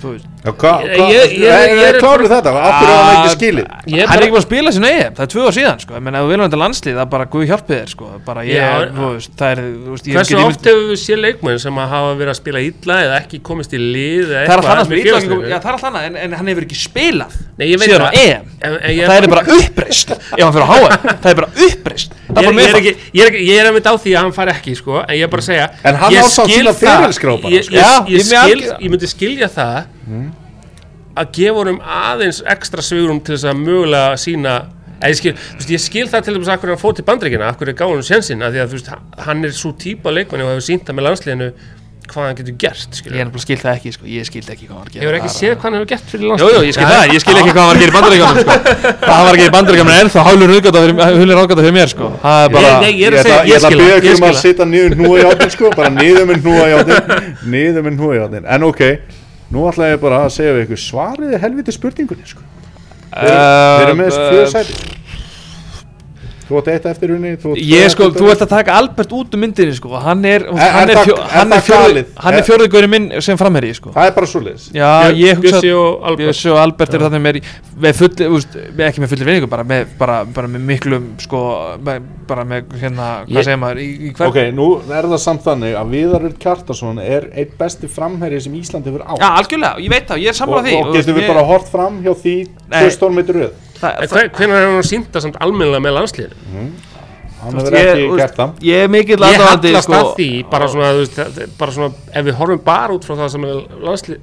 [0.00, 0.26] þú veist.
[0.44, 2.50] Já, hvað, Ég- hvað, ég- ég- er það klárið þetta?
[2.64, 3.64] Akkur er hann ekki Ah, skilið?
[3.64, 5.54] Ég er hann er bara- ekki búin að spila sinu EM, það er tvö ár
[5.58, 7.88] síðan sko, ég meina ef þú vilja þetta landslið, það er bara Guð hjálpið þér
[7.94, 8.54] sko, bara ég,
[8.94, 11.88] þú veist, það er þú veist, ég hversu oft hefur við séð leikmenn sem að
[11.88, 14.72] hafa verið að spila illa eða ekki komist í lið það er það er alltaf
[14.74, 16.16] annað en,
[25.34, 27.74] bara að segja En hann ég á samt skil sína það- ferilskrá bara, ég, sko.
[27.74, 29.76] ég, Já, ég, ég með skil, algjör- ég myndi skilja það
[31.14, 34.54] að gefa honum aðeins ekstra svigurum til þess að mögulega sína
[35.04, 37.04] eða ég skil, þú veist, ég skil það til dæmis að hverju hann fór til
[37.06, 38.90] bandreikina, hverju gáði hann sjensin að því að þú veist,
[39.26, 41.48] hann er svo típa leikmanni og hefur sínt það með landsliðinu
[42.10, 44.66] hvað hann getur gert, ég skilur er nefnilega skil það ekki, sko, ég skil ekki
[44.68, 46.24] hvað hann var að gera hefur ekki Það er- séð hvað hann hefur gert fyrir
[46.24, 48.54] jú, ég skil það, ég skil ekki hvað hann var að gera í bandaríkjónum sko.
[49.04, 51.76] Það hann var að gera í bandaríkjónum en ennþá hálfur ráðgata fyrir, hulur ráðgata fyrir
[51.78, 52.10] mér sko.
[52.24, 54.24] Það er bara, ég er Ég ætla ég ég ætla að það, ég ykkur um
[54.24, 54.40] að það.
[54.44, 56.98] sitja niður hnúa í áttin sko, bara niður með hnúa í áttin
[57.54, 58.82] niður með hnúa í áttin, en ok
[59.54, 62.42] nú ætla ég bara að segja við ykkur svarið er helviti spurningunni sko.
[63.14, 64.74] við erum- við erum með þessi fjögur sæti
[66.48, 67.30] þú átt eitt eftir unni
[67.64, 70.90] Ég sko, þú ert að taka Albert út um myndinni sko, hann er, Er- hann
[70.92, 72.10] er fjó, er hann er fjórði, galið?
[72.24, 73.92] hann er fjórði gaurið minn sem framherji sko.
[73.94, 74.66] það er bara svoleiðis.
[74.74, 76.20] Já, ég hugsa Bjössi og Albert.
[76.24, 77.38] Bjössi og Albert er þannig með,
[77.86, 78.58] með fulli, úst,
[78.88, 81.40] ekki með fulli vinningu, bara með, bara, bara með miklum, sko,
[81.84, 85.22] með, bara með, hérna, hvað Ég- segir maður, í, í hver, ok, nú er það
[85.24, 89.80] samt þannig að Viðarur Kjartason er eitt besti framherji sem Ísland hefur á Já, algjörlega,
[89.80, 90.74] ég veit það, ég er sammála því.
[90.80, 92.36] og getum við bara hort fram hjá því
[92.68, 92.80] Nei.
[92.82, 93.52] tvö stórmeitur röð
[93.84, 96.36] það, En það, hver- hvenær hefur hann sínt það samt almennilega með landsliðinu?
[97.44, 99.96] hann Þú veist, hefur ekki ég- gert það ég er mikill Ég aðdáðandi, hallast sko,
[100.00, 103.42] að því, bara svona, veist, bara svona, ef við horfum bara út frá það sem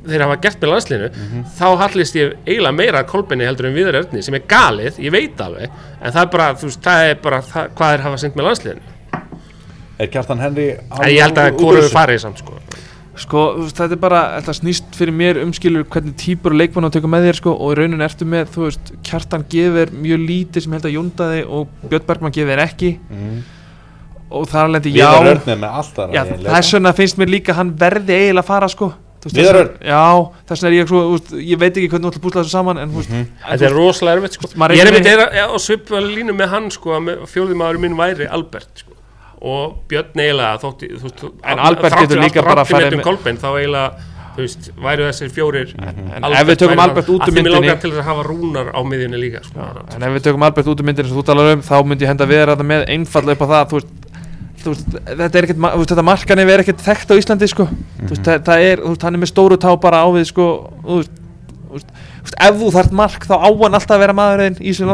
[0.10, 1.44] þeir hafa gert með landsliðinu, Mhm.
[1.60, 5.12] þá hallist ég eiginlega meira að kolbenni heldur en viðar erðni, sem er galið, ég
[5.12, 5.70] veit alveg,
[6.02, 8.48] en það er bara, þú veist, það er bara það, hvað þeir hafa sint með
[8.50, 8.82] landsliðinu.
[10.00, 12.54] er Kjartan Henry En ég held að hvoru farið samt, sko.
[13.20, 17.10] Sko, þetta er bara, þetta snýst fyrir mér umskilur hvernig típur og leikmann að tökja
[17.12, 20.72] með þér sko, og í raunin ertu með, þú veist, Kjartan gefur mjög lítið sem
[20.78, 23.42] held að Jóndaði og Björn Bergman gefur ekki Mhm.
[24.32, 28.68] og þar lendi já, já þess vegna finnst mér líka hann verði eiginlega að fara
[28.72, 32.10] sko, Þú veist, Já, þess vegna er ég svo, veist, ég veit ekki hvernig þú
[32.10, 33.20] ætla að púsla þessu saman en veist, Mhm.
[33.20, 34.48] en Þetta er rosalega erfitt sko.
[34.48, 38.26] Ég er einmitt að- á svipaða línu með hann sko, að fjóðið maður minn væri
[38.32, 38.91] Albert sko.
[39.42, 43.40] Og Björn eiginlega þótti, þú veist, En Albert getur líka bara farið með með- Kolbein,
[43.42, 47.50] þá eiginlega þú veist, væru þessir fjórir en ef við tökum Albert út úr myndinni
[47.50, 49.58] myndinni langar til þess að hafa rúnar á miðjunni líka sko.
[49.96, 52.12] en ef við tökum Albert út úr myndinu sem þú talar um þá myndi ég
[52.14, 53.92] henda við þetta með einfallega upp á það þú veist,
[54.62, 55.62] þú veist, þetta er ekkert
[55.92, 57.66] þetta markanif er ekkert þekkt á Íslandi sko.
[58.06, 60.46] þú veist, það, er, þú veist, hann er með stóru tá bara á við sko,
[60.86, 61.92] þú veist,
[62.38, 64.94] ef þú þarft mark þá á hann alltaf að vera maðurinn í þessum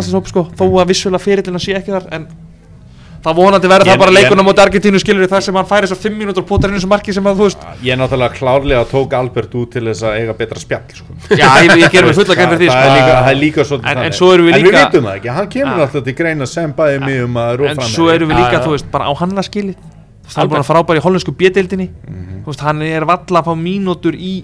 [3.28, 6.16] það vonandi verður það bara leikunum mot Argentínu skilur þar sem hann færi svo 5
[6.22, 7.66] mínútur og potar inn þessu marki sem að þú veist.
[7.84, 11.18] Ég náttúrulega klárlega tók Albert út til þess að eiga betra spjall sko.
[11.36, 13.18] já, ég, ég gerum við fulla gæm fyrir því það, það, er sko.
[13.18, 15.49] það er líka svolítið En- en svo erum við en við vitum það ekki, hann
[15.58, 18.64] kemur alltaf til greina sem bæði mig um að róa en svo erum við líka,
[18.66, 21.90] þú veist, bara á hann að veist, hann er búin að frábæri í hollensku bjödeildinni
[22.08, 22.44] Mhm.
[22.64, 24.44] hann er valla að fá mínútur í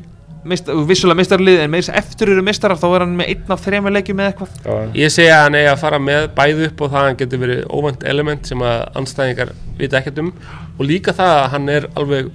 [0.50, 3.54] meist, vissulega meistarlið en með þess að eftir eru meistarar þá er hann með einn
[3.56, 4.56] af þrejum leikjum með eitthvað.
[4.64, 7.20] Já, Ég segja að hann eigi að fara með bæði upp og það að hann
[7.22, 10.34] getur verið óvænt element sem að anstæðingar vita ekkert um.
[10.78, 12.34] Og líka það að hann er alveg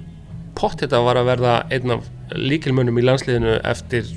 [0.59, 4.09] pottet að vara að verða einn af líkilmönnum í landsliðinu eftir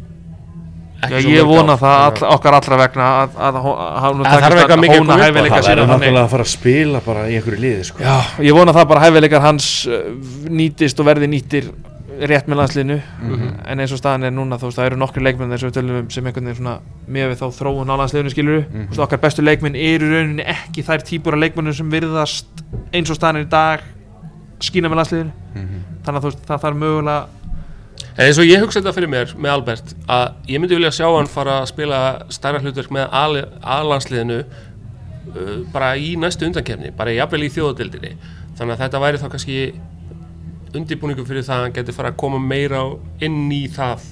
[1.02, 4.82] Já, ég vona það all, okkar allra vegna að, að, að, að, Það þarf eitthvað
[4.85, 8.05] mikið hæfileika það þannig náttúrulega að fara að spila bara í einhverju liði sko.
[8.06, 8.12] Já,
[8.47, 10.05] ég vona það bara hæfileikar hans uh,
[10.60, 11.73] nýtist og verði nýttir
[12.20, 13.48] rétt með landsliðinu Mhm.
[13.66, 15.76] en eins og staðan er núna þú veist það eru nokkri leikmenn þess að við
[15.78, 16.78] tölum um sem einhvern veginn svona
[17.09, 18.86] með við þá þróun á landsliðinu skilur Mhm.
[18.89, 22.47] veist, okkar bestu leikmenn eru í rauninni ekki þær típur af leikmennum sem virðast
[22.93, 23.80] eins og staðan er í dag
[24.60, 25.78] skína með landsliðinu Mhm.
[26.05, 27.26] þannig að þú veist það þarf mögulega
[28.18, 31.16] En eins og ég hugsa þetta fyrir mér með Albert að ég myndi vilja sjá
[31.16, 33.09] hann fara að spila stærra hlutverk með
[33.62, 38.16] aðlandsliðinu uh, bara í næstu undankefni, bara jafnvel í þjóðadildinni
[38.59, 39.74] þannig að þetta væri þá kannski
[40.78, 42.84] undirbúningu fyrir það að hann geti fara að koma meira
[43.24, 44.06] inn í það.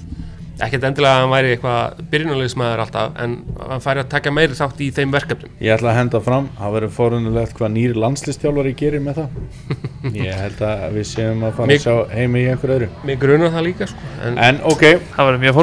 [0.61, 3.31] Ekkert endilega að hann væri eitthvað byrjunarlegismæður alltaf en
[3.71, 5.53] hann færi að taka meiri þátt í þeim verkefnum.
[5.63, 9.39] Ég ætla að henda fram, það verður forunulegt hvað nýri landslistjálfari gerir með það.
[10.21, 12.89] Ég held að við séum að fara Mig- að sjá heimi í einhverju öðru.
[13.09, 14.85] Mér grunar það líka sko en, En ok,
[15.15, 15.57] það verður mjög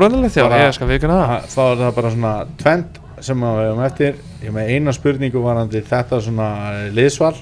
[1.30, 2.34] ha- þá er það bara svona
[2.64, 2.98] tvent
[3.28, 4.18] sem við hefum eftir.
[4.42, 6.50] Ég með eina spurningu varandi þetta svona
[6.94, 7.36] liðsval.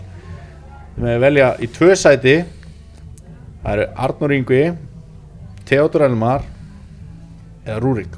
[1.01, 2.37] Við velja í tvö sæti
[3.67, 4.61] Það eru Arnur Ingvi
[5.67, 6.45] Theodor Elmar
[7.67, 8.13] eða Rúrik.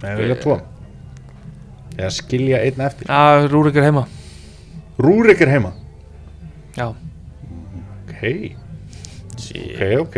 [0.00, 0.54] Við velja tvo.
[1.98, 3.10] Eða skilja einn eftir.
[3.10, 4.06] Já, Rúrik er heima.
[4.96, 5.74] Rúrik er heima?
[6.78, 6.88] Já,
[8.08, 8.54] Ok.
[9.36, 10.16] Ok, ok.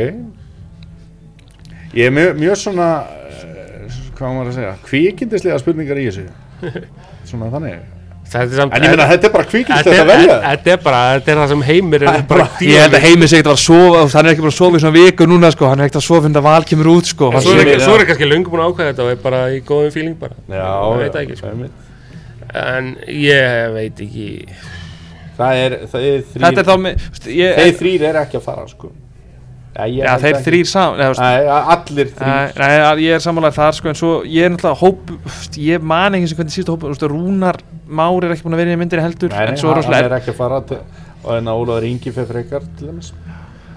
[1.92, 6.28] Ég er mjög, mjög svona uh, hvað maður að segja kvikindislega spurningar í þessu.
[7.28, 7.74] Svona þannig
[8.30, 10.36] samt En ég meina þetta er bara Þetta er, að velja.
[10.44, 13.06] þetta er bara, þetta er það sem heimir Það er er bara ég held að
[13.06, 14.96] heimi sig ekkert að vera að sofa hann er ekki bara að sofa í svona
[14.96, 17.56] viku núna sko, hann er ekkert að sofa fyrir að val kemur út sko, svo
[17.56, 18.06] er, er það.
[18.10, 20.38] kannski löngu búin að ákveða þetta og er bara í góðum feeling bara.
[20.46, 21.54] Já, Ég veit það ekki, sko.
[22.64, 24.28] en ég veit ekki.
[25.40, 26.66] Það er, það er þrýr þetta er
[27.60, 28.90] Þeir þrýr er ekki að fara sko
[29.80, 30.44] Held þeir ekki.
[30.46, 33.98] þrýr saman nei, veist, Nei, allir Nei, þrýr nei, ég er sammálaðið þar sko en
[34.00, 38.26] svo ég er náttúrulega hóp ég man ekki sem hvernig síðustu hóp úst, Rúnar Már
[38.28, 40.34] er ekki búin að vera í myndinni heldur Nei, nei, en svo er er ekki
[40.34, 40.80] að fara til,
[41.24, 43.10] og en að Ólaður Ingi fyrir frekar til dæmis.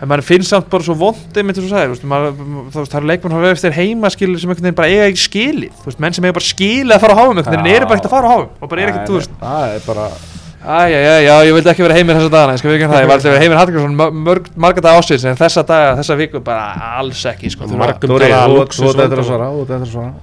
[0.04, 2.34] En maður finnst samt bara svo vond einmitt þú sagðir, úst, maður,
[2.74, 5.06] þú veist, það eru leikmenn að vera eftir heima skilur sem einhvern veginn bara eiga
[5.08, 7.88] ekki skilið veist, menn sem eiga bara skilið að fara á háum einhvern veginn eru
[7.88, 10.33] bara ekkert að fara á háum og bara er ekkert,
[10.64, 13.10] Æja, já, já, ég vildi ekki vera heimir þessa dagana, ég skal við það, ég
[13.10, 16.94] var alltaf vera heimir Hallgrímsson mörg, marga dag ásins, en þessa daga, þessa viku bara
[17.02, 20.14] alls ekki, sko, Margum tala þú ert eftir að svara Þú ert eftir að svara.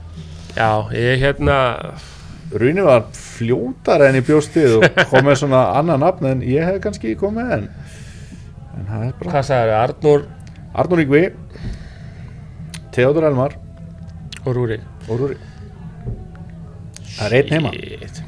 [0.57, 1.59] Já, ég hérna
[2.51, 6.81] Rúni var fljótar en í bjóstið og kom með svona annan nafn en ég hef
[6.83, 7.69] kannski komið en
[8.81, 10.25] en það er bara Hvað sagði Arnór?
[10.81, 11.23] Arnur Ingvi
[12.97, 13.55] Theodor Elmar
[14.41, 14.81] og Rúri.
[15.07, 15.37] og Rúri.
[17.19, 17.73] Það er einn heima.
[17.77, 18.23] Shit.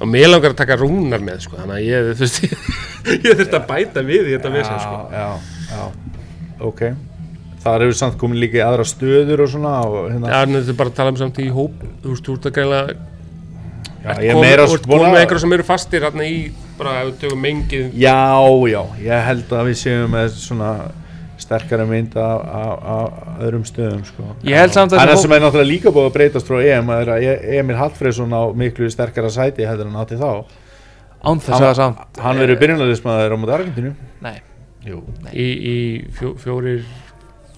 [0.00, 2.42] Og mér langar að taka Rúnar með sko, Þannig að ég, þú veist
[3.26, 4.98] Ég þurfti að bæta við í þetta vesen sko.
[5.12, 5.28] já,
[5.70, 5.84] já,
[6.70, 6.82] ok
[7.60, 10.72] Það eru samt komin líka í aðra stöður og svona og hérna, Já, en þetta
[10.72, 14.64] er bara að tala um samt í hóp Þú veist, þú ert að gæla er
[14.64, 16.38] Þú ert búin með einhverjum sem eru fastir Þarna í,
[16.80, 18.16] bara ef við tökum mengið Já,
[18.72, 20.70] já, ég held að við séum með svona
[21.50, 24.30] sterkari mynd af, af, af öðrum stöðum sko.
[24.46, 27.10] Ég held samt að Það sem er náttúrulega líka búið að breytast frá EM er
[27.16, 30.30] að E- Emil Hallfreðsson á miklu sterkara sæti hefur hann átti þá.
[31.20, 33.90] Án þess að það samt Hann verður byrjunarliðsmaður á móti Argentinu
[34.24, 34.38] Nei,
[34.88, 35.02] Jú,
[35.36, 35.74] í, í
[36.16, 36.86] fjó, fjórir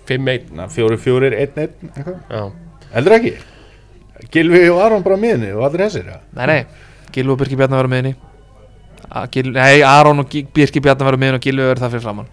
[0.08, 0.48] Fimm einn.
[0.58, 2.16] Na, fjóri, fjórir, einn, einn eitthvað.
[2.26, 3.32] Já, Heldur ekki?
[4.34, 6.18] Gilvi og Aron bara á miðinni og allir þessir ja.
[6.34, 6.58] nei, nei,
[7.14, 8.14] Gilvi og Birki Bjarnar verður með henni
[9.34, 12.32] Gil, Nei, Aron og Birki Bjarnar verður með henni og Gilvi verður það fyrir framann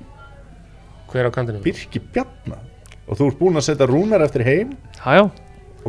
[1.11, 2.61] hver á kantinu Birki Bjarnar
[3.09, 4.75] og þú ert búin að setja rúnar eftir heim.
[4.99, 5.23] Jájá,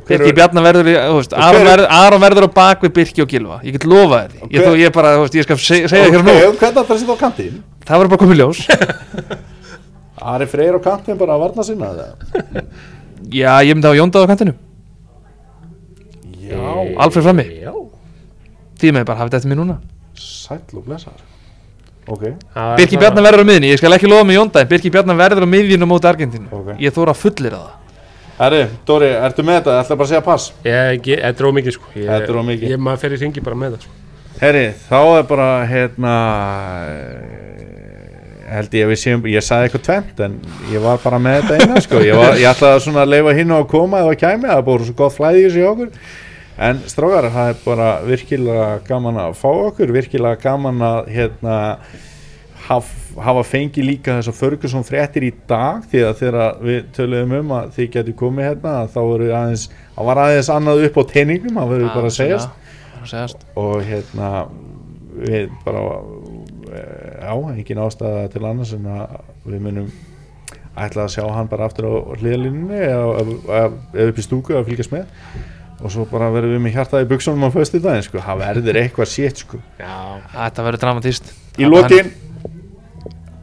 [0.08, 3.28] Birki Bjarnar verður þú veist, Aron, er- verður, Aron verður á bak við Birki og
[3.34, 5.88] Gilva Ég get lofa þér Og Ég, þú, ég bara, þú veist, ég skal seg,
[5.92, 7.60] segja Ok, hér nú hvernig ætlar að setja á kantinn?
[7.84, 8.60] Það verður bara komið ljós.
[10.32, 11.90] Ari Freyr á kantinn bara að varna sinna?
[13.32, 14.54] Já, ég myndi hafa Jóndað á kantinu.
[16.44, 16.60] Já,
[17.00, 17.72] Alfred frammi, Já.
[18.80, 19.76] Því með bara hafið þetta mér núna.
[20.16, 21.18] Sæll og blessar
[22.08, 22.22] Ok,
[22.54, 25.18] Það er Birki Bjarnar verður á miðinni, ég skal ekki lofa með Jóndað Birki Bjarnar
[25.20, 26.72] verður á miðjunu móti Argentínu Ok.
[26.80, 27.68] Ég þóra að fullir það
[28.40, 29.74] herri, Dóri, ertu með þetta?
[29.82, 32.46] Ætla bara að segja pass Ég, ég, þetta er ómikið sko ég, Þetta er of
[32.48, 32.72] mikið.
[32.72, 33.96] Ég maður fer í ringi bara með það sko.
[34.40, 36.14] Herri, þá er bara hérna
[36.88, 37.50] eh,
[38.54, 40.38] held ég að við séum ég sagði eitthvað tvent en
[40.72, 42.00] ég var bara með þetta eina sko.
[42.06, 44.88] ég, var, ég ætlaði að leifa hinn á að koma ef það kæmi, það bara
[44.88, 45.92] svo gott flæði í þessu hjá okkur
[46.58, 51.58] en strákar, það er bara virkilega gaman að fá okkur virkilega gaman að hérna
[52.70, 57.36] haf, hafa fengið líka þess að Ferguson fréttir í dag því að þegar við töluðum
[57.40, 61.02] um að þið getur komið hérna þá voru aðeins, það var aðeins annað upp á
[61.14, 62.74] teiningum, það verður bara að segjast.
[63.04, 63.46] segjast.
[63.60, 64.30] Og hérna
[65.20, 65.84] við bara
[66.70, 69.16] eh, já, engin ástæða til annars en að
[69.48, 69.90] við munum
[70.80, 73.64] ætla að sjá hann bara aftur á hliðalínunni eða
[74.06, 75.10] upp í stúku að fylgjast með
[75.80, 78.78] og svo bara verðum við með hjartaði í buksunum á föstu daginn sko, það verður
[78.82, 79.60] eitthvað sétt sko.
[79.80, 79.94] Já.
[80.34, 82.10] Þetta verður dramatíst í lokin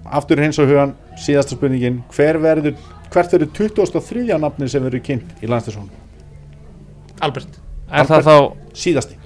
[0.08, 2.02] aftur hins og hugan, síðasta spurningin.
[2.16, 2.76] Hver verður,
[3.12, 4.28] hvert verður 23.
[4.40, 5.90] nafni sem verður kynnt í landstæðsónu
[7.26, 7.58] Albert.
[7.92, 8.36] Er það þá,
[8.78, 9.18] síðasti.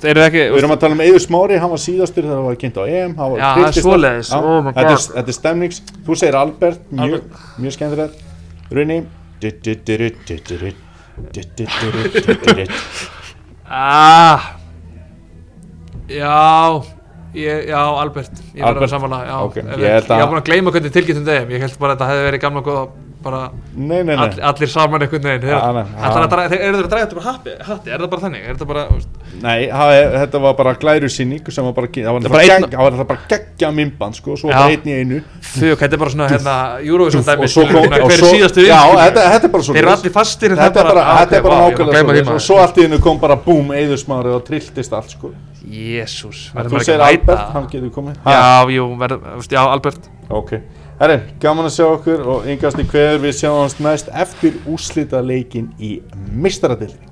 [0.00, 2.58] Eru ekki Við erum að tala um Eður Smári, hann var síðastur þegar hann var
[2.60, 4.92] kynnt á EM hann var Já, það er svoleiðis, oh þetta, God.
[4.92, 7.40] er, þetta er stemnings, þú segir Albert mjög, Albert.
[7.58, 8.22] mjög skemmtilegt
[8.70, 9.00] Runni.
[13.70, 14.56] Ah.
[16.10, 16.82] Já
[17.34, 18.32] ég, Já, Albert.
[18.54, 20.72] Ég Albert, að samanlega já, ok, ef ég held ég að- var búin að gleyma
[20.74, 21.52] hvernig tilgjöndum þeim.
[21.54, 22.82] Ég held bara að þetta hefði verið gamla góða
[23.22, 23.40] bara
[23.74, 24.16] Nei, nei, nei.
[24.24, 25.48] all, allir saman einhvern veginn.
[25.50, 27.90] Draga- þeir- Eru þeir að draga þetta bara hatti, hatti?
[27.90, 28.44] Er það bara þannig?
[28.48, 29.00] Er þetta bara, þú
[29.40, 29.90] Nei, það
[30.20, 34.14] þetta var bara glæru sinning sem var bara, það var Það bara það geggja mymband
[34.18, 35.20] sko, svo bara einn í einu.
[35.50, 38.24] Þau, þetta er bara svona hérna Eurovision dæmi og svo kom svona, og Hver er
[38.24, 39.00] svo- síðastu Já, skilur.
[39.04, 41.42] þetta, þetta er bara svo Þeir eru allir fastir það Þetta er bara, ah, er
[41.42, 45.32] nákvæmlega því, svo allt í hennu kom bara búm, Eðursmári og trilltist allt sko.
[45.70, 48.14] Jésús, verður Þú maður ekki segir að Albert, mæta hann getur komið.
[48.26, 50.08] Já, jú, verður, þú já, Albert.
[50.30, 50.52] Ok,
[51.00, 55.70] herri, gaman að sjá okkur og yngast í hverður við sjáum næst eftir úrslita leikin
[55.80, 55.94] í
[56.36, 57.09] mistaradildinni